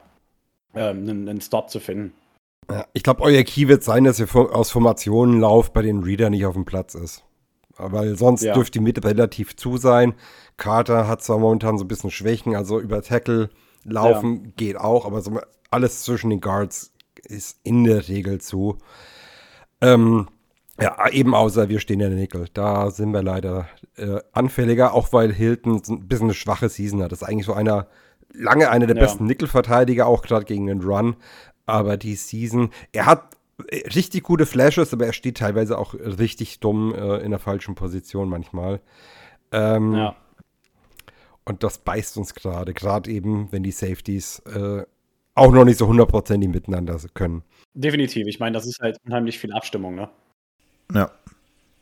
ähm, 0.75 0.99
einen, 0.99 1.29
einen 1.29 1.41
Stop 1.41 1.69
zu 1.69 1.79
finden. 1.79 2.13
Ja, 2.69 2.85
ich 2.93 3.03
glaube, 3.03 3.21
euer 3.21 3.43
Key 3.43 3.67
wird 3.67 3.83
sein, 3.83 4.05
dass 4.05 4.19
ihr 4.19 4.27
aus 4.35 4.71
Formationen 4.71 5.39
lauft, 5.39 5.73
bei 5.73 5.81
den 5.81 6.03
Reader 6.03 6.29
nicht 6.29 6.45
auf 6.45 6.55
dem 6.55 6.65
Platz 6.65 6.95
ist. 6.95 7.23
Weil 7.77 8.17
sonst 8.17 8.43
ja. 8.43 8.53
dürfte 8.53 8.79
die 8.79 8.83
Mitte 8.83 9.03
relativ 9.03 9.55
zu 9.55 9.77
sein. 9.77 10.13
Carter 10.57 11.07
hat 11.07 11.21
zwar 11.23 11.39
momentan 11.39 11.77
so 11.77 11.83
ein 11.83 11.87
bisschen 11.87 12.11
Schwächen, 12.11 12.55
also 12.55 12.79
über 12.79 13.01
Tackle 13.01 13.49
laufen 13.83 14.45
ja. 14.45 14.51
geht 14.55 14.77
auch, 14.77 15.05
aber 15.05 15.21
so 15.21 15.39
alles 15.71 16.03
zwischen 16.03 16.29
den 16.29 16.41
Guards 16.41 16.93
ist 17.23 17.59
in 17.63 17.83
der 17.83 18.07
Regel 18.07 18.39
zu. 18.39 18.77
Ähm, 19.81 20.27
ja, 20.79 21.09
eben 21.09 21.33
außer 21.33 21.69
wir 21.69 21.79
stehen 21.79 22.01
in 22.01 22.09
der 22.09 22.19
Nickel. 22.19 22.47
Da 22.53 22.91
sind 22.91 23.11
wir 23.11 23.23
leider 23.23 23.67
äh, 23.97 24.19
anfälliger, 24.33 24.93
auch 24.93 25.13
weil 25.13 25.31
Hilton 25.31 25.81
ein 25.87 26.07
bisschen 26.07 26.27
eine 26.27 26.33
schwache 26.33 26.69
Season 26.69 27.01
hat. 27.01 27.11
Das 27.11 27.21
ist 27.21 27.27
eigentlich 27.27 27.45
so 27.45 27.53
einer, 27.53 27.87
lange 28.33 28.69
einer 28.69 28.87
der 28.87 28.95
ja. 28.95 29.01
besten 29.01 29.25
Nickel-Verteidiger, 29.25 30.07
auch 30.07 30.21
gerade 30.21 30.45
gegen 30.45 30.67
den 30.67 30.81
Run. 30.81 31.15
Aber 31.65 31.97
die 31.97 32.15
Season, 32.15 32.71
er 32.91 33.05
hat 33.05 33.34
richtig 33.59 34.23
gute 34.23 34.45
Flashes, 34.45 34.93
aber 34.93 35.05
er 35.05 35.13
steht 35.13 35.37
teilweise 35.37 35.77
auch 35.77 35.93
richtig 35.93 36.59
dumm 36.59 36.93
äh, 36.93 37.17
in 37.17 37.31
der 37.31 37.39
falschen 37.39 37.75
Position 37.75 38.29
manchmal. 38.29 38.81
Ähm, 39.51 39.93
ja. 39.93 40.15
Und 41.45 41.63
das 41.63 41.77
beißt 41.77 42.17
uns 42.17 42.33
gerade, 42.33 42.73
gerade 42.73 43.09
eben, 43.11 43.51
wenn 43.51 43.63
die 43.63 43.71
Safeties 43.71 44.39
äh, 44.39 44.83
auch 45.35 45.51
noch 45.51 45.65
nicht 45.65 45.77
so 45.77 45.87
hundertprozentig 45.87 46.49
miteinander 46.49 46.99
können. 47.13 47.43
Definitiv. 47.73 48.27
Ich 48.27 48.39
meine, 48.39 48.53
das 48.53 48.65
ist 48.65 48.79
halt 48.81 48.97
unheimlich 49.05 49.37
viel 49.37 49.53
Abstimmung, 49.53 49.95
ne? 49.95 50.09
Ja. 50.93 51.11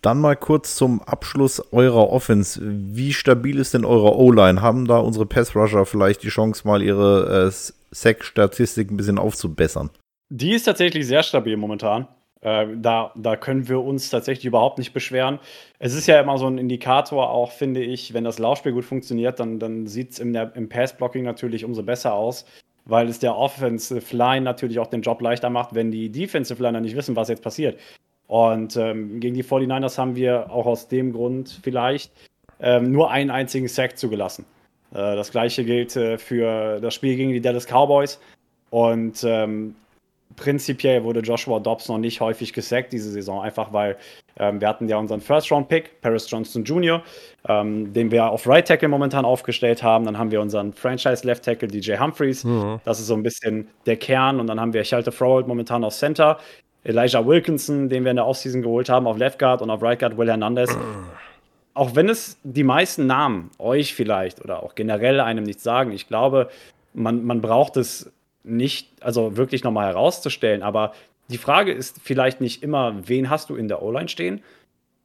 Dann 0.01 0.19
mal 0.19 0.35
kurz 0.35 0.75
zum 0.75 1.01
Abschluss 1.01 1.71
eurer 1.71 2.09
Offense. 2.09 2.59
Wie 2.61 3.13
stabil 3.13 3.57
ist 3.57 3.73
denn 3.73 3.85
eure 3.85 4.17
O-Line? 4.17 4.61
Haben 4.61 4.85
da 4.85 4.97
unsere 4.97 5.25
Pass-Rusher 5.25 5.85
vielleicht 5.85 6.23
die 6.23 6.29
Chance, 6.29 6.67
mal 6.67 6.81
ihre 6.81 7.47
äh, 7.47 7.71
Sack-Statistik 7.91 8.91
ein 8.91 8.97
bisschen 8.97 9.17
aufzubessern? 9.17 9.91
Die 10.35 10.53
ist 10.53 10.63
tatsächlich 10.63 11.05
sehr 11.05 11.21
stabil 11.21 11.55
momentan. 11.57 12.07
Äh, 12.41 12.65
da, 12.75 13.11
da 13.15 13.35
können 13.35 13.67
wir 13.69 13.83
uns 13.83 14.09
tatsächlich 14.09 14.45
überhaupt 14.45 14.79
nicht 14.79 14.91
beschweren. 14.91 15.37
Es 15.77 15.93
ist 15.93 16.07
ja 16.07 16.19
immer 16.19 16.39
so 16.39 16.47
ein 16.47 16.57
Indikator, 16.57 17.29
auch 17.29 17.51
finde 17.51 17.83
ich, 17.83 18.15
wenn 18.15 18.23
das 18.23 18.39
Laufspiel 18.39 18.71
gut 18.71 18.83
funktioniert, 18.83 19.39
dann, 19.39 19.59
dann 19.59 19.85
sieht 19.85 20.13
es 20.13 20.19
im, 20.19 20.33
im 20.33 20.69
Pass-Blocking 20.69 21.23
natürlich 21.23 21.63
umso 21.63 21.83
besser 21.83 22.15
aus, 22.15 22.47
weil 22.85 23.09
es 23.09 23.19
der 23.19 23.37
Offensive 23.37 24.17
Line 24.17 24.41
natürlich 24.41 24.79
auch 24.79 24.87
den 24.87 25.03
Job 25.03 25.21
leichter 25.21 25.51
macht, 25.51 25.75
wenn 25.75 25.91
die 25.91 26.09
Defensive 26.09 26.63
Liner 26.63 26.81
nicht 26.81 26.95
wissen, 26.95 27.15
was 27.15 27.29
jetzt 27.29 27.43
passiert. 27.43 27.79
Und 28.25 28.75
ähm, 28.75 29.19
gegen 29.19 29.35
die 29.35 29.43
49ers 29.43 29.99
haben 29.99 30.15
wir 30.15 30.51
auch 30.51 30.65
aus 30.65 30.87
dem 30.87 31.13
Grund 31.13 31.59
vielleicht 31.61 32.11
ähm, 32.59 32.91
nur 32.91 33.11
einen 33.11 33.29
einzigen 33.29 33.67
Sack 33.67 33.99
zugelassen. 33.99 34.45
Äh, 34.93 35.15
das 35.15 35.29
gleiche 35.29 35.63
gilt 35.63 35.95
äh, 35.95 36.17
für 36.17 36.79
das 36.81 36.95
Spiel 36.95 37.17
gegen 37.17 37.33
die 37.33 37.41
Dallas 37.41 37.67
Cowboys. 37.67 38.19
Und 38.71 39.23
ähm, 39.23 39.75
prinzipiell 40.35 41.03
wurde 41.03 41.21
Joshua 41.21 41.59
Dobbs 41.59 41.87
noch 41.89 41.97
nicht 41.97 42.21
häufig 42.21 42.53
gesackt 42.53 42.93
diese 42.93 43.11
Saison, 43.11 43.41
einfach 43.41 43.73
weil 43.73 43.97
ähm, 44.37 44.61
wir 44.61 44.67
hatten 44.67 44.87
ja 44.87 44.97
unseren 44.97 45.21
First-Round-Pick, 45.21 46.01
Paris 46.01 46.29
Johnson 46.29 46.63
Jr., 46.63 47.03
ähm, 47.47 47.93
den 47.93 48.11
wir 48.11 48.29
auf 48.29 48.47
Right 48.47 48.67
Tackle 48.67 48.87
momentan 48.87 49.25
aufgestellt 49.25 49.83
haben. 49.83 50.05
Dann 50.05 50.17
haben 50.17 50.31
wir 50.31 50.41
unseren 50.41 50.73
Franchise-Left 50.73 51.43
Tackle 51.43 51.67
DJ 51.67 51.97
Humphreys. 51.97 52.43
Mhm. 52.43 52.79
Das 52.85 52.99
ist 52.99 53.07
so 53.07 53.13
ein 53.13 53.23
bisschen 53.23 53.67
der 53.85 53.97
Kern. 53.97 54.39
Und 54.39 54.47
dann 54.47 54.59
haben 54.59 54.73
wir 54.73 54.83
Shelter 54.83 55.11
Froholt 55.11 55.47
momentan 55.47 55.83
auf 55.83 55.93
Center. 55.93 56.39
Elijah 56.83 57.25
Wilkinson, 57.25 57.89
den 57.89 58.03
wir 58.03 58.11
in 58.11 58.17
der 58.17 58.27
Offseason 58.27 58.61
geholt 58.61 58.89
haben, 58.89 59.07
auf 59.07 59.17
Left 59.17 59.39
Guard 59.39 59.61
und 59.61 59.69
auf 59.69 59.81
Right 59.81 59.99
Guard 59.99 60.17
Will 60.17 60.29
Hernandez. 60.29 60.75
auch 61.73 61.95
wenn 61.95 62.09
es 62.09 62.37
die 62.43 62.63
meisten 62.63 63.07
Namen 63.07 63.51
euch 63.57 63.93
vielleicht 63.93 64.43
oder 64.43 64.63
auch 64.63 64.75
generell 64.75 65.19
einem 65.19 65.43
nichts 65.43 65.63
sagen, 65.63 65.91
ich 65.91 66.07
glaube, 66.07 66.49
man, 66.93 67.23
man 67.23 67.41
braucht 67.41 67.77
es 67.77 68.11
nicht, 68.43 68.89
also 69.01 69.37
wirklich 69.37 69.63
nochmal 69.63 69.87
herauszustellen, 69.87 70.63
aber 70.63 70.93
die 71.29 71.37
Frage 71.37 71.71
ist 71.71 71.99
vielleicht 72.03 72.41
nicht 72.41 72.63
immer, 72.63 72.95
wen 73.07 73.29
hast 73.29 73.49
du 73.49 73.55
in 73.55 73.67
der 73.67 73.81
O-Line 73.81 74.09
stehen, 74.09 74.41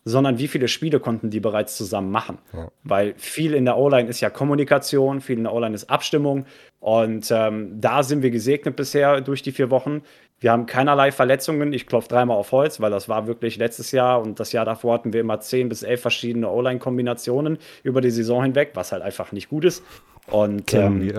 sondern 0.05 0.39
wie 0.39 0.49
viele 0.49 0.69
Spiele 0.69 1.01
konnten 1.01 1.31
die 1.31 1.41
bereits 1.41 1.77
zusammen 1.77 2.11
machen. 2.11 2.39
Ja. 2.53 2.69
Weil 2.83 3.15
viel 3.17 3.55
in 3.55 3.65
der 3.65 3.77
O-Line 3.77 4.09
ist 4.09 4.21
ja 4.21 4.31
Kommunikation, 4.31 5.21
viel 5.21 5.39
in 5.39 5.45
der 5.45 5.53
O-Line 5.53 5.75
ist 5.75 5.91
Abstimmung. 5.91 6.47
Und 6.81 7.31
ähm, 7.31 7.81
da 7.81 8.03
sind 8.03 8.23
wir 8.23 8.31
gesegnet 8.31 8.77
bisher 8.77 9.21
durch 9.21 9.43
die 9.43 9.53
vier 9.53 9.71
Wochen. 9.71 10.03
Wir 10.41 10.53
haben 10.53 10.67
keinerlei 10.67 11.13
Verletzungen. 11.13 11.73
Ich 11.73 11.87
klopfe 11.87 12.09
dreimal 12.09 12.37
auf 12.37 12.53
Holz, 12.53 12.81
weil 12.81 12.91
das 12.91 13.09
war 13.09 13.27
wirklich 13.27 13.57
letztes 13.57 13.91
Jahr 13.91 14.23
und 14.23 14.41
das 14.41 14.53
Jahr 14.53 14.65
davor 14.65 14.95
hatten 14.95 15.13
wir 15.13 15.21
immer 15.21 15.41
zehn 15.41 15.69
bis 15.69 15.83
elf 15.83 16.01
verschiedene 16.01 16.49
O-Line-Kombinationen 16.49 17.59
über 17.83 18.01
die 18.01 18.11
Saison 18.11 18.43
hinweg, 18.43 18.71
was 18.75 18.93
halt 18.93 19.03
einfach 19.03 19.33
nicht 19.33 19.49
gut 19.49 19.65
ist. 19.65 19.83
Und 20.27 20.73
ähm. 20.75 21.13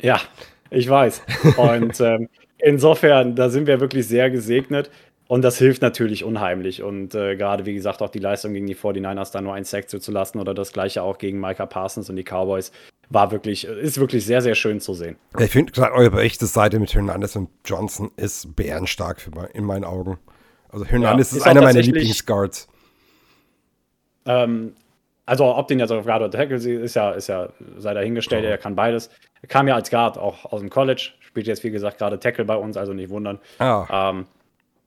Ja, 0.00 0.18
ich 0.70 0.88
weiß. 0.88 1.22
Und 1.56 2.00
ähm, 2.00 2.28
insofern, 2.58 3.34
da 3.34 3.48
sind 3.48 3.66
wir 3.66 3.80
wirklich 3.80 4.06
sehr 4.06 4.30
gesegnet. 4.30 4.90
Und 5.30 5.42
das 5.42 5.58
hilft 5.58 5.80
natürlich 5.80 6.24
unheimlich. 6.24 6.82
Und 6.82 7.14
äh, 7.14 7.36
gerade, 7.36 7.64
wie 7.64 7.74
gesagt, 7.74 8.02
auch 8.02 8.08
die 8.08 8.18
Leistung 8.18 8.52
gegen 8.52 8.66
die 8.66 8.74
49ers, 8.74 9.30
da 9.30 9.40
nur 9.40 9.54
ein 9.54 9.62
Sack 9.62 9.88
zuzulassen 9.88 10.40
oder 10.40 10.54
das 10.54 10.72
gleiche 10.72 11.04
auch 11.04 11.18
gegen 11.18 11.38
Micah 11.38 11.66
Parsons 11.66 12.10
und 12.10 12.16
die 12.16 12.24
Cowboys, 12.24 12.72
war 13.10 13.30
wirklich, 13.30 13.64
ist 13.64 14.00
wirklich 14.00 14.26
sehr, 14.26 14.42
sehr 14.42 14.56
schön 14.56 14.80
zu 14.80 14.92
sehen. 14.92 15.14
Ich 15.38 15.52
finde 15.52 15.70
gerade 15.70 15.92
eure 15.92 16.16
rechte 16.16 16.46
Seite 16.46 16.80
mit 16.80 16.92
Hernandez 16.94 17.36
und 17.36 17.48
Johnson 17.64 18.10
ist 18.16 18.56
bärenstark 18.56 19.20
für, 19.20 19.30
in 19.54 19.64
meinen 19.64 19.84
Augen. 19.84 20.18
Also 20.68 20.84
Hernandez 20.84 21.30
ja, 21.30 21.36
ist, 21.36 21.42
ist 21.42 21.46
einer 21.48 21.62
meiner 21.62 21.80
Lieblingsguards. 21.80 22.66
Ähm, 24.26 24.72
also 25.30 25.44
ob 25.44 25.68
den 25.68 25.78
jetzt 25.78 25.92
auf 25.92 26.04
Guard 26.04 26.22
oder 26.22 26.30
Tackle 26.32 26.56
ist 26.56 26.94
ja, 26.96 27.12
ist 27.12 27.28
ja, 27.28 27.50
sei 27.76 27.94
dahingestellt, 27.94 28.44
er 28.44 28.58
kann 28.58 28.74
beides. 28.74 29.10
Er 29.42 29.48
kam 29.48 29.68
ja 29.68 29.76
als 29.76 29.88
Guard 29.88 30.18
auch 30.18 30.44
aus 30.46 30.58
dem 30.58 30.70
College, 30.70 31.12
spielt 31.20 31.46
jetzt 31.46 31.62
wie 31.62 31.70
gesagt 31.70 31.98
gerade 31.98 32.18
Tackle 32.18 32.44
bei 32.44 32.56
uns, 32.56 32.76
also 32.76 32.92
nicht 32.94 33.10
wundern. 33.10 33.38
Oh. 33.60 33.84
Ähm, 33.88 34.26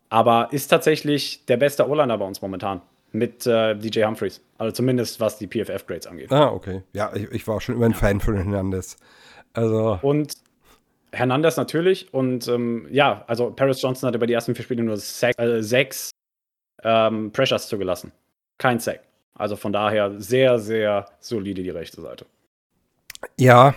aber 0.10 0.50
ist 0.52 0.68
tatsächlich 0.68 1.46
der 1.46 1.56
beste 1.56 1.88
O-Liner 1.88 2.18
bei 2.18 2.26
uns 2.26 2.42
momentan 2.42 2.82
mit 3.14 3.48
äh, 3.48 3.74
DJ 3.76 4.04
Humphreys. 4.04 4.42
Also 4.58 4.74
zumindest 4.74 5.22
was 5.22 5.38
die 5.38 5.48
PFF-Grades 5.48 6.08
angeht. 6.08 6.30
Ah, 6.30 6.52
okay. 6.52 6.84
Ja, 6.92 7.16
ich, 7.16 7.32
ich 7.32 7.48
war 7.48 7.62
schon 7.62 7.76
immer 7.76 7.86
ein. 7.86 7.94
Fan 7.94 8.20
von 8.20 8.36
Hernandez. 8.36 8.98
Also. 9.54 9.98
Und 10.02 10.34
Hernandez 11.14 11.56
natürlich. 11.56 12.14
Und 12.14 12.50
ähm, 12.50 12.88
ja, 12.92 13.24
also 13.28 13.50
Paris 13.50 13.82
Johnson 13.82 14.10
hat 14.10 14.16
über 14.16 14.28
die 14.28 14.34
ersten 14.34 14.56
vier 14.56 14.66
Spiele 14.66 14.84
nur 14.84 14.98
sechs, 14.98 15.40
äh, 15.40 15.64
sechs 15.64 16.12
ähm, 16.84 17.32
Pressures 17.32 17.70
zugelassen. 17.70 18.12
Kein 18.58 18.82
Sack. 18.82 19.00
Also 19.36 19.56
von 19.56 19.74
daher 19.74 20.20
sehr, 20.20 20.60
sehr 20.60 21.06
solide 21.20 21.64
die 21.64 21.70
rechte 21.70 22.02
Seite. 22.02 22.26
Ja. 23.38 23.74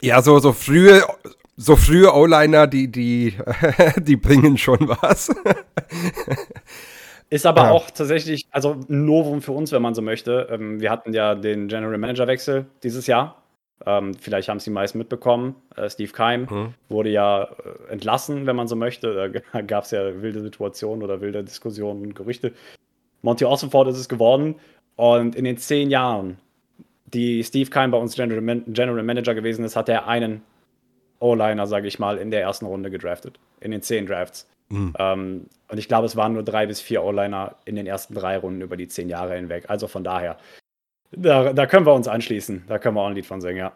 Ja, 0.00 0.20
so, 0.22 0.38
so 0.38 0.52
frühe 0.52 1.02
so 1.56 1.74
frühe 1.74 2.12
O-Liner, 2.12 2.66
die, 2.66 2.90
die, 2.90 3.34
die 3.96 4.16
bringen 4.16 4.58
schon 4.58 4.88
was. 4.88 5.34
Ist 7.28 7.46
aber 7.46 7.64
ja. 7.64 7.70
auch 7.70 7.90
tatsächlich, 7.90 8.46
also 8.50 8.72
ein 8.88 9.04
Novum 9.04 9.42
für 9.42 9.52
uns, 9.52 9.72
wenn 9.72 9.82
man 9.82 9.94
so 9.94 10.02
möchte. 10.02 10.48
Ähm, 10.50 10.80
wir 10.80 10.90
hatten 10.90 11.12
ja 11.12 11.34
den 11.34 11.66
General 11.66 11.98
Manager 11.98 12.26
Wechsel 12.26 12.66
dieses 12.82 13.06
Jahr. 13.06 13.42
Ähm, 13.84 14.14
vielleicht 14.14 14.48
haben 14.48 14.58
es 14.58 14.64
die 14.64 14.70
meisten 14.70 14.98
mitbekommen. 14.98 15.56
Äh, 15.74 15.90
Steve 15.90 16.12
Keim 16.12 16.42
mhm. 16.42 16.74
wurde 16.88 17.10
ja 17.10 17.44
äh, 17.44 17.92
entlassen, 17.92 18.46
wenn 18.46 18.54
man 18.54 18.68
so 18.68 18.76
möchte. 18.76 19.32
Da 19.52 19.60
gab 19.62 19.84
es 19.84 19.90
ja 19.90 20.22
wilde 20.22 20.40
Situationen 20.40 21.02
oder 21.02 21.20
wilde 21.20 21.42
Diskussionen 21.42 22.02
und 22.02 22.14
Gerüchte. 22.14 22.52
Monty 23.26 23.44
Ossenford 23.44 23.88
ist 23.88 23.98
es 23.98 24.08
geworden. 24.08 24.54
Und 24.96 25.36
in 25.36 25.44
den 25.44 25.58
zehn 25.58 25.90
Jahren, 25.90 26.38
die 27.06 27.44
Steve 27.44 27.68
Keim 27.68 27.90
bei 27.90 27.98
uns 27.98 28.14
General, 28.14 28.40
Man 28.40 28.64
General 28.68 29.02
Manager 29.02 29.34
gewesen 29.34 29.64
ist, 29.64 29.76
hat 29.76 29.88
er 29.88 30.08
einen 30.08 30.42
O-Liner, 31.18 31.66
sage 31.66 31.88
ich 31.88 31.98
mal, 31.98 32.16
in 32.16 32.30
der 32.30 32.40
ersten 32.40 32.66
Runde 32.66 32.90
gedraftet. 32.90 33.38
In 33.60 33.72
den 33.72 33.82
zehn 33.82 34.06
Drafts. 34.06 34.48
Mhm. 34.68 34.94
Ähm, 34.98 35.46
und 35.68 35.78
ich 35.78 35.88
glaube, 35.88 36.06
es 36.06 36.16
waren 36.16 36.32
nur 36.32 36.42
drei 36.42 36.66
bis 36.66 36.80
vier 36.80 37.02
O-Liner 37.02 37.56
in 37.64 37.76
den 37.76 37.86
ersten 37.86 38.14
drei 38.14 38.38
Runden 38.38 38.62
über 38.62 38.76
die 38.76 38.88
zehn 38.88 39.08
Jahre 39.08 39.34
hinweg. 39.36 39.64
Also 39.68 39.86
von 39.88 40.04
daher 40.04 40.38
Da, 41.12 41.52
da 41.52 41.66
können 41.66 41.86
wir 41.86 41.94
uns 41.94 42.08
anschließen. 42.08 42.64
Da 42.66 42.78
können 42.78 42.96
wir 42.96 43.02
auch 43.02 43.08
ein 43.08 43.14
Lied 43.14 43.26
von 43.26 43.40
singen, 43.40 43.58
ja. 43.58 43.72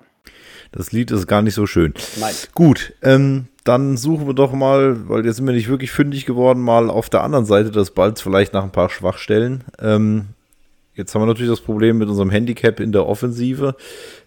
Das 0.73 0.93
Lied 0.93 1.11
ist 1.11 1.27
gar 1.27 1.43
nicht 1.43 1.55
so 1.55 1.67
schön. 1.67 1.95
Nein. 2.21 2.35
Gut, 2.55 2.93
ähm, 3.03 3.47
dann 3.65 3.97
suchen 3.97 4.27
wir 4.27 4.35
doch 4.35 4.53
mal, 4.53 5.09
weil 5.09 5.27
jetzt 5.27 5.37
sind 5.37 5.47
wir 5.47 5.55
nicht 5.55 5.69
wirklich 5.69 5.91
fündig 5.91 6.27
geworden, 6.27 6.61
mal 6.61 6.89
auf 6.89 7.11
der 7.11 7.23
anderen 7.23 7.45
Seite 7.45 7.71
des 7.71 7.91
Balls 7.91 8.21
vielleicht 8.21 8.53
nach 8.53 8.63
ein 8.63 8.73
paar 8.73 8.89
Schwachstellen. 8.89 9.65
Ähm, 9.81 10.29
jetzt 10.95 11.15
haben 11.15 11.23
wir 11.23 11.27
natürlich 11.27 11.51
das 11.51 11.61
Problem 11.61 11.99
mit 11.99 12.09
unserem 12.09 12.31
Handicap 12.31 12.79
in 12.79 12.93
der 12.93 13.07
Offensive, 13.07 13.75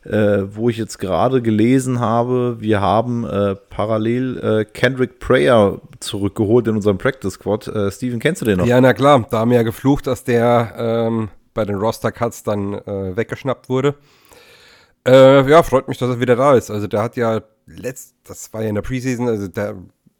äh, 0.04 0.44
wo 0.50 0.70
ich 0.70 0.78
jetzt 0.78 1.00
gerade 1.00 1.42
gelesen 1.42 2.00
habe, 2.00 2.58
wir 2.60 2.82
haben 2.82 3.26
äh, 3.26 3.56
parallel 3.56 4.38
äh, 4.40 4.66
Kendrick 4.66 5.20
Prayer 5.20 5.80
zurückgeholt 6.00 6.68
in 6.68 6.76
unserem 6.76 6.98
Practice 6.98 7.34
Squad. 7.34 7.68
Äh, 7.68 7.90
Steven, 7.90 8.20
kennst 8.20 8.42
du 8.42 8.46
den 8.46 8.58
noch? 8.58 8.66
Ja, 8.66 8.82
na 8.82 8.94
klar, 8.94 9.26
da 9.32 9.40
haben 9.40 9.52
wir 9.52 9.58
ja 9.58 9.64
geflucht, 9.64 10.08
dass 10.08 10.26
der 10.26 10.74
ähm, 10.78 11.30
bei 11.54 11.66
den 11.66 11.76
Roster-Cuts 11.76 12.44
dann 12.44 12.74
äh, 12.74 13.16
weggeschnappt 13.16 13.70
wurde. 13.70 13.96
Äh, 15.06 15.50
ja, 15.50 15.64
freut 15.64 15.88
mich, 15.88 15.98
dass 15.98 16.10
er 16.10 16.20
wieder 16.20 16.36
da 16.36 16.56
ist. 16.56 16.72
Also 16.72 16.88
der 16.88 17.02
hat 17.02 17.18
ja 17.18 17.42
letzt, 17.66 18.16
das 18.24 18.54
war 18.54 18.62
ja 18.62 18.70
in 18.70 18.76
der 18.76 18.82
Preseason, 18.82 19.28
also 19.28 19.48
der 19.48 19.76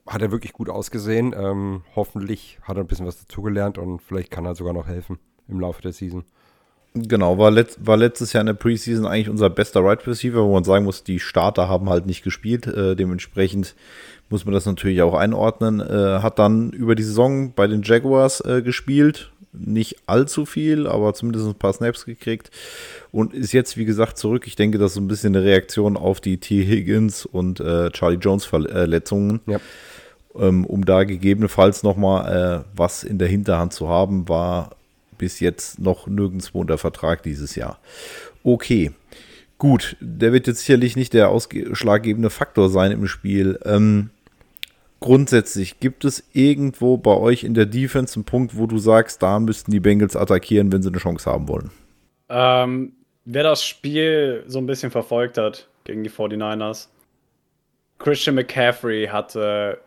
hat 0.06 0.22
er 0.22 0.32
wirklich 0.32 0.54
gut 0.54 0.70
ausgesehen. 0.70 1.34
Ähm, 1.38 1.84
hoffentlich 1.96 2.60
hat 2.64 2.78
er 2.78 2.84
ein 2.84 2.88
bisschen 2.88 3.06
was 3.06 3.20
dazugelernt 3.20 3.78
und 3.78 4.02
vielleicht 4.02 4.32
kann 4.32 4.46
er 4.46 4.56
sogar 4.56 4.74
noch 4.74 4.88
helfen 4.88 5.20
im 5.48 5.60
Laufe 5.60 5.82
der 5.82 5.94
Season. 5.94 6.26
Genau, 6.96 7.40
war, 7.40 7.50
letzt, 7.50 7.88
war 7.88 7.98
letztes 7.98 8.34
Jahr 8.34 8.42
in 8.42 8.48
der 8.48 8.54
Preseason 8.54 9.08
eigentlich 9.08 9.30
unser 9.30 9.50
bester 9.50 9.84
Right 9.84 10.06
Receiver, 10.06 10.44
wo 10.44 10.54
man 10.54 10.64
sagen 10.64 10.86
muss, 10.86 11.04
die 11.04 11.20
Starter 11.20 11.68
haben 11.68 11.90
halt 11.90 12.06
nicht 12.06 12.24
gespielt. 12.24 12.68
Äh, 12.68 12.96
dementsprechend 12.96 13.74
muss 14.30 14.46
man 14.46 14.54
das 14.54 14.68
natürlich 14.68 15.02
auch 15.02 15.16
einordnen. 15.16 15.80
Äh, 15.80 16.20
hat 16.22 16.38
dann 16.38 16.70
über 16.70 16.94
die 16.94 17.02
Saison 17.02 17.54
bei 17.54 17.66
den 17.66 17.82
Jaguars 17.82 18.42
äh, 18.42 18.62
gespielt, 18.62 19.33
nicht 19.54 19.98
allzu 20.08 20.46
viel, 20.46 20.88
aber 20.88 21.14
zumindest 21.14 21.48
ein 21.48 21.56
paar 21.56 21.74
Snaps 21.74 22.06
gekriegt 22.06 22.52
und 23.12 23.34
ist 23.34 23.54
jetzt, 23.54 23.78
wie 23.78 23.86
gesagt, 23.86 24.18
zurück. 24.18 24.48
Ich 24.48 24.56
denke, 24.56 24.78
das 24.78 24.92
ist 24.92 24.96
so 24.96 25.02
ein 25.02 25.08
bisschen 25.08 25.36
eine 25.36 25.46
Reaktion 25.46 25.98
auf 25.98 26.22
die 26.22 26.38
T. 26.38 26.66
Higgins 26.66 27.26
und 27.26 27.60
äh, 27.60 27.92
Charlie 27.92 28.18
Jones 28.18 28.46
Verletzungen. 28.46 29.42
Ja. 29.46 29.60
Ähm, 30.36 30.66
um 30.66 30.84
da 30.84 31.04
gegebenenfalls 31.04 31.84
nochmal 31.84 32.64
äh, 32.64 32.66
was 32.76 33.04
in 33.04 33.20
der 33.20 33.28
Hinterhand 33.28 33.72
zu 33.74 33.88
haben, 33.88 34.28
war 34.28 34.76
bis 35.18 35.40
jetzt 35.40 35.80
noch 35.80 36.08
nirgendwo 36.08 36.60
unter 36.60 36.78
Vertrag 36.78 37.22
dieses 37.24 37.56
Jahr. 37.56 37.80
Okay. 38.44 38.92
Gut, 39.60 39.96
der 40.02 40.34
wird 40.34 40.48
jetzt 40.48 40.60
sicherlich 40.60 40.98
nicht 40.98 41.14
der 41.14 41.30
ausschlaggebende 41.30 42.30
Faktor 42.30 42.70
sein 42.70 42.92
im 42.92 43.08
Spiel. 43.08 43.60
Ähm, 43.64 44.10
grundsätzlich, 45.04 45.80
gibt 45.82 46.06
es 46.06 46.24
irgendwo 46.32 46.96
bei 46.96 47.18
euch 47.18 47.44
in 47.44 47.54
der 47.54 47.66
Defense 47.66 48.16
einen 48.16 48.24
Punkt, 48.24 48.58
wo 48.58 48.68
du 48.68 48.78
sagst, 48.78 49.22
da 49.22 49.38
müssten 49.40 49.70
die 49.70 49.82
Bengals 49.82 50.16
attackieren, 50.16 50.72
wenn 50.72 50.82
sie 50.82 50.88
eine 50.88 50.98
Chance 50.98 51.30
haben 51.30 51.50
wollen? 51.50 51.72
Ähm, 52.30 52.94
wer 53.26 53.44
das 53.44 53.66
Spiel 53.66 54.46
so 54.48 54.60
ein 54.60 54.66
bisschen 54.66 54.92
verfolgt 54.92 55.38
hat 55.38 55.68
gegen 55.84 56.06
die 56.06 56.10
49ers, 56.10 56.88
Christian 58.00 58.36
McCaffrey 58.36 59.08
hatte 59.08 59.82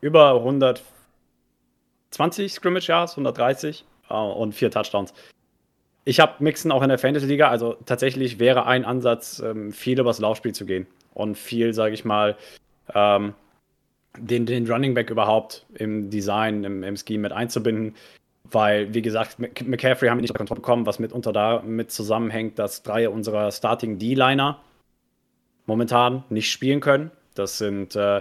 über 0.00 0.34
120 0.34 2.52
Scrimmage 2.52 2.88
Yards, 2.88 3.12
130 3.12 3.84
äh, 4.10 4.14
und 4.14 4.56
vier 4.56 4.72
Touchdowns. 4.72 5.14
Ich 6.04 6.18
habe 6.18 6.42
Mixen 6.42 6.72
auch 6.72 6.82
in 6.82 6.88
der 6.88 6.98
Fantasy-Liga, 6.98 7.48
also 7.48 7.76
tatsächlich 7.86 8.40
wäre 8.40 8.66
ein 8.66 8.84
Ansatz, 8.84 9.38
ähm, 9.38 9.72
viel 9.72 10.00
übers 10.00 10.18
Laufspiel 10.18 10.52
zu 10.52 10.66
gehen 10.66 10.88
und 11.14 11.38
viel, 11.38 11.74
sage 11.74 11.94
ich 11.94 12.04
mal, 12.04 12.36
ähm, 12.92 13.34
den, 14.18 14.46
den 14.46 14.70
Running 14.70 14.94
Back 14.94 15.10
überhaupt 15.10 15.66
im 15.74 16.10
Design, 16.10 16.64
im, 16.64 16.82
im 16.82 16.96
Scheme 16.96 17.22
mit 17.22 17.32
einzubinden. 17.32 17.94
Weil, 18.50 18.92
wie 18.92 19.02
gesagt, 19.02 19.38
McCaffrey 19.38 20.08
haben 20.08 20.18
wir 20.18 20.22
nicht 20.22 20.30
unter 20.30 20.38
Kontrolle 20.38 20.60
bekommen, 20.60 20.84
was 20.84 20.98
mitunter 20.98 21.32
damit 21.32 21.90
zusammenhängt, 21.90 22.58
dass 22.58 22.82
drei 22.82 23.08
unserer 23.08 23.50
Starting 23.50 23.98
D-Liner 23.98 24.60
momentan 25.66 26.24
nicht 26.28 26.50
spielen 26.50 26.80
können. 26.80 27.10
Das 27.34 27.56
sind 27.56 27.96
äh, 27.96 28.20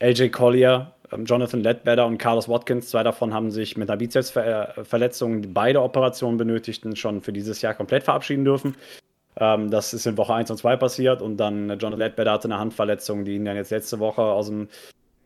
AJ 0.00 0.28
Collier, 0.28 0.92
ähm, 1.10 1.24
Jonathan 1.24 1.60
Ledbetter 1.60 2.06
und 2.06 2.18
Carlos 2.18 2.48
Watkins. 2.48 2.90
Zwei 2.90 3.02
davon 3.02 3.34
haben 3.34 3.50
sich 3.50 3.76
mit 3.76 3.90
einer 3.90 3.96
Bizepsverletzung, 3.96 5.42
die 5.42 5.48
beide 5.48 5.82
Operationen 5.82 6.36
benötigten, 6.36 6.94
schon 6.94 7.22
für 7.22 7.32
dieses 7.32 7.60
Jahr 7.62 7.74
komplett 7.74 8.04
verabschieden 8.04 8.44
dürfen. 8.44 8.76
Ähm, 9.38 9.70
das 9.70 9.94
ist 9.94 10.06
in 10.06 10.16
Woche 10.16 10.34
1 10.34 10.50
und 10.50 10.56
2 10.56 10.76
passiert 10.76 11.22
und 11.22 11.36
dann 11.36 11.78
John 11.78 11.96
Ledbetter 11.96 12.32
hatte 12.32 12.48
eine 12.48 12.58
Handverletzung, 12.58 13.24
die 13.24 13.36
ihn 13.36 13.44
dann 13.44 13.56
jetzt 13.56 13.70
letzte 13.70 13.98
Woche 13.98 14.22
aus 14.22 14.48
dem 14.48 14.68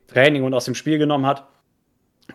Training 0.06 0.44
und 0.44 0.54
aus 0.54 0.64
dem 0.64 0.74
Spiel 0.74 0.98
genommen 0.98 1.26
hat. 1.26 1.44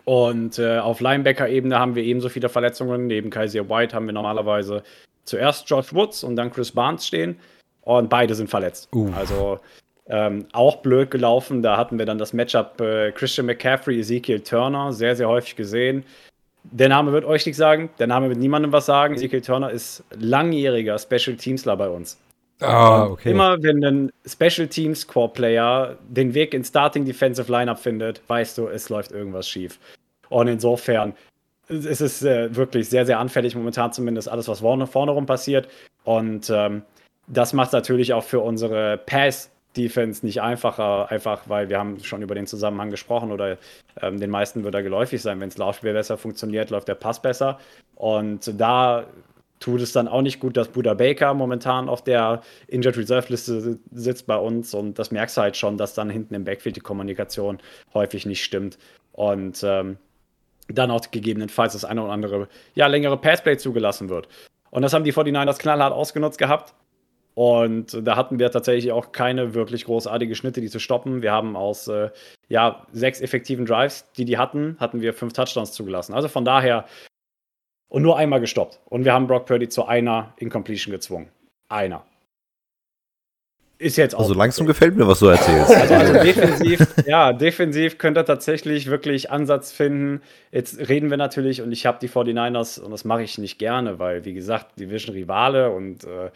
Und 0.04 0.58
äh, 0.58 0.78
auf 0.78 1.00
Linebacker-Ebene 1.00 1.78
haben 1.78 1.94
wir 1.94 2.02
ebenso 2.02 2.28
viele 2.28 2.48
Verletzungen. 2.48 3.06
Neben 3.06 3.30
Kaiser 3.30 3.68
White 3.68 3.94
haben 3.94 4.06
wir 4.06 4.12
normalerweise 4.12 4.82
zuerst 5.24 5.66
George 5.66 5.88
Woods 5.92 6.24
und 6.24 6.36
dann 6.36 6.50
Chris 6.50 6.72
Barnes 6.72 7.06
stehen. 7.06 7.38
Und 7.82 8.08
beide 8.10 8.34
sind 8.34 8.50
verletzt. 8.50 8.88
Uh. 8.92 9.10
Also 9.14 9.60
ähm, 10.06 10.46
auch 10.52 10.76
blöd 10.76 11.10
gelaufen. 11.10 11.62
Da 11.62 11.76
hatten 11.76 11.98
wir 11.98 12.06
dann 12.06 12.18
das 12.18 12.32
Matchup 12.32 12.80
äh, 12.80 13.12
Christian 13.12 13.46
McCaffrey, 13.46 14.00
Ezekiel 14.00 14.40
Turner, 14.40 14.92
sehr, 14.92 15.16
sehr 15.16 15.28
häufig 15.28 15.56
gesehen. 15.56 16.04
Der 16.64 16.88
Name 16.88 17.12
wird 17.12 17.24
euch 17.24 17.46
nicht 17.46 17.56
sagen, 17.56 17.90
der 17.98 18.06
Name 18.06 18.28
wird 18.28 18.38
niemandem 18.38 18.72
was 18.72 18.86
sagen. 18.86 19.14
Ezekiel 19.14 19.42
Turner 19.42 19.70
ist 19.70 20.02
langjähriger 20.10 20.98
Special 20.98 21.36
Teamsler 21.36 21.76
bei 21.76 21.88
uns. 21.88 22.18
Ah, 22.60 23.06
okay. 23.06 23.32
Immer 23.32 23.62
wenn 23.62 23.84
ein 23.84 24.12
Special 24.26 24.68
Teams 24.68 25.06
Core 25.06 25.32
Player 25.32 25.98
den 26.08 26.34
Weg 26.34 26.54
ins 26.54 26.68
Starting 26.68 27.04
Defensive 27.04 27.50
Lineup 27.50 27.78
findet, 27.78 28.22
weißt 28.28 28.56
du, 28.58 28.68
es 28.68 28.88
läuft 28.88 29.12
irgendwas 29.12 29.48
schief. 29.48 29.78
Und 30.28 30.48
insofern 30.48 31.14
ist 31.68 32.00
es 32.00 32.22
äh, 32.22 32.54
wirklich 32.54 32.88
sehr, 32.88 33.06
sehr 33.06 33.18
anfällig 33.18 33.54
momentan 33.54 33.92
zumindest 33.92 34.28
alles, 34.28 34.48
was 34.48 34.60
vorne, 34.60 34.86
vorne 34.86 35.12
rum 35.12 35.26
passiert. 35.26 35.68
Und 36.04 36.50
ähm, 36.50 36.82
das 37.26 37.52
macht 37.52 37.72
natürlich 37.72 38.12
auch 38.12 38.24
für 38.24 38.40
unsere 38.40 38.98
Pass 38.98 39.50
Defense 39.76 40.24
nicht 40.24 40.40
einfacher, 40.40 41.10
einfach 41.10 41.48
weil 41.48 41.68
wir 41.68 41.78
haben 41.78 42.02
schon 42.02 42.22
über 42.22 42.34
den 42.34 42.46
Zusammenhang 42.46 42.90
gesprochen 42.90 43.32
oder 43.32 43.58
ähm, 44.00 44.20
den 44.20 44.30
meisten 44.30 44.64
wird 44.64 44.74
er 44.74 44.82
geläufig 44.82 45.22
sein. 45.22 45.40
Wenn 45.40 45.50
das 45.50 45.58
Laufspiel 45.58 45.92
besser 45.92 46.16
funktioniert, 46.16 46.70
läuft 46.70 46.88
der 46.88 46.94
Pass 46.94 47.20
besser. 47.20 47.58
Und 47.94 48.58
da 48.60 49.04
tut 49.60 49.80
es 49.80 49.92
dann 49.92 50.08
auch 50.08 50.22
nicht 50.22 50.40
gut, 50.40 50.56
dass 50.56 50.68
Buda 50.68 50.94
Baker 50.94 51.32
momentan 51.34 51.88
auf 51.88 52.02
der 52.02 52.42
Injured 52.68 52.98
Reserve 52.98 53.28
Liste 53.30 53.78
sitzt 53.92 54.26
bei 54.26 54.36
uns 54.36 54.74
und 54.74 54.98
das 54.98 55.10
merkst 55.10 55.36
du 55.36 55.40
halt 55.40 55.56
schon, 55.56 55.78
dass 55.78 55.94
dann 55.94 56.10
hinten 56.10 56.34
im 56.34 56.44
Backfield 56.44 56.76
die 56.76 56.80
Kommunikation 56.80 57.58
häufig 57.94 58.26
nicht 58.26 58.44
stimmt 58.44 58.78
und 59.12 59.62
ähm, 59.64 59.96
dann 60.68 60.90
auch 60.90 61.10
gegebenenfalls 61.10 61.72
das 61.74 61.84
eine 61.84 62.02
oder 62.02 62.12
andere 62.12 62.48
ja, 62.74 62.86
längere 62.86 63.16
Passplay 63.16 63.56
zugelassen 63.56 64.08
wird. 64.08 64.28
Und 64.70 64.82
das 64.82 64.92
haben 64.92 65.04
die 65.04 65.12
49ers 65.12 65.58
knallhart 65.58 65.92
ausgenutzt 65.92 66.38
gehabt. 66.38 66.74
Und 67.34 68.06
da 68.06 68.16
hatten 68.16 68.38
wir 68.38 68.50
tatsächlich 68.50 68.92
auch 68.92 69.10
keine 69.10 69.54
wirklich 69.54 69.84
großartige 69.86 70.36
Schnitte, 70.36 70.60
die 70.60 70.70
zu 70.70 70.78
stoppen. 70.78 71.20
Wir 71.20 71.32
haben 71.32 71.56
aus 71.56 71.88
äh, 71.88 72.10
ja, 72.48 72.86
sechs 72.92 73.20
effektiven 73.20 73.66
Drives, 73.66 74.10
die 74.16 74.24
die 74.24 74.38
hatten, 74.38 74.76
hatten 74.78 75.00
wir 75.00 75.12
fünf 75.14 75.32
Touchdowns 75.32 75.72
zugelassen. 75.72 76.14
Also 76.14 76.28
von 76.28 76.44
daher 76.44 76.86
und 77.88 78.02
nur 78.02 78.16
einmal 78.16 78.40
gestoppt. 78.40 78.80
Und 78.86 79.04
wir 79.04 79.12
haben 79.12 79.26
Brock 79.26 79.46
Purdy 79.46 79.68
zu 79.68 79.86
einer 79.86 80.34
Incompletion 80.38 80.92
gezwungen. 80.92 81.28
Einer. 81.68 82.04
Ist 83.78 83.96
jetzt 83.96 84.14
auch. 84.14 84.20
Also 84.20 84.34
langsam 84.34 84.66
gefällt 84.66 84.96
mir, 84.96 85.06
was 85.06 85.18
du 85.18 85.26
erzählst. 85.26 85.74
Also, 85.74 85.94
also 85.94 86.12
defensiv, 86.14 86.86
ja, 87.06 87.32
defensiv 87.32 87.98
könnt 87.98 88.16
ihr 88.16 88.24
tatsächlich 88.24 88.86
wirklich 88.86 89.30
Ansatz 89.30 89.72
finden. 89.72 90.22
Jetzt 90.52 90.88
reden 90.88 91.10
wir 91.10 91.16
natürlich, 91.16 91.60
und 91.60 91.72
ich 91.72 91.84
habe 91.84 91.98
die 92.00 92.08
49ers, 92.08 92.80
und 92.80 92.92
das 92.92 93.04
mache 93.04 93.22
ich 93.22 93.38
nicht 93.38 93.58
gerne, 93.58 93.98
weil, 93.98 94.24
wie 94.24 94.34
gesagt, 94.34 94.78
Division 94.78 95.14
Rivale 95.14 95.70
und 95.70 96.04
äh, 96.04 96.30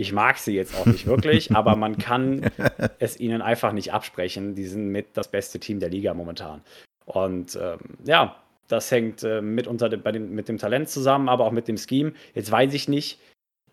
ich 0.00 0.12
mag 0.12 0.38
sie 0.38 0.54
jetzt 0.54 0.74
auch 0.74 0.86
nicht 0.86 1.06
wirklich, 1.06 1.50
aber 1.54 1.76
man 1.76 1.98
kann 1.98 2.50
es 2.98 3.20
ihnen 3.20 3.42
einfach 3.42 3.72
nicht 3.72 3.92
absprechen. 3.92 4.54
Die 4.54 4.64
sind 4.64 4.88
mit 4.88 5.08
das 5.14 5.30
beste 5.30 5.60
Team 5.60 5.78
der 5.78 5.90
Liga 5.90 6.14
momentan. 6.14 6.62
Und 7.04 7.58
ähm, 7.60 7.78
ja, 8.04 8.36
das 8.68 8.90
hängt 8.90 9.22
äh, 9.24 9.42
mit, 9.42 9.66
unter 9.66 9.90
de, 9.90 9.98
bei 9.98 10.12
den, 10.12 10.34
mit 10.34 10.48
dem 10.48 10.56
Talent 10.56 10.88
zusammen, 10.88 11.28
aber 11.28 11.44
auch 11.44 11.52
mit 11.52 11.68
dem 11.68 11.76
Scheme. 11.76 12.14
Jetzt 12.34 12.50
weiß 12.50 12.72
ich 12.72 12.88
nicht, 12.88 13.20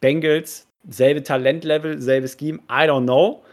Bengals, 0.01 0.67
selbe 0.87 1.23
Talentlevel, 1.23 2.01
selbe 2.01 2.27
Scheme, 2.27 2.59
I 2.69 2.83
don't 2.89 3.03
know. 3.03 3.43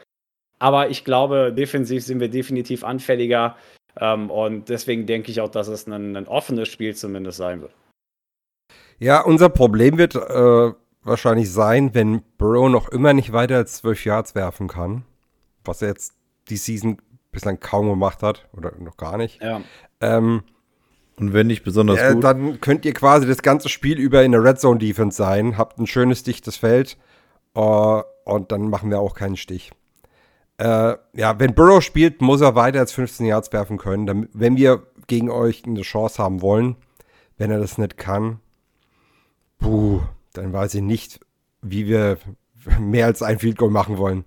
Aber 0.58 0.90
ich 0.90 1.04
glaube, 1.04 1.52
defensiv 1.52 2.04
sind 2.04 2.18
wir 2.18 2.28
definitiv 2.28 2.82
anfälliger. 2.82 3.56
Ähm, 4.00 4.30
und 4.30 4.68
deswegen 4.68 5.06
denke 5.06 5.30
ich 5.30 5.40
auch, 5.40 5.50
dass 5.50 5.68
es 5.68 5.86
ein, 5.86 6.16
ein, 6.16 6.26
offenes 6.26 6.68
Spiel 6.68 6.96
zumindest 6.96 7.38
sein 7.38 7.60
wird. 7.60 7.72
Ja, 8.98 9.20
unser 9.20 9.48
Problem 9.48 9.98
wird 9.98 10.16
äh, 10.16 10.72
wahrscheinlich 11.04 11.50
sein, 11.50 11.94
wenn 11.94 12.22
Burrow 12.38 12.70
noch 12.70 12.88
immer 12.88 13.12
nicht 13.12 13.32
weiter 13.32 13.56
als 13.56 13.74
12 13.78 14.04
Yards 14.04 14.34
werfen 14.34 14.68
kann, 14.68 15.04
was 15.64 15.82
er 15.82 15.88
jetzt 15.88 16.14
die 16.48 16.56
Season 16.56 16.98
bislang 17.32 17.60
kaum 17.60 17.88
gemacht 17.88 18.22
hat 18.22 18.48
oder 18.56 18.72
noch 18.78 18.96
gar 18.96 19.16
nicht. 19.16 19.42
Ja. 19.42 19.60
Ähm, 20.00 20.42
und 21.16 21.32
wenn 21.32 21.46
nicht 21.46 21.64
besonders 21.64 22.00
äh, 22.00 22.14
gut. 22.14 22.24
Dann 22.24 22.60
könnt 22.60 22.84
ihr 22.84 22.92
quasi 22.92 23.26
das 23.26 23.42
ganze 23.42 23.68
Spiel 23.68 23.98
über 23.98 24.22
in 24.24 24.32
der 24.32 24.42
Red 24.42 24.60
Zone 24.60 24.78
Defense 24.78 25.16
sein, 25.16 25.58
habt 25.58 25.78
ein 25.78 25.86
schönes, 25.86 26.22
dichtes 26.22 26.56
Feld 26.56 26.96
uh, 27.56 28.02
und 28.24 28.50
dann 28.50 28.68
machen 28.68 28.90
wir 28.90 29.00
auch 29.00 29.14
keinen 29.14 29.36
Stich. 29.36 29.72
Äh, 30.58 30.94
ja, 31.14 31.38
wenn 31.38 31.54
Burrow 31.54 31.82
spielt, 31.82 32.20
muss 32.20 32.40
er 32.40 32.54
weiter 32.54 32.80
als 32.80 32.92
15 32.92 33.26
Yards 33.26 33.52
werfen 33.52 33.78
können, 33.78 34.06
damit, 34.06 34.30
wenn 34.32 34.56
wir 34.56 34.86
gegen 35.06 35.30
euch 35.30 35.64
eine 35.66 35.82
Chance 35.82 36.22
haben 36.22 36.42
wollen. 36.42 36.76
Wenn 37.36 37.50
er 37.50 37.58
das 37.58 37.78
nicht 37.78 37.96
kann, 37.96 38.38
puh, 39.58 40.02
dann 40.34 40.52
weiß 40.52 40.74
ich 40.74 40.82
nicht, 40.82 41.20
wie 41.62 41.86
wir 41.86 42.18
mehr 42.78 43.06
als 43.06 43.22
ein 43.22 43.38
Field 43.38 43.56
Goal 43.56 43.70
machen 43.70 43.96
wollen. 43.98 44.24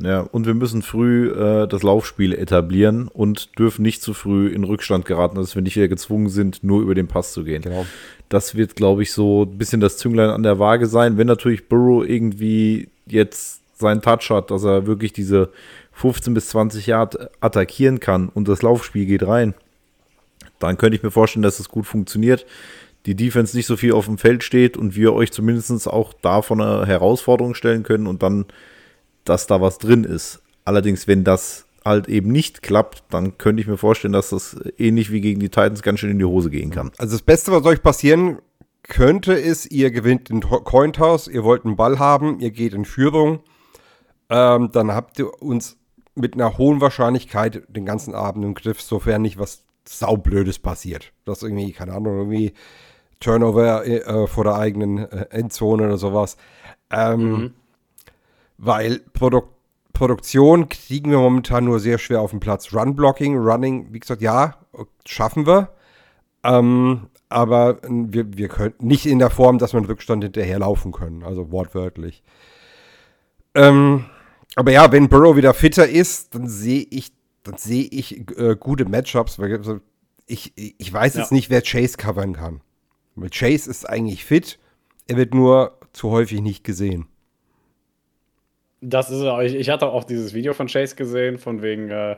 Ja, 0.00 0.20
und 0.20 0.46
wir 0.46 0.54
müssen 0.54 0.82
früh 0.82 1.30
äh, 1.30 1.66
das 1.66 1.82
Laufspiel 1.82 2.32
etablieren 2.32 3.08
und 3.08 3.58
dürfen 3.58 3.82
nicht 3.82 4.02
zu 4.02 4.14
früh 4.14 4.46
in 4.48 4.62
Rückstand 4.62 5.04
geraten, 5.04 5.34
dass 5.34 5.56
wir 5.56 5.62
nicht 5.62 5.74
wieder 5.74 5.88
gezwungen 5.88 6.28
sind, 6.28 6.62
nur 6.62 6.80
über 6.80 6.94
den 6.94 7.08
Pass 7.08 7.32
zu 7.32 7.42
gehen. 7.42 7.62
Genau. 7.62 7.86
Das 8.28 8.54
wird, 8.54 8.76
glaube 8.76 9.02
ich, 9.02 9.12
so 9.12 9.42
ein 9.42 9.58
bisschen 9.58 9.80
das 9.80 9.96
Zünglein 9.96 10.30
an 10.30 10.44
der 10.44 10.60
Waage 10.60 10.86
sein. 10.86 11.18
Wenn 11.18 11.26
natürlich 11.26 11.68
Burrow 11.68 12.08
irgendwie 12.08 12.88
jetzt 13.06 13.62
seinen 13.76 14.00
Touch 14.00 14.30
hat, 14.30 14.52
dass 14.52 14.62
er 14.62 14.86
wirklich 14.86 15.12
diese 15.12 15.50
15 15.92 16.34
bis 16.34 16.50
20 16.50 16.86
Yard 16.86 17.30
attackieren 17.40 17.98
kann 17.98 18.28
und 18.28 18.46
das 18.46 18.62
Laufspiel 18.62 19.06
geht 19.06 19.26
rein, 19.26 19.54
dann 20.60 20.78
könnte 20.78 20.96
ich 20.96 21.02
mir 21.02 21.10
vorstellen, 21.10 21.42
dass 21.42 21.58
es 21.58 21.68
gut 21.68 21.86
funktioniert. 21.86 22.46
Die 23.06 23.14
Defense 23.14 23.56
nicht 23.56 23.66
so 23.66 23.76
viel 23.76 23.92
auf 23.92 24.06
dem 24.06 24.18
Feld 24.18 24.44
steht 24.44 24.76
und 24.76 24.94
wir 24.94 25.14
euch 25.14 25.32
zumindest 25.32 25.88
auch 25.88 26.12
da 26.12 26.42
von 26.42 26.60
einer 26.60 26.86
Herausforderung 26.86 27.54
stellen 27.54 27.82
können 27.82 28.06
und 28.06 28.22
dann 28.22 28.46
dass 29.24 29.46
da 29.46 29.60
was 29.60 29.78
drin 29.78 30.04
ist. 30.04 30.42
Allerdings, 30.64 31.06
wenn 31.06 31.24
das 31.24 31.66
halt 31.84 32.08
eben 32.08 32.30
nicht 32.30 32.62
klappt, 32.62 33.04
dann 33.10 33.38
könnte 33.38 33.62
ich 33.62 33.68
mir 33.68 33.78
vorstellen, 33.78 34.12
dass 34.12 34.30
das 34.30 34.56
ähnlich 34.76 35.10
wie 35.10 35.20
gegen 35.20 35.40
die 35.40 35.48
Titans 35.48 35.82
ganz 35.82 36.00
schön 36.00 36.10
in 36.10 36.18
die 36.18 36.24
Hose 36.24 36.50
gehen 36.50 36.70
kann. 36.70 36.90
Also 36.98 37.14
das 37.14 37.22
Beste, 37.22 37.52
was 37.52 37.64
euch 37.64 37.82
passieren 37.82 38.38
könnte, 38.82 39.32
ist, 39.32 39.70
ihr 39.70 39.90
gewinnt 39.90 40.28
den 40.28 40.40
Cointoss, 40.40 41.28
ihr 41.28 41.44
wollt 41.44 41.64
einen 41.64 41.76
Ball 41.76 41.98
haben, 41.98 42.40
ihr 42.40 42.50
geht 42.50 42.74
in 42.74 42.84
Führung, 42.84 43.40
ähm, 44.28 44.70
dann 44.72 44.92
habt 44.92 45.18
ihr 45.18 45.42
uns 45.42 45.76
mit 46.14 46.34
einer 46.34 46.58
hohen 46.58 46.80
Wahrscheinlichkeit 46.80 47.62
den 47.68 47.86
ganzen 47.86 48.14
Abend 48.14 48.44
im 48.44 48.54
Griff, 48.54 48.80
sofern 48.80 49.22
nicht 49.22 49.38
was 49.38 49.62
saublödes 49.86 50.58
passiert. 50.58 51.12
Das 51.24 51.42
irgendwie, 51.42 51.72
keine 51.72 51.92
Ahnung, 51.94 52.16
irgendwie 52.18 52.52
Turnover 53.20 53.86
äh, 53.86 54.26
vor 54.26 54.44
der 54.44 54.56
eigenen 54.56 54.98
äh, 54.98 55.26
Endzone 55.30 55.84
oder 55.84 55.98
sowas. 55.98 56.36
Ähm, 56.90 57.30
mhm 57.30 57.54
weil 58.60 59.00
Produ 59.12 59.42
Produktion 59.92 60.68
kriegen 60.70 61.10
wir 61.10 61.18
momentan 61.18 61.64
nur 61.64 61.78
sehr 61.78 61.98
schwer 61.98 62.22
auf 62.22 62.30
den 62.30 62.40
Platz. 62.40 62.72
Run-Blocking, 62.72 63.36
Running, 63.36 63.92
wie 63.92 63.98
gesagt, 63.98 64.22
ja, 64.22 64.54
schaffen 65.04 65.46
wir. 65.46 65.74
Ähm, 66.42 67.08
aber 67.28 67.80
wir, 67.82 68.34
wir 68.34 68.48
können 68.48 68.72
nicht 68.78 69.04
in 69.04 69.18
der 69.18 69.28
Form, 69.28 69.58
dass 69.58 69.74
wir 69.74 69.78
einen 69.78 69.86
Rückstand 69.86 70.22
hinterherlaufen 70.22 70.92
können, 70.92 71.22
also 71.22 71.52
wortwörtlich. 71.52 72.22
Ähm, 73.54 74.06
aber 74.56 74.72
ja, 74.72 74.90
wenn 74.90 75.10
Burrow 75.10 75.36
wieder 75.36 75.52
fitter 75.52 75.86
ist, 75.86 76.34
dann 76.34 76.48
sehe 76.48 76.86
ich, 76.88 77.12
dann 77.42 77.58
sehe 77.58 77.84
ich 77.84 78.30
äh, 78.38 78.56
gute 78.58 78.86
Matchups. 78.86 79.38
Weil, 79.38 79.54
also 79.56 79.80
ich, 80.24 80.54
ich 80.56 80.90
weiß 80.90 81.14
ja. 81.14 81.20
jetzt 81.20 81.32
nicht, 81.32 81.50
wer 81.50 81.60
Chase 81.60 81.98
covern 81.98 82.32
kann. 82.34 82.62
Weil 83.14 83.30
Chase 83.30 83.68
ist 83.68 83.88
eigentlich 83.88 84.24
fit, 84.24 84.58
er 85.08 85.16
wird 85.16 85.34
nur 85.34 85.78
zu 85.92 86.10
häufig 86.10 86.40
nicht 86.40 86.64
gesehen. 86.64 87.06
Das 88.80 89.10
ist, 89.10 89.22
ich, 89.42 89.54
ich 89.54 89.68
hatte 89.68 89.88
auch 89.88 90.04
dieses 90.04 90.32
Video 90.32 90.54
von 90.54 90.66
Chase 90.66 90.96
gesehen, 90.96 91.38
von 91.38 91.62
wegen, 91.62 91.90
äh, 91.90 92.16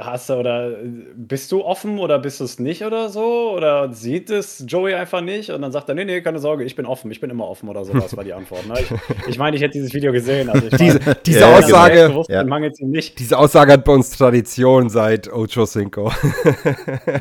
Hast 0.00 0.28
du 0.28 0.34
oder 0.34 0.74
bist 1.14 1.52
du 1.52 1.64
offen 1.64 2.00
oder 2.00 2.18
bist 2.18 2.40
du 2.40 2.44
es 2.44 2.58
nicht 2.58 2.84
oder 2.84 3.08
so? 3.08 3.52
Oder 3.56 3.92
sieht 3.92 4.28
es 4.28 4.64
Joey 4.66 4.94
einfach 4.94 5.20
nicht? 5.20 5.50
Und 5.50 5.62
dann 5.62 5.70
sagt 5.70 5.88
er, 5.88 5.94
nee, 5.94 6.04
nee, 6.04 6.20
keine 6.22 6.40
Sorge, 6.40 6.64
ich 6.64 6.74
bin 6.74 6.86
offen, 6.86 7.08
ich 7.12 7.20
bin 7.20 7.30
immer 7.30 7.46
offen 7.46 7.68
oder 7.68 7.84
sowas, 7.84 8.16
war 8.16 8.24
die 8.24 8.32
Antwort. 8.32 8.66
Ne? 8.66 8.74
Ich, 8.80 9.28
ich 9.28 9.38
meine, 9.38 9.54
ich 9.54 9.62
hätte 9.62 9.74
dieses 9.74 9.94
Video 9.94 10.10
gesehen. 10.10 10.48
Also 10.48 10.68
diese, 10.76 10.98
meine, 10.98 11.14
diese 11.24 11.40
ja, 11.40 11.56
Aussage, 11.56 12.24
ja. 12.28 12.44
diese 13.16 13.38
Aussage 13.38 13.72
hat 13.74 13.84
bei 13.84 13.92
uns 13.92 14.10
Tradition 14.10 14.88
seit 14.88 15.32
Ocho 15.32 15.64
Cinco. 15.66 16.10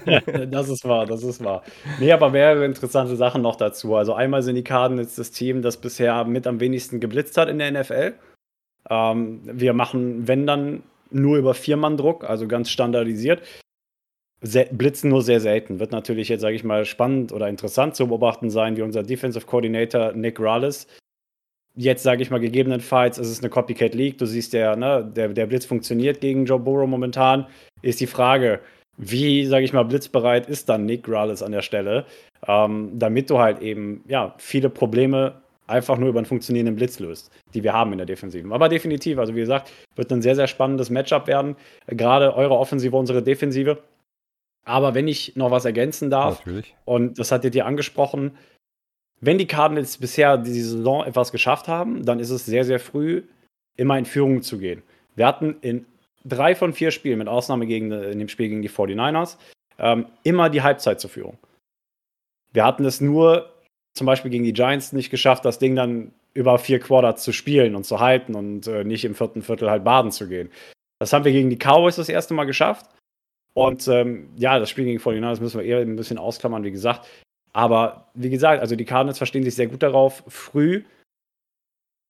das 0.50 0.70
ist 0.70 0.86
wahr, 0.86 1.06
das 1.06 1.22
ist 1.22 1.44
wahr. 1.44 1.62
Nee, 2.00 2.12
aber 2.12 2.32
mehrere 2.32 2.66
interessante 2.66 3.16
Sachen 3.16 3.44
noch 3.44 3.58
dazu. 3.58 3.96
Also 3.96 4.16
einmal 4.16 4.42
sind 4.42 4.56
die 4.56 4.64
Karten 4.64 4.98
jetzt 4.98 5.20
das 5.20 5.30
Team, 5.30 5.62
das 5.62 5.78
bisher 5.78 6.24
mit 6.26 6.48
am 6.48 6.60
wenigsten 6.60 7.00
geblitzt 7.00 7.38
hat 7.38 7.48
in 7.48 7.60
der 7.60 7.72
NFL. 7.72 8.14
Ähm, 8.90 9.42
wir 9.44 9.74
machen, 9.74 10.28
wenn 10.28 10.48
dann 10.48 10.82
nur 11.12 11.38
über 11.38 11.54
Viermann-Druck, 11.54 12.24
also 12.24 12.48
ganz 12.48 12.70
standardisiert. 12.70 13.42
Blitzen 14.72 15.10
nur 15.10 15.22
sehr 15.22 15.42
selten. 15.42 15.80
Wird 15.80 15.92
natürlich 15.92 16.30
jetzt, 16.30 16.42
sage 16.42 16.56
ich 16.56 16.64
mal, 16.64 16.86
spannend 16.86 17.34
oder 17.34 17.50
interessant 17.50 17.96
zu 17.96 18.08
beobachten 18.08 18.50
sein, 18.50 18.78
wie 18.78 18.82
unser 18.82 19.04
Defensive 19.04 19.46
Coordinator 19.46 20.14
Nick 20.14 20.40
Rallis 20.40 20.88
jetzt, 21.80 22.04
sage 22.04 22.22
ich 22.22 22.30
mal, 22.30 22.40
gegebenenfalls 22.40 23.18
ist 23.18 23.30
es 23.30 23.40
eine 23.40 23.50
Copycat 23.50 23.96
League. 23.96 24.18
Du 24.18 24.26
siehst 24.26 24.54
ja, 24.54 24.76
ne, 24.76 25.10
der, 25.16 25.30
der 25.30 25.46
Blitz 25.46 25.66
funktioniert 25.66 26.20
gegen 26.20 26.46
Joe 26.46 26.60
Burrow 26.60 26.88
momentan. 26.88 27.48
Ist 27.82 28.02
die 28.02 28.08
Frage, 28.08 28.60
wie, 28.98 29.46
sage 29.46 29.64
ich 29.64 29.72
mal, 29.72 29.84
blitzbereit 29.84 30.50
ist 30.50 30.68
dann 30.68 30.86
Nick 30.86 31.08
Rallis 31.08 31.42
an 31.42 31.54
der 31.54 31.62
Stelle, 31.62 32.06
ähm, 32.48 32.92
damit 32.96 33.30
du 33.30 33.40
halt 33.40 33.62
eben, 33.62 34.04
ja, 34.08 34.36
viele 34.38 34.70
Probleme 34.70 35.42
einfach 35.70 35.98
nur 35.98 36.10
über 36.10 36.20
einen 36.20 36.26
funktionierenden 36.26 36.76
Blitz 36.76 37.00
löst, 37.00 37.32
die 37.54 37.64
wir 37.64 37.74
haben 37.74 37.92
in 37.92 37.98
der 37.98 38.08
Defensive. 38.08 38.54
Aber 38.54 38.70
definitiv, 38.70 39.18
also 39.18 39.36
wie 39.36 39.40
gesagt, 39.40 39.72
wird 39.96 40.12
ein 40.12 40.22
sehr, 40.22 40.36
sehr 40.36 40.48
spannendes 40.48 40.90
Matchup 40.90 41.28
werden. 41.28 41.56
Gerade 41.88 42.36
eure 42.36 42.58
Offensive, 42.58 42.96
unsere 42.96 43.22
Defensive. 43.22 43.82
Aber 44.66 44.94
wenn 44.94 45.08
ich 45.08 45.36
noch 45.36 45.52
was 45.52 45.66
ergänzen 45.66 46.10
darf, 46.10 46.46
Natürlich. 46.46 46.76
und 46.86 47.18
das 47.20 47.32
hattet 47.32 47.56
ihr 47.56 47.66
angesprochen, 47.66 48.38
wenn 49.22 49.38
die 49.38 49.48
Cardinals 49.48 49.98
bisher 49.98 50.38
diese 50.38 50.70
Saison 50.70 51.04
etwas 51.06 51.32
geschafft 51.32 51.68
haben, 51.68 52.06
dann 52.06 52.20
ist 52.20 52.30
es 52.30 52.46
sehr, 52.46 52.64
sehr 52.64 52.80
früh, 52.80 53.24
immer 53.76 53.98
in 53.98 54.06
Führung 54.06 54.42
zu 54.42 54.58
gehen. 54.58 54.82
Wir 55.16 55.28
hatten 55.28 55.58
in 55.62 55.86
drei 56.24 56.56
von 56.56 56.74
vier 56.74 56.92
Spielen, 56.92 57.20
mit 57.20 57.28
Ausnahme 57.28 57.66
gegen, 57.66 57.92
in 57.92 58.20
dem 58.20 58.30
Spiel 58.30 58.50
gegen 58.50 58.62
die 58.62 58.70
49ers, 58.70 59.38
ähm, 59.78 60.06
immer 60.24 60.50
die 60.50 60.62
Halbzeit 60.62 61.00
zur 61.00 61.10
Führung. 61.10 61.38
Wir 62.54 62.66
hatten 62.66 62.86
es 62.86 63.02
nur 63.02 63.50
zum 64.00 64.08
Beispiel 64.08 64.32
gegen 64.32 64.44
die 64.44 64.54
Giants 64.54 64.94
nicht 64.94 65.12
geschafft, 65.12 65.46
das 65.46 65.60
Ding 65.60 65.76
dann 65.76 66.12
über 66.34 66.58
vier 66.58 66.80
Quarters 66.80 67.24
zu 67.24 67.32
spielen 67.32 67.76
und 67.76 67.86
zu 67.86 68.00
halten 68.00 68.34
und 68.34 68.66
äh, 68.66 68.84
nicht 68.84 69.06
im 69.06 69.14
vierten 69.14 69.44
Viertel 69.44 69.70
halt 69.70 69.84
baden 69.84 70.12
zu 70.12 70.28
gehen. 70.28 70.50
Das 71.00 71.14
haben 71.14 71.26
wir 71.26 71.32
gegen 71.32 71.50
die 71.50 71.58
Cowboys 71.58 71.98
das 71.98 72.10
erste 72.10 72.34
Mal 72.34 72.46
geschafft. 72.46 72.88
Und 73.54 73.88
ähm, 73.88 74.30
ja, 74.36 74.58
das 74.58 74.70
Spiel 74.70 74.86
gegen 74.86 75.00
49 75.00 75.42
müssen 75.42 75.60
wir 75.60 75.66
eher 75.66 75.80
ein 75.80 75.96
bisschen 75.96 76.18
ausklammern, 76.18 76.64
wie 76.64 76.72
gesagt. 76.72 77.08
Aber 77.54 78.10
wie 78.14 78.30
gesagt, 78.30 78.62
also 78.62 78.76
die 78.76 78.86
Cardinals 78.86 79.18
verstehen 79.18 79.44
sich 79.44 79.56
sehr 79.56 79.68
gut 79.68 79.84
darauf, 79.84 80.24
früh 80.28 80.84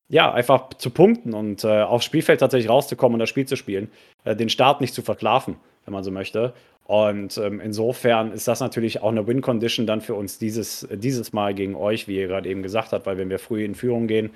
ja, 0.10 0.34
einfach 0.34 0.70
zu 0.74 0.90
punkten 0.90 1.34
und 1.34 1.64
äh, 1.64 1.84
aufs 1.84 2.06
Spielfeld 2.06 2.40
tatsächlich 2.40 2.70
rauszukommen 2.70 3.14
und 3.14 3.20
das 3.20 3.30
Spiel 3.30 3.46
zu 3.46 3.56
spielen. 3.56 3.92
Äh, 4.24 4.36
den 4.36 4.50
Start 4.50 4.82
nicht 4.82 4.94
zu 4.94 5.04
verklafen, 5.04 5.58
wenn 5.86 5.94
man 5.94 6.04
so 6.04 6.12
möchte. 6.12 6.54
Und 6.90 7.38
ähm, 7.38 7.60
insofern 7.60 8.32
ist 8.32 8.48
das 8.48 8.62
natürlich 8.62 9.04
auch 9.04 9.12
eine 9.12 9.28
Win-Condition 9.28 9.86
dann 9.86 10.02
für 10.02 10.16
uns 10.16 10.40
dieses, 10.40 10.88
dieses 10.92 11.34
Mal 11.34 11.54
gegen 11.54 11.76
euch, 11.76 12.08
wie 12.08 12.16
ihr 12.16 12.28
gerade 12.28 12.50
eben 12.50 12.64
gesagt 12.64 12.94
habt, 12.94 13.06
weil 13.06 13.16
wenn 13.20 13.30
wir 13.30 13.38
früh 13.38 13.64
in 13.64 13.76
Führung 13.76 14.08
gehen 14.08 14.32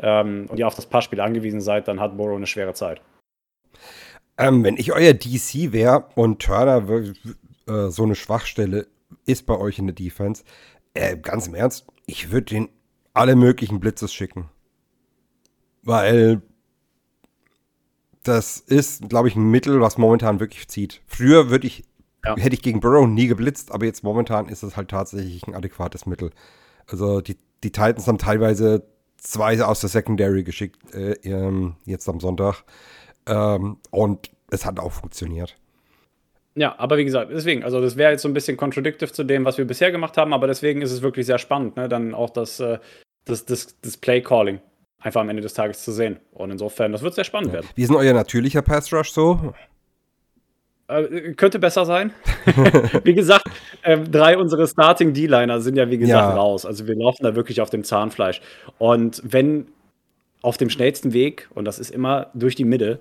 ähm, 0.00 0.46
und 0.48 0.58
ihr 0.58 0.66
auf 0.66 0.74
das 0.74 0.86
Passspiel 0.86 1.20
angewiesen 1.20 1.60
seid, 1.60 1.86
dann 1.86 2.00
hat 2.00 2.16
Borough 2.16 2.38
eine 2.38 2.46
schwere 2.46 2.72
Zeit. 2.72 3.02
Ähm, 4.38 4.64
wenn 4.64 4.78
ich 4.78 4.94
euer 4.94 5.12
DC 5.12 5.74
wäre 5.74 6.06
und 6.14 6.40
Turner 6.40 6.82
äh, 6.88 7.90
so 7.90 8.04
eine 8.04 8.14
Schwachstelle 8.14 8.86
ist 9.26 9.44
bei 9.44 9.58
euch 9.58 9.78
in 9.78 9.86
der 9.86 9.94
Defense, 9.94 10.44
äh, 10.94 11.14
ganz 11.18 11.46
im 11.46 11.54
Ernst, 11.54 11.86
ich 12.06 12.32
würde 12.32 12.54
den 12.54 12.68
alle 13.12 13.36
möglichen 13.36 13.80
Blitzes 13.80 14.14
schicken. 14.14 14.48
Weil 15.82 16.40
das 18.22 18.60
ist, 18.60 19.10
glaube 19.10 19.28
ich, 19.28 19.36
ein 19.36 19.50
Mittel, 19.50 19.82
was 19.82 19.98
momentan 19.98 20.40
wirklich 20.40 20.68
zieht. 20.68 21.02
Früher 21.06 21.50
würde 21.50 21.66
ich 21.66 21.84
ja. 22.36 22.42
Hätte 22.42 22.54
ich 22.54 22.62
gegen 22.62 22.80
Burrow 22.80 23.06
nie 23.06 23.26
geblitzt, 23.26 23.72
aber 23.72 23.86
jetzt 23.86 24.02
momentan 24.04 24.48
ist 24.48 24.62
es 24.62 24.76
halt 24.76 24.88
tatsächlich 24.88 25.46
ein 25.46 25.54
adäquates 25.54 26.06
Mittel. 26.06 26.30
Also 26.86 27.20
die, 27.20 27.36
die 27.62 27.72
Titans 27.72 28.06
haben 28.06 28.18
teilweise 28.18 28.86
zwei 29.16 29.62
aus 29.62 29.80
der 29.80 29.90
Secondary 29.90 30.44
geschickt, 30.44 30.94
äh, 30.94 31.12
ähm, 31.22 31.76
jetzt 31.84 32.08
am 32.08 32.20
Sonntag. 32.20 32.62
Ähm, 33.26 33.78
und 33.90 34.30
es 34.50 34.64
hat 34.64 34.78
auch 34.78 34.92
funktioniert. 34.92 35.56
Ja, 36.54 36.74
aber 36.78 36.96
wie 36.96 37.04
gesagt, 37.04 37.30
deswegen, 37.32 37.62
also 37.62 37.80
das 37.80 37.96
wäre 37.96 38.10
jetzt 38.10 38.22
so 38.22 38.28
ein 38.28 38.34
bisschen 38.34 38.56
contradictive 38.56 39.12
zu 39.12 39.22
dem, 39.22 39.44
was 39.44 39.58
wir 39.58 39.64
bisher 39.64 39.92
gemacht 39.92 40.16
haben, 40.16 40.32
aber 40.32 40.46
deswegen 40.46 40.82
ist 40.82 40.90
es 40.90 41.02
wirklich 41.02 41.26
sehr 41.26 41.38
spannend, 41.38 41.76
ne? 41.76 41.88
dann 41.88 42.14
auch 42.14 42.30
das, 42.30 42.58
äh, 42.58 42.78
das, 43.24 43.44
das, 43.44 43.80
das 43.80 43.96
Play-Calling 43.96 44.60
einfach 44.98 45.20
am 45.20 45.28
Ende 45.28 45.42
des 45.42 45.54
Tages 45.54 45.84
zu 45.84 45.92
sehen. 45.92 46.18
Und 46.32 46.50
insofern, 46.50 46.90
das 46.90 47.02
wird 47.02 47.14
sehr 47.14 47.24
spannend 47.24 47.48
ja. 47.48 47.54
werden. 47.54 47.68
Wie 47.74 47.82
ist 47.82 47.88
denn 47.88 47.96
euer 47.96 48.12
natürlicher 48.12 48.62
Pass-Rush 48.62 49.12
so? 49.12 49.54
Äh, 50.88 51.34
könnte 51.34 51.58
besser 51.58 51.84
sein. 51.84 52.12
wie 53.04 53.14
gesagt, 53.14 53.48
äh, 53.82 53.98
drei 53.98 54.38
unserer 54.38 54.66
Starting 54.66 55.12
D-Liner 55.12 55.60
sind 55.60 55.76
ja, 55.76 55.90
wie 55.90 55.98
gesagt, 55.98 56.30
ja. 56.30 56.34
raus. 56.34 56.66
Also 56.66 56.86
wir 56.86 56.96
laufen 56.96 57.22
da 57.22 57.36
wirklich 57.36 57.60
auf 57.60 57.70
dem 57.70 57.84
Zahnfleisch. 57.84 58.40
Und 58.78 59.22
wenn 59.24 59.68
auf 60.42 60.56
dem 60.56 60.70
schnellsten 60.70 61.12
Weg, 61.12 61.48
und 61.54 61.64
das 61.64 61.78
ist 61.78 61.90
immer 61.90 62.28
durch 62.34 62.54
die 62.54 62.64
Mitte, 62.64 63.00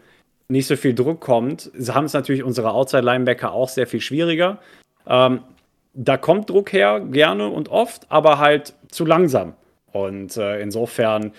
nicht 0.49 0.67
so 0.67 0.75
viel 0.75 0.93
Druck 0.93 1.19
kommt, 1.21 1.71
haben 1.89 2.05
es 2.05 2.13
natürlich 2.13 2.43
unsere 2.43 2.71
Outside-Linebacker 2.71 3.51
auch 3.51 3.69
sehr 3.69 3.87
viel 3.87 4.01
schwieriger. 4.01 4.59
Ähm, 5.05 5.41
da 5.93 6.17
kommt 6.17 6.49
Druck 6.49 6.73
her, 6.73 6.99
gerne 6.99 7.49
und 7.49 7.69
oft, 7.69 8.05
aber 8.09 8.37
halt 8.37 8.73
zu 8.89 9.05
langsam. 9.05 9.53
Und 9.91 10.37
äh, 10.37 10.61
insofern, 10.61 11.31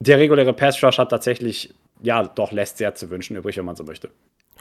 der 0.00 0.18
reguläre 0.18 0.52
Pass-Rush 0.52 0.98
hat 0.98 1.10
tatsächlich, 1.10 1.74
ja, 2.02 2.22
doch 2.22 2.52
lässt 2.52 2.78
sehr 2.78 2.94
zu 2.94 3.10
wünschen 3.10 3.36
übrig, 3.36 3.56
wenn 3.56 3.64
man 3.64 3.76
so 3.76 3.84
möchte. 3.84 4.10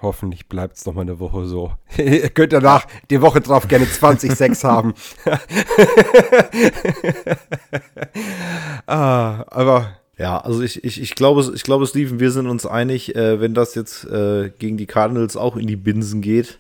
Hoffentlich 0.04 0.50
bleibt 0.50 0.76
es 0.76 0.86
noch 0.86 0.96
mal 0.96 1.02
eine 1.02 1.20
Woche 1.20 1.46
so. 1.46 1.72
Ihr 1.98 2.30
könnt 2.30 2.52
danach 2.52 2.86
die 3.10 3.22
Woche 3.22 3.40
drauf 3.40 3.70
gerne 3.70 3.86
20,6 3.86 4.64
haben. 4.66 4.94
ah, 8.86 9.46
aber 9.48 9.98
Ja, 10.18 10.40
also 10.40 10.62
ich, 10.62 10.84
ich, 10.84 11.02
ich 11.02 11.16
glaube, 11.16 11.50
ich 11.56 11.64
glaube, 11.64 11.88
Steven, 11.88 12.20
wir 12.20 12.32
sind 12.32 12.48
uns 12.48 12.66
einig, 12.66 13.16
äh, 13.16 13.40
wenn 13.40 13.54
das 13.54 13.76
jetzt 13.76 14.04
äh, 14.04 14.52
gegen 14.60 14.76
die 14.76 14.88
Cardinals 14.88 15.38
auch 15.38 15.56
in 15.56 15.68
die 15.68 15.78
Binsen 15.78 16.22
geht, 16.22 16.60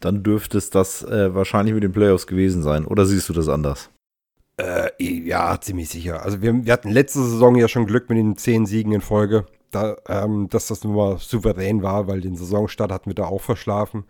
dann 0.00 0.22
dürfte 0.22 0.58
es 0.58 0.68
das 0.68 1.02
äh, 1.02 1.34
wahrscheinlich 1.34 1.74
mit 1.74 1.84
den 1.84 1.92
Playoffs 1.92 2.26
gewesen 2.26 2.62
sein. 2.62 2.84
Oder 2.84 3.06
siehst 3.06 3.30
du 3.30 3.32
das 3.32 3.48
anders? 3.48 3.88
Äh, 4.60 4.90
ja, 5.02 5.58
ziemlich 5.58 5.88
sicher. 5.88 6.22
Also 6.22 6.42
wir, 6.42 6.66
wir, 6.66 6.72
hatten 6.72 6.90
letzte 6.90 7.20
Saison 7.20 7.56
ja 7.56 7.66
schon 7.66 7.86
Glück 7.86 8.10
mit 8.10 8.18
den 8.18 8.36
zehn 8.36 8.66
Siegen 8.66 8.92
in 8.92 9.00
Folge, 9.00 9.46
da, 9.70 9.96
ähm, 10.08 10.48
dass 10.48 10.68
das 10.68 10.84
nur 10.84 11.18
souverän 11.18 11.82
war, 11.82 12.06
weil 12.08 12.20
den 12.20 12.36
Saisonstart 12.36 12.92
hatten 12.92 13.10
wir 13.10 13.14
da 13.14 13.24
auch 13.24 13.42
verschlafen. 13.42 14.04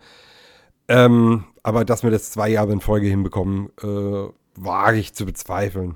Ähm, 0.87 1.45
aber 1.63 1.85
dass 1.85 2.03
wir 2.03 2.11
das 2.11 2.31
zwei 2.31 2.49
Jahre 2.49 2.73
in 2.73 2.81
Folge 2.81 3.07
hinbekommen, 3.07 3.69
äh, 3.81 4.29
wage 4.55 4.97
ich 4.97 5.13
zu 5.13 5.25
bezweifeln. 5.25 5.95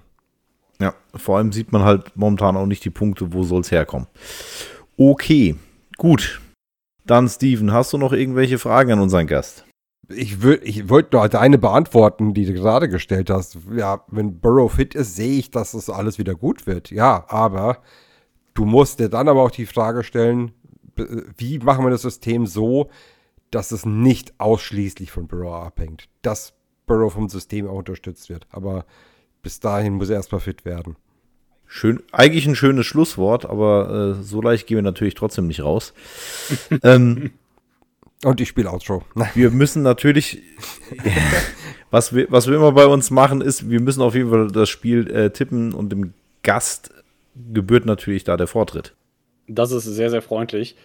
Ja, 0.79 0.93
vor 1.15 1.37
allem 1.37 1.51
sieht 1.51 1.71
man 1.71 1.83
halt 1.83 2.15
momentan 2.15 2.57
auch 2.57 2.65
nicht 2.65 2.83
die 2.85 2.89
Punkte, 2.89 3.33
wo 3.33 3.43
soll 3.43 3.61
es 3.61 3.71
herkommen. 3.71 4.07
Okay, 4.97 5.55
gut. 5.97 6.41
Dann, 7.05 7.27
Steven, 7.27 7.73
hast 7.73 7.93
du 7.93 7.97
noch 7.97 8.13
irgendwelche 8.13 8.59
Fragen 8.59 8.91
an 8.91 8.99
unseren 8.99 9.27
Gast? 9.27 9.65
Ich, 10.09 10.43
ich 10.43 10.89
wollte 10.89 11.15
nur 11.15 11.27
deine 11.29 11.57
beantworten, 11.57 12.33
die 12.33 12.45
du 12.45 12.53
gerade 12.53 12.89
gestellt 12.89 13.29
hast. 13.29 13.57
Ja, 13.75 14.03
wenn 14.07 14.39
Burrow 14.39 14.71
fit 14.71 14.95
ist, 14.95 15.15
sehe 15.15 15.39
ich, 15.39 15.51
dass 15.51 15.71
das 15.71 15.89
alles 15.89 16.17
wieder 16.17 16.35
gut 16.35 16.67
wird. 16.67 16.91
Ja, 16.91 17.25
aber 17.29 17.79
du 18.53 18.65
musst 18.65 18.99
dir 18.99 19.09
dann 19.09 19.27
aber 19.27 19.41
auch 19.41 19.51
die 19.51 19.65
Frage 19.65 20.03
stellen, 20.03 20.51
wie 21.37 21.59
machen 21.59 21.85
wir 21.85 21.89
das 21.89 22.03
System 22.03 22.45
so, 22.45 22.89
dass 23.51 23.71
es 23.71 23.85
nicht 23.85 24.33
ausschließlich 24.39 25.11
von 25.11 25.27
Burrow 25.27 25.63
abhängt. 25.63 26.09
Dass 26.21 26.53
Burrow 26.85 27.11
vom 27.13 27.29
System 27.29 27.67
auch 27.67 27.77
unterstützt 27.77 28.29
wird. 28.29 28.47
Aber 28.49 28.85
bis 29.41 29.59
dahin 29.59 29.93
muss 29.93 30.09
er 30.09 30.17
erstmal 30.17 30.41
fit 30.41 30.65
werden. 30.65 30.95
Schön, 31.65 32.03
eigentlich 32.11 32.45
ein 32.45 32.55
schönes 32.55 32.85
Schlusswort, 32.85 33.45
aber 33.45 34.17
äh, 34.19 34.23
so 34.23 34.41
leicht 34.41 34.67
gehen 34.67 34.77
wir 34.77 34.83
natürlich 34.83 35.15
trotzdem 35.15 35.47
nicht 35.47 35.63
raus. 35.63 35.93
ähm, 36.83 37.31
und 38.23 38.39
ich 38.39 38.49
spiele 38.49 38.71
Outro. 38.71 39.03
Wir 39.33 39.51
müssen 39.51 39.83
natürlich, 39.83 40.41
was, 41.91 42.13
wir, 42.13 42.27
was 42.29 42.47
wir 42.47 42.55
immer 42.55 42.71
bei 42.71 42.85
uns 42.85 43.11
machen, 43.11 43.41
ist, 43.41 43.69
wir 43.69 43.81
müssen 43.81 44.01
auf 44.01 44.15
jeden 44.15 44.29
Fall 44.29 44.49
das 44.49 44.69
Spiel 44.69 45.09
äh, 45.11 45.31
tippen 45.31 45.73
und 45.73 45.89
dem 45.89 46.13
Gast 46.41 46.93
gebührt 47.35 47.85
natürlich 47.85 48.23
da 48.23 48.37
der 48.37 48.47
Vortritt. 48.47 48.93
Das 49.47 49.71
ist 49.71 49.83
sehr, 49.83 50.09
sehr 50.09 50.21
freundlich. 50.21 50.75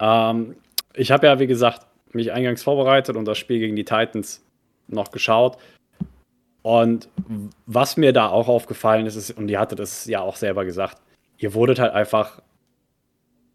Ähm, 0.00 0.56
ich 0.94 1.10
habe 1.10 1.26
ja, 1.26 1.38
wie 1.38 1.46
gesagt, 1.46 1.86
mich 2.12 2.32
eingangs 2.32 2.62
vorbereitet 2.62 3.16
und 3.16 3.24
das 3.24 3.38
Spiel 3.38 3.58
gegen 3.58 3.76
die 3.76 3.84
Titans 3.84 4.44
noch 4.88 5.10
geschaut. 5.10 5.58
Und 6.62 7.08
was 7.66 7.96
mir 7.96 8.12
da 8.12 8.28
auch 8.28 8.48
aufgefallen 8.48 9.06
ist, 9.06 9.16
ist, 9.16 9.30
und 9.30 9.48
ihr 9.48 9.60
hattet 9.60 9.80
es 9.80 10.06
ja 10.06 10.20
auch 10.20 10.36
selber 10.36 10.64
gesagt, 10.64 10.98
ihr 11.38 11.54
wurdet 11.54 11.78
halt 11.78 11.92
einfach 11.92 12.42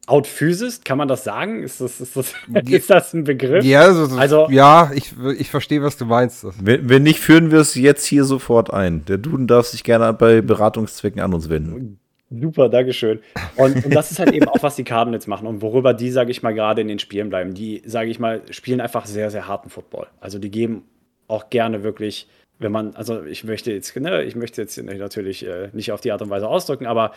outphysist, 0.05 0.83
kann 0.83 0.97
man 0.97 1.07
das 1.07 1.23
sagen? 1.23 1.63
Ist 1.63 1.79
das, 1.79 2.01
ist 2.01 2.15
das, 2.15 2.33
ist 2.67 2.89
das 2.89 3.13
ein 3.13 3.23
Begriff? 3.23 3.63
Ja, 3.63 3.81
also, 3.81 4.15
also 4.17 4.47
ja 4.49 4.91
ich, 4.93 5.13
ich 5.37 5.49
verstehe, 5.49 5.81
was 5.81 5.97
du 5.97 6.05
meinst. 6.05 6.45
Wenn, 6.61 6.89
wenn 6.89 7.03
nicht, 7.03 7.19
führen 7.19 7.51
wir 7.51 7.59
es 7.59 7.75
jetzt 7.75 8.05
hier 8.05 8.25
sofort 8.25 8.73
ein. 8.73 9.05
Der 9.05 9.17
Duden 9.17 9.47
darf 9.47 9.67
sich 9.67 9.83
gerne 9.83 10.13
bei 10.13 10.41
Beratungszwecken 10.41 11.21
an 11.21 11.33
uns 11.33 11.49
wenden. 11.49 11.99
Super, 12.39 12.69
Dankeschön. 12.69 13.19
Und, 13.57 13.85
und 13.85 13.93
das 13.93 14.11
ist 14.11 14.19
halt 14.19 14.33
eben 14.33 14.47
auch, 14.47 14.61
was 14.63 14.75
die 14.75 14.83
Cardinals 14.83 15.27
machen 15.27 15.47
und 15.47 15.61
worüber 15.61 15.93
die, 15.93 16.09
sage 16.09 16.31
ich 16.31 16.41
mal, 16.41 16.53
gerade 16.53 16.81
in 16.81 16.87
den 16.87 16.99
Spielen 16.99 17.29
bleiben. 17.29 17.53
Die, 17.53 17.83
sage 17.85 18.09
ich 18.09 18.19
mal, 18.19 18.41
spielen 18.49 18.81
einfach 18.81 19.05
sehr, 19.05 19.29
sehr 19.29 19.47
harten 19.47 19.69
Football. 19.69 20.07
Also 20.19 20.39
die 20.39 20.49
geben 20.49 20.85
auch 21.27 21.49
gerne 21.49 21.83
wirklich, 21.83 22.27
wenn 22.59 22.71
man, 22.71 22.95
also 22.95 23.23
ich 23.23 23.43
möchte 23.43 23.71
jetzt, 23.71 23.95
ne, 23.95 24.23
ich 24.23 24.35
möchte 24.35 24.61
jetzt 24.61 24.77
natürlich 24.81 25.45
äh, 25.45 25.69
nicht 25.73 25.91
auf 25.91 26.01
die 26.01 26.11
Art 26.11 26.21
und 26.21 26.29
Weise 26.29 26.47
ausdrücken, 26.47 26.87
aber 26.87 27.13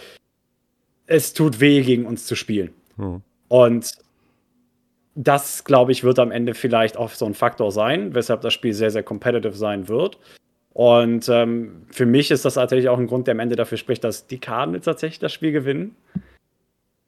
es 1.07 1.33
tut 1.33 1.61
weh, 1.61 1.83
gegen 1.83 2.05
uns 2.05 2.27
zu 2.27 2.35
spielen. 2.35 2.71
Hm. 2.97 3.23
Und 3.49 3.93
das, 5.15 5.65
glaube 5.65 5.93
ich, 5.93 6.05
wird 6.05 6.19
am 6.19 6.31
Ende 6.31 6.53
vielleicht 6.53 6.99
auch 6.99 7.11
so 7.11 7.25
ein 7.25 7.35
Faktor 7.35 7.73
sein, 7.73 8.15
weshalb 8.15 8.43
das 8.43 8.53
Spiel 8.53 8.75
sehr, 8.75 8.91
sehr 8.91 9.03
competitive 9.03 9.55
sein 9.55 9.89
wird. 9.89 10.19
Und 10.77 11.31
ähm, 11.31 11.87
für 11.89 12.05
mich 12.05 12.31
ist 12.31 12.45
das 12.45 12.53
tatsächlich 12.53 12.91
auch 12.91 12.99
ein 12.99 13.07
Grund, 13.07 13.27
der 13.27 13.33
am 13.33 13.41
Ende 13.41 13.57
dafür 13.57 13.79
spricht, 13.79 14.05
dass 14.05 14.27
die 14.27 14.37
Cardinals 14.37 14.85
tatsächlich 14.85 15.19
das 15.19 15.33
Spiel 15.33 15.51
gewinnen. 15.51 15.97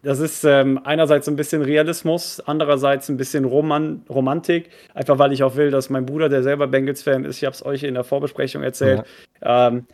Das 0.01 0.21
ist 0.21 0.43
ähm, 0.45 0.81
einerseits 0.85 1.29
ein 1.29 1.37
bisschen 1.37 1.61
Realismus, 1.61 2.41
andererseits 2.41 3.11
ein 3.11 3.19
bisschen 3.19 3.45
Roman 3.45 4.05
Romantik. 4.09 4.71
Einfach 4.95 5.19
weil 5.19 5.35
ich 5.35 5.43
auch 5.43 5.57
will, 5.57 5.71
dass 5.71 5.91
mein 5.91 6.07
Bruder, 6.07 6.31
der 6.31 6.43
selber 6.43 6.67
Bengals-Fan 6.67 7.27
ist, 7.27 7.37
ich 7.37 7.45
habe 7.45 7.53
es 7.53 7.63
euch 7.63 7.83
in 7.83 7.93
der 7.93 8.05
Vorbesprechung 8.05 8.63
erzählt, 8.63 9.05
ja. 9.43 9.69
ähm, 9.69 9.85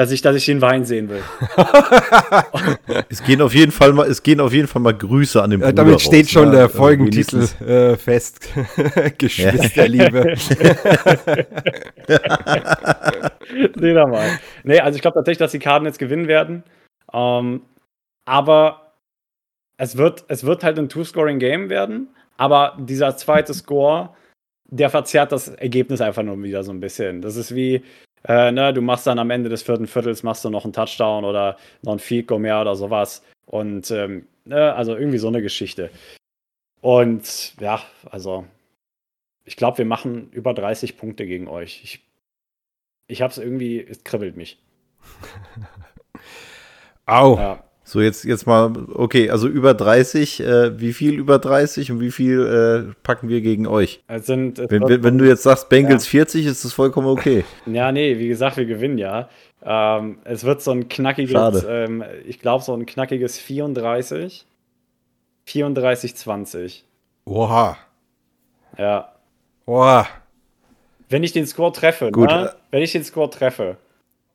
dass 0.00 0.10
ich, 0.12 0.22
dass 0.22 0.34
ich 0.34 0.46
den 0.46 0.62
Wein 0.62 0.86
sehen 0.86 1.10
will. 1.10 1.22
es 3.10 3.22
gehen 3.22 3.42
auf 3.42 3.52
jeden 3.52 3.70
Fall 3.70 3.92
mal, 3.92 4.08
es 4.08 4.22
gehen 4.22 4.40
auf 4.40 4.54
jeden 4.54 4.66
Fall 4.66 4.80
mal 4.80 4.96
Grüße 4.96 5.42
an 5.42 5.50
den 5.50 5.60
Bruder 5.60 5.74
Damit 5.74 6.00
steht 6.00 6.24
raus, 6.24 6.30
schon 6.30 6.46
ja, 6.46 6.52
der 6.52 6.62
also 6.62 6.78
Folgentitel 6.78 7.42
äh, 7.62 7.98
fest. 7.98 8.48
Geschwisterliebe. 9.18 10.36
Sehen 13.76 13.94
wir 13.94 14.06
mal. 14.06 14.38
Nee, 14.64 14.80
also 14.80 14.96
ich 14.96 15.02
glaube 15.02 15.16
tatsächlich, 15.16 15.36
dass 15.36 15.52
die 15.52 15.58
Karten 15.58 15.84
jetzt 15.84 15.98
gewinnen 15.98 16.28
werden. 16.28 16.64
Ähm, 17.12 17.60
aber 18.24 18.94
es 19.76 19.98
wird, 19.98 20.24
es 20.28 20.44
wird 20.44 20.64
halt 20.64 20.78
ein 20.78 20.88
Two-Scoring-Game 20.88 21.68
werden. 21.68 22.08
Aber 22.38 22.78
dieser 22.80 23.18
zweite 23.18 23.52
Score, 23.52 24.14
der 24.64 24.88
verzerrt 24.88 25.30
das 25.32 25.48
Ergebnis 25.48 26.00
einfach 26.00 26.22
nur 26.22 26.42
wieder 26.42 26.62
so 26.62 26.72
ein 26.72 26.80
bisschen. 26.80 27.20
Das 27.20 27.36
ist 27.36 27.54
wie, 27.54 27.82
äh, 28.24 28.52
ne, 28.52 28.72
du 28.72 28.82
machst 28.82 29.06
dann 29.06 29.18
am 29.18 29.30
Ende 29.30 29.48
des 29.48 29.62
vierten 29.62 29.86
Viertels 29.86 30.22
machst 30.22 30.44
du 30.44 30.50
noch 30.50 30.64
einen 30.64 30.72
Touchdown 30.72 31.24
oder 31.24 31.56
noch 31.82 31.92
ein 31.92 31.98
Field 31.98 32.26
Goal 32.26 32.40
mehr 32.40 32.60
oder 32.60 32.76
sowas. 32.76 33.22
Und 33.46 33.90
ähm, 33.90 34.26
ne, 34.44 34.74
also 34.74 34.96
irgendwie 34.96 35.18
so 35.18 35.28
eine 35.28 35.42
Geschichte. 35.42 35.90
Und 36.80 37.58
ja, 37.60 37.82
also 38.10 38.46
ich 39.44 39.56
glaube, 39.56 39.78
wir 39.78 39.84
machen 39.84 40.30
über 40.32 40.54
30 40.54 40.96
Punkte 40.96 41.26
gegen 41.26 41.48
euch. 41.48 41.80
Ich, 41.82 42.04
ich 43.06 43.22
habe 43.22 43.30
es 43.30 43.38
irgendwie, 43.38 43.80
es 43.80 44.04
kribbelt 44.04 44.36
mich. 44.36 44.58
Au. 47.06 47.36
Ja. 47.36 47.69
So, 47.90 48.00
jetzt, 48.00 48.22
jetzt 48.22 48.46
mal, 48.46 48.72
okay, 48.94 49.30
also 49.30 49.48
über 49.48 49.74
30, 49.74 50.38
äh, 50.38 50.78
wie 50.78 50.92
viel 50.92 51.14
über 51.14 51.40
30 51.40 51.90
und 51.90 51.98
wie 51.98 52.12
viel 52.12 52.86
äh, 52.86 52.94
packen 53.02 53.28
wir 53.28 53.40
gegen 53.40 53.66
euch? 53.66 54.00
Es 54.06 54.26
sind, 54.26 54.58
wenn, 54.70 54.88
wenn, 54.88 55.02
wenn, 55.02 55.18
du 55.18 55.26
jetzt 55.26 55.42
sagst, 55.42 55.68
Bengals 55.68 56.04
ja. 56.04 56.10
40, 56.20 56.46
ist 56.46 56.64
das 56.64 56.72
vollkommen 56.72 57.08
okay. 57.08 57.44
Ja, 57.66 57.90
nee, 57.90 58.16
wie 58.16 58.28
gesagt, 58.28 58.58
wir 58.58 58.66
gewinnen 58.66 58.96
ja. 58.96 59.28
Ähm, 59.64 60.18
es 60.22 60.44
wird 60.44 60.62
so 60.62 60.70
ein 60.70 60.88
knackiges, 60.88 61.66
ähm, 61.68 62.04
ich 62.24 62.38
glaube, 62.38 62.62
so 62.62 62.74
ein 62.74 62.86
knackiges 62.86 63.38
34. 63.38 64.46
34, 65.46 66.14
20. 66.14 66.84
Oha. 67.24 67.76
Ja. 68.78 69.14
Oha. 69.66 70.06
Wenn 71.08 71.24
ich 71.24 71.32
den 71.32 71.48
Score 71.48 71.72
treffe, 71.72 72.12
Gut. 72.12 72.30
Ne? 72.30 72.54
wenn 72.70 72.82
ich 72.84 72.92
den 72.92 73.02
Score 73.02 73.30
treffe, 73.30 73.78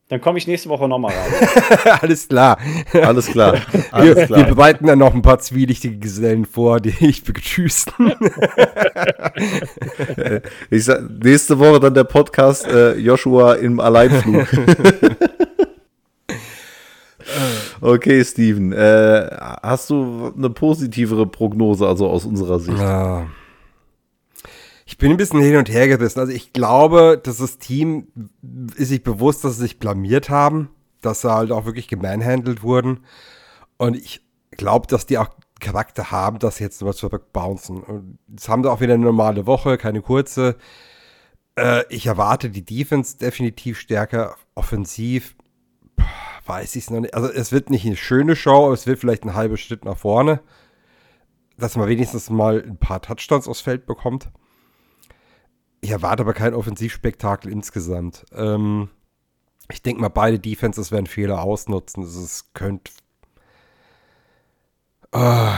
dann 0.08 0.22
komme 0.22 0.38
ich 0.38 0.46
nächste 0.46 0.70
Woche 0.70 0.88
nochmal 0.88 1.14
rein. 1.14 1.98
Alles 2.02 2.28
klar. 2.28 2.60
Alles 2.94 3.26
klar. 3.26 3.56
Alles 3.92 4.16
wir, 4.16 4.26
klar. 4.28 4.40
wir 4.40 4.56
bereiten 4.56 4.86
dann 4.86 5.00
noch 5.00 5.16
ein 5.16 5.24
paar 5.24 5.40
zwielichtige 5.40 5.98
Gesellen 5.98 6.46
vor, 6.46 6.80
die 6.80 6.94
ich 7.00 7.24
begrüßen. 7.24 7.92
ich 10.70 10.86
sag, 10.86 11.10
nächste 11.24 11.58
Woche 11.58 11.80
dann 11.80 11.96
der 11.96 12.04
Podcast 12.04 12.68
äh, 12.68 12.96
Joshua 12.98 13.56
im 13.56 13.80
Alleinflug. 13.80 14.48
okay, 17.82 18.24
Steven. 18.24 18.74
Äh, 18.74 19.28
hast 19.64 19.90
du 19.90 20.32
eine 20.38 20.52
positivere 20.52 21.26
Prognose, 21.26 21.88
also 21.88 22.08
aus 22.08 22.26
unserer 22.26 22.60
Sicht? 22.60 22.78
Ja. 22.78 23.26
Ich 24.88 25.00
bin 25.00 25.12
ein 25.12 25.18
bisschen 25.18 25.42
hin 25.42 25.58
und 25.58 25.70
her 25.70 25.88
gerissen. 25.88 26.20
Also 26.20 26.32
ich 26.32 26.54
glaube, 26.54 27.20
dass 27.22 27.38
das 27.38 27.58
Team 27.58 28.08
ist 28.76 28.90
sich 28.90 29.04
bewusst, 29.04 29.44
dass 29.44 29.56
sie 29.56 29.64
sich 29.64 29.80
blamiert 29.80 30.30
haben, 30.30 30.70
dass 31.02 31.22
sie 31.22 31.34
halt 31.34 31.52
auch 31.52 31.66
wirklich 31.66 31.88
gemanhandelt 31.88 32.62
wurden. 32.62 33.04
Und 33.78 33.96
ich 33.96 34.22
glaube, 34.52 34.86
dass 34.88 35.08
die 35.08 35.18
auch 35.18 35.30
Charakter 35.60 36.12
haben, 36.12 36.38
dass 36.38 36.58
sie 36.58 36.64
jetzt 36.64 36.82
nochmal 36.82 36.94
zurückbouncen. 36.94 37.82
Und 37.82 38.20
jetzt 38.30 38.48
haben 38.48 38.62
sie 38.62 38.72
auch 38.72 38.80
wieder 38.80 38.94
eine 38.94 39.06
normale 39.06 39.48
Woche, 39.48 39.78
keine 39.80 40.04
kurze. 40.04 40.56
Äh, 41.58 41.84
ich 41.90 42.06
erwarte 42.06 42.52
die 42.52 42.64
Defense 42.64 43.18
definitiv 43.18 43.80
stärker. 43.80 44.36
Offensiv 44.54 45.36
weiß 46.46 46.76
ich 46.76 46.84
es 46.84 46.90
noch 46.92 47.00
nicht. 47.00 47.16
Also 47.16 47.28
es 47.32 47.52
wird 47.52 47.72
nicht 47.72 47.88
eine 47.88 47.96
schöne 47.96 48.36
Show, 48.36 48.66
aber 48.66 48.74
es 48.74 48.86
wird 48.86 49.00
vielleicht 49.00 49.24
ein 49.24 49.34
halber 49.34 49.58
Schritt 49.58 49.84
nach 49.84 49.98
vorne. 49.98 50.42
Dass 51.58 51.76
man 51.76 51.88
wenigstens 51.88 52.30
mal 52.30 52.62
ein 52.62 52.78
paar 52.78 53.02
Touchdowns 53.02 53.48
aufs 53.48 53.62
Feld 53.62 53.88
bekommt. 53.88 54.30
Ich 55.86 55.92
erwarte 55.92 56.24
aber 56.24 56.34
kein 56.34 56.56
Offensivspektakel 56.56 57.52
insgesamt. 57.52 58.26
Ähm, 58.34 58.90
ich 59.72 59.84
denke 59.84 60.02
mal, 60.02 60.08
beide 60.10 60.40
Defenses 60.40 60.92
werden 60.92 61.06
Fehler 61.06 61.44
ausnutzen. 61.44 62.02
Es 62.02 62.46
könnte. 62.56 62.92
Oh, 65.12 65.52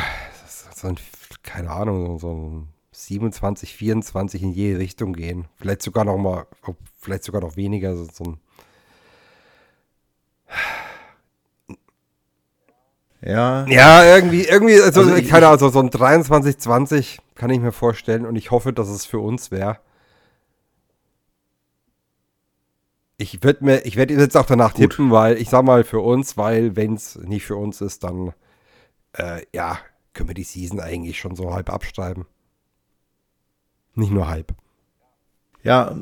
so 0.76 0.90
ein, 0.90 0.98
keine 1.44 1.72
Ahnung, 1.72 2.20
so 2.20 2.34
ein 2.34 2.68
27, 2.92 3.74
24 3.74 4.44
in 4.44 4.52
jede 4.52 4.80
Richtung 4.80 5.14
gehen. 5.14 5.48
Vielleicht 5.56 5.82
sogar 5.82 6.04
noch 6.04 6.18
mal, 6.18 6.46
vielleicht 6.98 7.24
sogar 7.24 7.40
noch 7.40 7.56
weniger. 7.56 7.96
So, 7.96 8.06
so 8.12 8.24
ein 8.26 8.40
Ja, 13.22 13.66
ja, 13.68 14.04
irgendwie, 14.18 14.44
irgendwie, 14.44 14.74
also, 14.82 15.00
Also 15.04 15.16
ich- 15.16 15.30
keine 15.30 15.48
Ahnung, 15.48 15.60
so, 15.60 15.70
so 15.70 15.80
ein 15.80 15.90
23, 15.90 16.58
20 16.58 17.20
kann 17.36 17.50
ich 17.50 17.62
mir 17.62 17.72
vorstellen 17.72 18.26
und 18.26 18.36
ich 18.36 18.52
hoffe, 18.52 18.74
dass 18.74 18.90
es 18.90 19.06
für 19.06 19.20
uns 19.20 19.52
wäre. 19.52 19.80
Ich 23.18 23.44
würde 23.44 23.66
mir, 23.66 23.86
ich 23.86 23.96
werde 23.96 24.14
jetzt 24.14 24.38
auch 24.38 24.46
danach 24.46 24.74
Gut. 24.74 24.92
tippen, 24.92 25.12
weil 25.12 25.38
ich 25.38 25.50
sag 25.50 25.64
mal 25.64 25.84
für 25.84 26.00
uns, 26.00 26.38
weil 26.38 26.76
wenn 26.76 26.94
es 26.94 27.16
nicht 27.16 27.46
für 27.46 27.56
uns 27.56 27.82
ist, 27.82 28.04
dann 28.04 28.34
äh, 29.14 29.42
ja, 29.54 29.80
können 30.14 30.30
wir 30.30 30.36
die 30.36 30.44
Season 30.44 30.80
eigentlich 30.80 31.20
schon 31.20 31.36
so 31.36 31.54
halb 31.54 31.72
abschreiben. 31.72 32.26
Nicht 33.96 34.12
nur 34.12 34.28
halb. 34.28 34.54
Ja, 35.64 35.98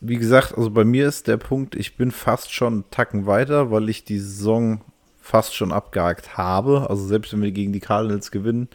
wie 0.00 0.16
gesagt, 0.16 0.56
also 0.56 0.70
bei 0.70 0.84
mir 0.84 1.08
ist 1.08 1.26
der 1.26 1.36
Punkt, 1.36 1.74
ich 1.74 1.96
bin 1.96 2.12
fast 2.12 2.52
schon 2.52 2.72
einen 2.72 2.90
Tacken 2.90 3.26
weiter, 3.26 3.72
weil 3.72 3.88
ich 3.88 4.04
die 4.04 4.18
Saison 4.18 4.80
fast 5.20 5.56
schon 5.56 5.72
abgehakt 5.72 6.36
habe. 6.36 6.88
Also 6.88 7.04
selbst 7.06 7.32
wenn 7.32 7.42
wir 7.42 7.50
gegen 7.50 7.72
die 7.72 7.80
Cardinals 7.80 8.30
gewinnen, 8.30 8.68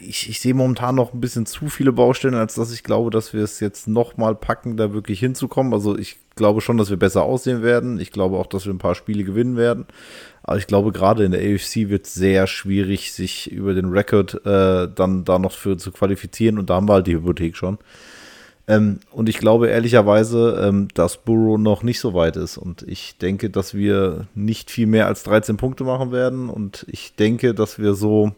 ich, 0.00 0.28
ich 0.28 0.40
sehe 0.40 0.54
momentan 0.54 0.94
noch 0.94 1.12
ein 1.12 1.20
bisschen 1.20 1.46
zu 1.46 1.68
viele 1.68 1.92
Baustellen, 1.92 2.34
als 2.34 2.54
dass 2.54 2.72
ich 2.72 2.82
glaube, 2.82 3.10
dass 3.10 3.32
wir 3.32 3.42
es 3.42 3.60
jetzt 3.60 3.86
noch 3.86 4.16
mal 4.16 4.34
packen, 4.34 4.76
da 4.76 4.92
wirklich 4.92 5.20
hinzukommen. 5.20 5.72
Also 5.72 5.96
ich 5.96 6.18
glaube 6.40 6.62
schon, 6.62 6.78
dass 6.78 6.88
wir 6.88 6.96
besser 6.96 7.22
aussehen 7.22 7.62
werden. 7.62 8.00
Ich 8.00 8.12
glaube 8.12 8.38
auch, 8.38 8.46
dass 8.46 8.64
wir 8.64 8.72
ein 8.72 8.78
paar 8.78 8.94
Spiele 8.94 9.24
gewinnen 9.24 9.58
werden. 9.58 9.84
Aber 10.42 10.56
ich 10.56 10.66
glaube, 10.66 10.90
gerade 10.90 11.22
in 11.22 11.32
der 11.32 11.40
AFC 11.42 11.90
wird 11.90 12.06
es 12.06 12.14
sehr 12.14 12.46
schwierig, 12.46 13.12
sich 13.12 13.52
über 13.52 13.74
den 13.74 13.90
Rekord 13.90 14.44
äh, 14.46 14.88
dann 14.88 15.24
da 15.24 15.38
noch 15.38 15.52
für 15.52 15.76
zu 15.76 15.92
qualifizieren. 15.92 16.58
Und 16.58 16.70
da 16.70 16.76
haben 16.76 16.88
wir 16.88 16.94
halt 16.94 17.06
die 17.06 17.14
Hypothek 17.14 17.56
schon. 17.56 17.76
Ähm, 18.66 19.00
und 19.10 19.28
ich 19.28 19.36
glaube 19.36 19.68
ehrlicherweise, 19.68 20.64
ähm, 20.66 20.88
dass 20.94 21.18
Burrow 21.18 21.58
noch 21.58 21.82
nicht 21.82 22.00
so 22.00 22.14
weit 22.14 22.36
ist. 22.38 22.56
Und 22.56 22.82
ich 22.88 23.18
denke, 23.18 23.50
dass 23.50 23.74
wir 23.74 24.26
nicht 24.34 24.70
viel 24.70 24.86
mehr 24.86 25.06
als 25.06 25.22
13 25.24 25.58
Punkte 25.58 25.84
machen 25.84 26.10
werden. 26.10 26.48
Und 26.48 26.86
ich 26.88 27.14
denke, 27.16 27.52
dass 27.52 27.78
wir 27.78 27.92
so, 27.92 28.32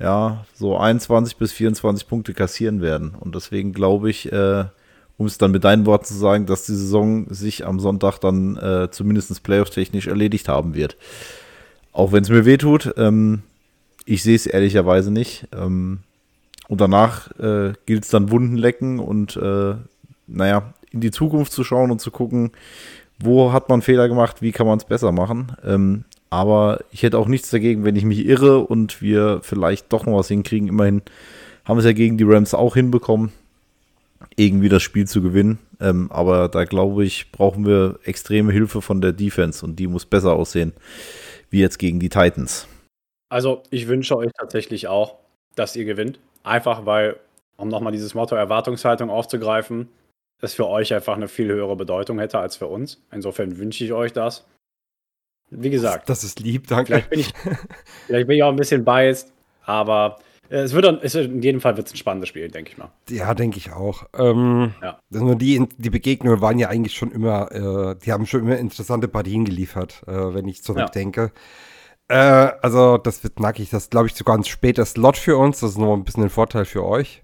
ja, 0.00 0.44
so 0.54 0.76
21 0.76 1.36
bis 1.36 1.52
24 1.52 2.08
Punkte 2.08 2.34
kassieren 2.34 2.82
werden. 2.82 3.14
Und 3.14 3.36
deswegen 3.36 3.72
glaube 3.72 4.10
ich, 4.10 4.32
äh, 4.32 4.64
um 5.16 5.26
es 5.26 5.38
dann 5.38 5.50
mit 5.50 5.64
deinen 5.64 5.86
Worten 5.86 6.06
zu 6.06 6.14
sagen, 6.14 6.46
dass 6.46 6.66
die 6.66 6.74
Saison 6.74 7.26
sich 7.32 7.66
am 7.66 7.80
Sonntag 7.80 8.18
dann 8.18 8.56
äh, 8.56 8.90
zumindest 8.90 9.42
playoff-technisch 9.42 10.06
erledigt 10.06 10.48
haben 10.48 10.74
wird. 10.74 10.96
Auch 11.92 12.12
wenn 12.12 12.24
es 12.24 12.30
mir 12.30 12.44
wehtut, 12.44 12.92
ähm, 12.96 13.42
ich 14.04 14.22
sehe 14.22 14.34
es 14.34 14.46
ehrlicherweise 14.46 15.10
nicht. 15.12 15.46
Ähm, 15.56 16.00
und 16.68 16.80
danach 16.80 17.30
äh, 17.38 17.74
gilt 17.86 18.04
es 18.04 18.10
dann 18.10 18.30
Wunden 18.30 18.56
lecken 18.56 18.98
und 18.98 19.36
äh, 19.36 19.74
naja, 20.26 20.74
in 20.90 21.00
die 21.00 21.10
Zukunft 21.10 21.52
zu 21.52 21.64
schauen 21.64 21.90
und 21.90 22.00
zu 22.00 22.10
gucken, 22.10 22.52
wo 23.18 23.52
hat 23.52 23.68
man 23.68 23.82
Fehler 23.82 24.08
gemacht, 24.08 24.42
wie 24.42 24.52
kann 24.52 24.66
man 24.66 24.78
es 24.78 24.84
besser 24.84 25.12
machen. 25.12 25.52
Ähm, 25.64 26.04
aber 26.30 26.80
ich 26.90 27.02
hätte 27.02 27.18
auch 27.18 27.28
nichts 27.28 27.50
dagegen, 27.50 27.84
wenn 27.84 27.96
ich 27.96 28.04
mich 28.04 28.26
irre 28.26 28.58
und 28.60 29.00
wir 29.00 29.40
vielleicht 29.42 29.92
doch 29.92 30.06
noch 30.06 30.18
was 30.18 30.28
hinkriegen. 30.28 30.68
Immerhin 30.68 31.02
haben 31.64 31.76
wir 31.76 31.80
es 31.80 31.84
ja 31.84 31.92
gegen 31.92 32.18
die 32.18 32.24
Rams 32.24 32.54
auch 32.54 32.74
hinbekommen, 32.74 33.30
irgendwie 34.36 34.68
das 34.68 34.82
Spiel 34.82 35.06
zu 35.06 35.22
gewinnen. 35.22 35.58
Ähm, 35.80 36.10
aber 36.10 36.48
da 36.48 36.64
glaube 36.64 37.04
ich, 37.04 37.30
brauchen 37.32 37.66
wir 37.66 37.98
extreme 38.04 38.52
Hilfe 38.52 38.82
von 38.82 39.00
der 39.00 39.12
Defense 39.12 39.64
und 39.64 39.76
die 39.76 39.86
muss 39.86 40.06
besser 40.06 40.34
aussehen, 40.34 40.72
wie 41.50 41.60
jetzt 41.60 41.78
gegen 41.78 42.00
die 42.00 42.08
Titans. 42.08 42.66
Also, 43.28 43.62
ich 43.70 43.88
wünsche 43.88 44.16
euch 44.16 44.30
tatsächlich 44.38 44.86
auch, 44.86 45.16
dass 45.54 45.76
ihr 45.76 45.84
gewinnt. 45.84 46.20
Einfach 46.42 46.86
weil, 46.86 47.16
um 47.56 47.68
nochmal 47.68 47.92
dieses 47.92 48.14
Motto 48.14 48.36
Erwartungshaltung 48.36 49.10
aufzugreifen, 49.10 49.88
es 50.40 50.54
für 50.54 50.66
euch 50.68 50.92
einfach 50.94 51.16
eine 51.16 51.28
viel 51.28 51.48
höhere 51.48 51.76
Bedeutung 51.76 52.18
hätte 52.18 52.38
als 52.38 52.56
für 52.56 52.66
uns. 52.66 53.02
Insofern 53.10 53.58
wünsche 53.58 53.84
ich 53.84 53.92
euch 53.92 54.12
das. 54.12 54.46
Wie 55.50 55.70
gesagt, 55.70 56.08
Das 56.08 56.24
ist 56.24 56.40
lieb, 56.40 56.66
danke. 56.66 56.86
vielleicht 56.86 57.10
bin 57.10 57.20
ich, 57.20 57.32
vielleicht 58.06 58.26
bin 58.26 58.36
ich 58.36 58.42
auch 58.42 58.50
ein 58.50 58.56
bisschen 58.56 58.84
biased, 58.84 59.32
aber 59.64 60.18
es 60.48 60.72
wird, 60.72 60.84
dann- 60.84 60.98
es 61.02 61.14
wird 61.14 61.26
in 61.30 61.42
jedem 61.42 61.60
Fall 61.60 61.76
wird's 61.76 61.92
ein 61.92 61.96
spannendes 61.96 62.28
Spiel, 62.28 62.48
denke 62.48 62.70
ich 62.72 62.78
mal. 62.78 62.90
Ja, 63.08 63.34
denke 63.34 63.58
ich 63.58 63.72
auch. 63.72 64.04
Ähm, 64.16 64.74
Ja. 64.82 64.98
also 65.12 65.34
die, 65.34 65.66
die 65.78 65.90
Begegnungen 65.90 66.40
waren 66.40 66.58
ja 66.58 66.68
eigentlich 66.68 66.94
schon 66.94 67.10
immer, 67.12 67.50
äh, 67.52 67.96
die 68.04 68.12
haben 68.12 68.26
schon 68.26 68.40
immer 68.42 68.56
interessante 68.58 69.08
Partien 69.08 69.44
geliefert, 69.44 70.02
äh, 70.06 70.12
wenn 70.34 70.46
ich 70.48 70.62
zurückdenke. 70.62 71.32
Äh, 72.08 72.16
also 72.16 72.98
das 72.98 73.24
wird 73.24 73.40
nackig. 73.40 73.70
Das 73.70 73.88
glaube 73.90 74.08
ich 74.08 74.14
sogar 74.14 74.36
ein 74.36 74.44
später 74.44 74.84
Slot 74.84 75.16
für 75.16 75.36
uns. 75.38 75.60
Das 75.60 75.70
ist 75.70 75.78
noch 75.78 75.94
ein 75.94 76.04
bisschen 76.04 76.24
ein 76.24 76.30
Vorteil 76.30 76.66
für 76.66 76.84
euch. 76.84 77.22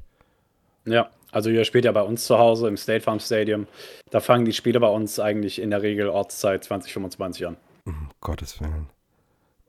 Ja, 0.86 1.10
also 1.32 1.50
ihr 1.50 1.64
spielt 1.64 1.84
ja 1.84 1.92
bei 1.92 2.02
uns 2.02 2.24
zu 2.24 2.38
Hause 2.38 2.66
im 2.68 2.78
State 2.78 3.02
Farm 3.02 3.20
Stadium. 3.20 3.66
Da 4.10 4.20
fangen 4.20 4.46
die 4.46 4.54
Spiele 4.54 4.80
bei 4.80 4.88
uns 4.88 5.20
eigentlich 5.20 5.60
in 5.60 5.70
der 5.70 5.82
Regel 5.82 6.08
Ortszeit 6.08 6.64
2025 6.64 7.46
an. 7.46 7.56
Um 7.84 8.08
Gottes 8.20 8.58
Willen. 8.60 8.88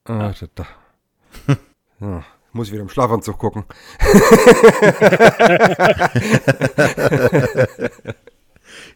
Ah, 0.06 0.34
da, 0.40 0.48
da. 0.56 0.68
ja, 2.00 2.24
muss 2.54 2.68
ich 2.68 2.74
wieder 2.74 2.84
im 2.84 2.90
Schlafanzug 2.90 3.38
gucken. 3.38 3.66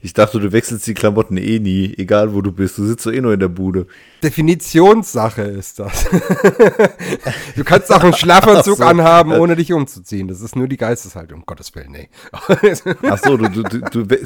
Ich 0.01 0.13
dachte, 0.13 0.39
du 0.39 0.51
wechselst 0.51 0.85
die 0.87 0.93
Klamotten 0.93 1.37
eh 1.37 1.59
nie, 1.59 1.93
egal 1.97 2.33
wo 2.33 2.41
du 2.41 2.51
bist. 2.51 2.77
Du 2.77 2.85
sitzt 2.85 3.05
doch 3.05 3.11
eh 3.11 3.21
nur 3.21 3.33
in 3.33 3.39
der 3.39 3.47
Bude. 3.47 3.87
Definitionssache 4.21 5.41
ist 5.41 5.79
das. 5.79 6.05
du 7.55 7.63
kannst 7.63 7.91
auch 7.91 8.03
einen 8.03 8.13
Schlafanzug 8.17 8.77
so. 8.77 8.83
anhaben, 8.83 9.31
ohne 9.31 9.55
dich 9.55 9.73
umzuziehen. 9.73 10.27
Das 10.27 10.41
ist 10.41 10.55
nur 10.55 10.67
die 10.67 10.77
Geisteshaltung. 10.77 11.39
Um 11.39 11.45
Gottes 11.45 11.73
Willen, 11.75 11.91
nee. 11.91 12.09
Ach 12.31 13.17
so, 13.17 13.35
du, 13.37 13.49
du, 13.49 14.05
du, 14.05 14.19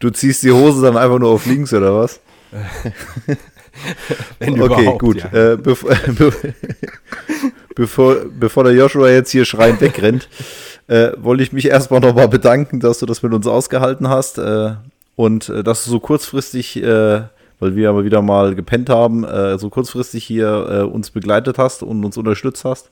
du 0.00 0.10
ziehst 0.10 0.42
die 0.42 0.50
Hose 0.50 0.82
dann 0.82 0.96
einfach 0.96 1.18
nur 1.18 1.30
auf 1.30 1.46
links 1.46 1.72
oder 1.72 1.94
was? 1.94 2.20
Wenn 4.38 4.60
Okay, 4.60 4.82
überhaupt, 4.82 4.98
gut. 4.98 5.16
Ja. 5.18 5.52
Äh, 5.52 5.56
bevor, 5.56 5.90
bevor, 7.74 8.16
bevor 8.38 8.64
der 8.64 8.74
Joshua 8.74 9.08
jetzt 9.08 9.30
hier 9.30 9.44
schreiend 9.44 9.80
wegrennt, 9.80 10.28
äh, 10.88 11.12
wollte 11.16 11.42
ich 11.42 11.52
mich 11.52 11.66
erstmal 11.66 12.00
nochmal 12.00 12.28
bedanken, 12.28 12.80
dass 12.80 12.98
du 12.98 13.06
das 13.06 13.22
mit 13.22 13.32
uns 13.32 13.46
ausgehalten 13.46 14.08
hast 14.08 14.38
äh, 14.38 14.72
und 15.16 15.48
äh, 15.48 15.62
dass 15.62 15.84
du 15.84 15.90
so 15.90 16.00
kurzfristig, 16.00 16.82
äh, 16.82 17.22
weil 17.60 17.76
wir 17.76 17.88
aber 17.88 18.04
wieder 18.04 18.22
mal 18.22 18.54
gepennt 18.54 18.88
haben, 18.88 19.24
äh, 19.24 19.58
so 19.58 19.70
kurzfristig 19.70 20.24
hier 20.24 20.90
uns 20.92 21.10
begleitet 21.10 21.58
hast 21.58 21.82
und 21.82 22.04
uns 22.04 22.16
unterstützt 22.16 22.64
hast. 22.64 22.90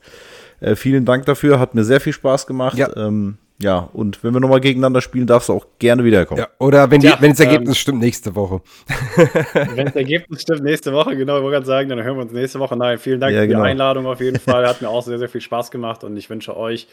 Vielen 0.74 1.06
Dank 1.06 1.24
dafür, 1.24 1.58
hat 1.58 1.74
mir 1.74 1.84
sehr 1.84 2.02
viel 2.02 2.12
Spaß 2.12 2.46
gemacht. 2.46 2.76
Ja. 2.76 2.94
Ähm, 2.94 3.38
ja, 3.62 3.90
und 3.92 4.22
wenn 4.24 4.32
wir 4.32 4.40
nochmal 4.40 4.60
gegeneinander 4.60 5.00
spielen, 5.00 5.26
darfst 5.26 5.48
du 5.48 5.52
auch 5.52 5.66
gerne 5.78 6.02
wiederkommen. 6.04 6.40
Ja, 6.40 6.48
oder 6.58 6.90
wenn, 6.90 7.00
die, 7.00 7.08
Ja, 7.08 7.18
wenn 7.20 7.30
das 7.30 7.40
Ergebnis 7.40 7.70
ähm, 7.70 7.74
stimmt, 7.74 8.00
nächste 8.00 8.34
Woche. 8.34 8.62
Wenn 9.74 9.86
das 9.86 9.96
Ergebnis 9.96 10.42
stimmt, 10.42 10.62
nächste 10.62 10.92
Woche, 10.92 11.16
genau, 11.16 11.36
ich 11.36 11.42
wollte 11.42 11.56
gerade 11.56 11.66
sagen, 11.66 11.88
dann 11.90 12.02
hören 12.02 12.16
wir 12.16 12.22
uns 12.22 12.32
nächste 12.32 12.58
Woche. 12.58 12.76
Nein, 12.76 12.98
vielen 12.98 13.20
Dank 13.20 13.34
Ja, 13.34 13.42
für 13.42 13.48
genau. 13.48 13.62
die 13.64 13.70
Einladung 13.70 14.06
auf 14.06 14.20
jeden 14.20 14.38
Fall. 14.40 14.66
Hat 14.66 14.80
mir 14.80 14.88
auch 14.88 15.02
sehr, 15.02 15.18
sehr 15.18 15.28
viel 15.28 15.40
Spaß 15.42 15.70
gemacht 15.70 16.04
und 16.04 16.16
ich 16.16 16.30
wünsche 16.30 16.56
euch 16.56 16.88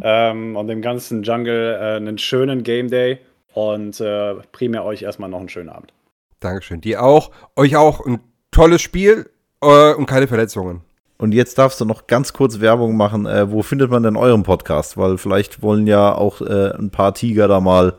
ähm, 0.00 0.56
und 0.56 0.68
dem 0.68 0.80
ganzen 0.80 1.22
Jungle 1.24 1.76
äh, 1.80 1.96
einen 1.96 2.18
schönen 2.18 2.62
Game 2.62 2.88
Day 2.88 3.18
und 3.54 4.00
äh, 4.00 4.34
primär 4.52 4.84
euch 4.84 5.02
erstmal 5.02 5.28
noch 5.28 5.40
einen 5.40 5.48
schönen 5.48 5.68
Abend. 5.68 5.92
Dankeschön. 6.40 6.80
Dir 6.80 7.02
auch. 7.02 7.30
Euch 7.56 7.76
auch 7.76 8.04
ein 8.06 8.20
tolles 8.50 8.80
Spiel 8.80 9.28
äh, 9.60 9.92
und 9.94 10.06
keine 10.06 10.28
Verletzungen. 10.28 10.82
Und 11.22 11.34
jetzt 11.34 11.56
darfst 11.56 11.80
du 11.80 11.84
noch 11.84 12.08
ganz 12.08 12.32
kurz 12.32 12.58
Werbung 12.58 12.96
machen. 12.96 13.26
Äh, 13.26 13.48
wo 13.48 13.62
findet 13.62 13.92
man 13.92 14.02
denn 14.02 14.16
euren 14.16 14.42
Podcast? 14.42 14.96
Weil 14.96 15.18
vielleicht 15.18 15.62
wollen 15.62 15.86
ja 15.86 16.12
auch 16.12 16.40
äh, 16.40 16.72
ein 16.76 16.90
paar 16.90 17.14
Tiger 17.14 17.46
da 17.46 17.60
mal 17.60 17.94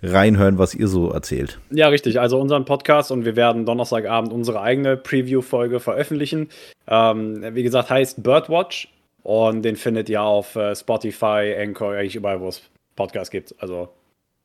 reinhören, 0.00 0.58
was 0.58 0.76
ihr 0.76 0.86
so 0.86 1.10
erzählt. 1.10 1.58
Ja, 1.72 1.88
richtig. 1.88 2.20
Also 2.20 2.38
unseren 2.38 2.64
Podcast 2.66 3.10
und 3.10 3.24
wir 3.24 3.34
werden 3.34 3.66
Donnerstagabend 3.66 4.32
unsere 4.32 4.60
eigene 4.60 4.96
Preview-Folge 4.96 5.80
veröffentlichen. 5.80 6.50
Ähm, 6.86 7.44
wie 7.52 7.64
gesagt, 7.64 7.90
heißt 7.90 8.22
Birdwatch 8.22 8.94
und 9.24 9.62
den 9.62 9.74
findet 9.74 10.08
ihr 10.08 10.22
auf 10.22 10.54
äh, 10.54 10.76
Spotify, 10.76 11.56
Anchor, 11.58 11.94
eigentlich 11.94 12.14
überall, 12.14 12.40
wo 12.40 12.46
es 12.46 12.62
Podcasts 12.94 13.32
gibt. 13.32 13.56
Also 13.58 13.88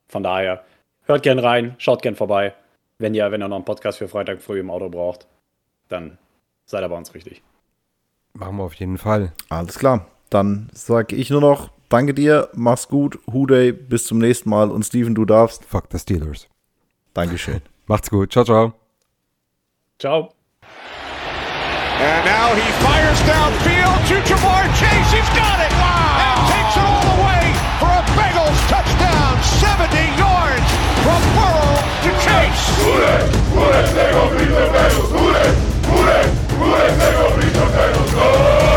von 0.07 0.23
daher, 0.23 0.63
hört 1.03 1.21
gern 1.21 1.37
rein, 1.37 1.75
schaut 1.77 2.01
gern 2.01 2.15
vorbei. 2.15 2.55
Wenn 2.97 3.13
ihr, 3.13 3.31
wenn 3.31 3.43
ihr 3.43 3.47
noch 3.47 3.57
einen 3.57 3.65
Podcast 3.65 3.99
für 3.99 4.07
Freitag 4.07 4.41
früh 4.41 4.59
im 4.59 4.71
Auto 4.71 4.89
braucht, 4.89 5.27
dann 5.87 6.17
seid 6.65 6.83
ihr 6.83 6.89
bei 6.89 6.97
uns 6.97 7.13
richtig. 7.13 7.43
Machen 8.33 8.57
wir 8.57 8.63
auf 8.63 8.73
jeden 8.73 8.97
Fall. 8.97 9.31
Alles 9.49 9.77
klar. 9.77 10.07
Dann 10.29 10.69
sage 10.73 11.15
ich 11.15 11.29
nur 11.29 11.41
noch, 11.41 11.69
danke 11.89 12.15
dir, 12.15 12.49
mach's 12.53 12.87
gut, 12.87 13.19
Huday, 13.31 13.71
bis 13.71 14.05
zum 14.07 14.17
nächsten 14.17 14.49
Mal 14.49 14.71
und 14.71 14.83
Steven, 14.83 15.13
du 15.13 15.25
darfst. 15.25 15.65
Fuck 15.65 15.85
the 15.91 15.99
Steelers. 15.99 16.47
Dankeschön. 17.13 17.61
Macht's 17.85 18.09
gut. 18.09 18.31
Ciao, 18.31 18.43
ciao. 18.43 18.73
Ciao. 19.99 20.33
And 21.99 22.25
now 22.25 22.55
he 22.55 22.65
fires 22.81 23.19
downfield 23.21 23.99
to 24.09 24.15
Jamar 24.27 24.65
Chase. 24.73 25.11
He's 25.13 25.29
got 25.37 25.59
it. 25.61 25.71
Wow. 25.77 26.17
And 26.25 26.39
takes 26.49 26.75
it 26.75 26.83
all 26.83 27.07
away 27.21 27.45
for 27.79 27.91
a 27.93 28.03
Bengals 28.17 28.59
touchdown. 28.67 29.37
70 29.61 29.93
yards 30.17 30.67
from 31.05 31.21
Burrow 31.37 31.77
to 32.03 32.09
Chase. 32.25 32.63
Who 32.81 32.97
that? 32.97 33.29
Who 33.53 33.61
that? 33.69 33.87
They 33.93 34.09
beat 34.37 34.49
the 34.49 34.67
Bengals. 34.73 35.11
Who 35.13 36.03
that? 36.03 36.42
Byłeś 36.63 36.97
najgorszym, 36.97 37.51
tego 37.51 38.07
zgoda! 38.07 38.72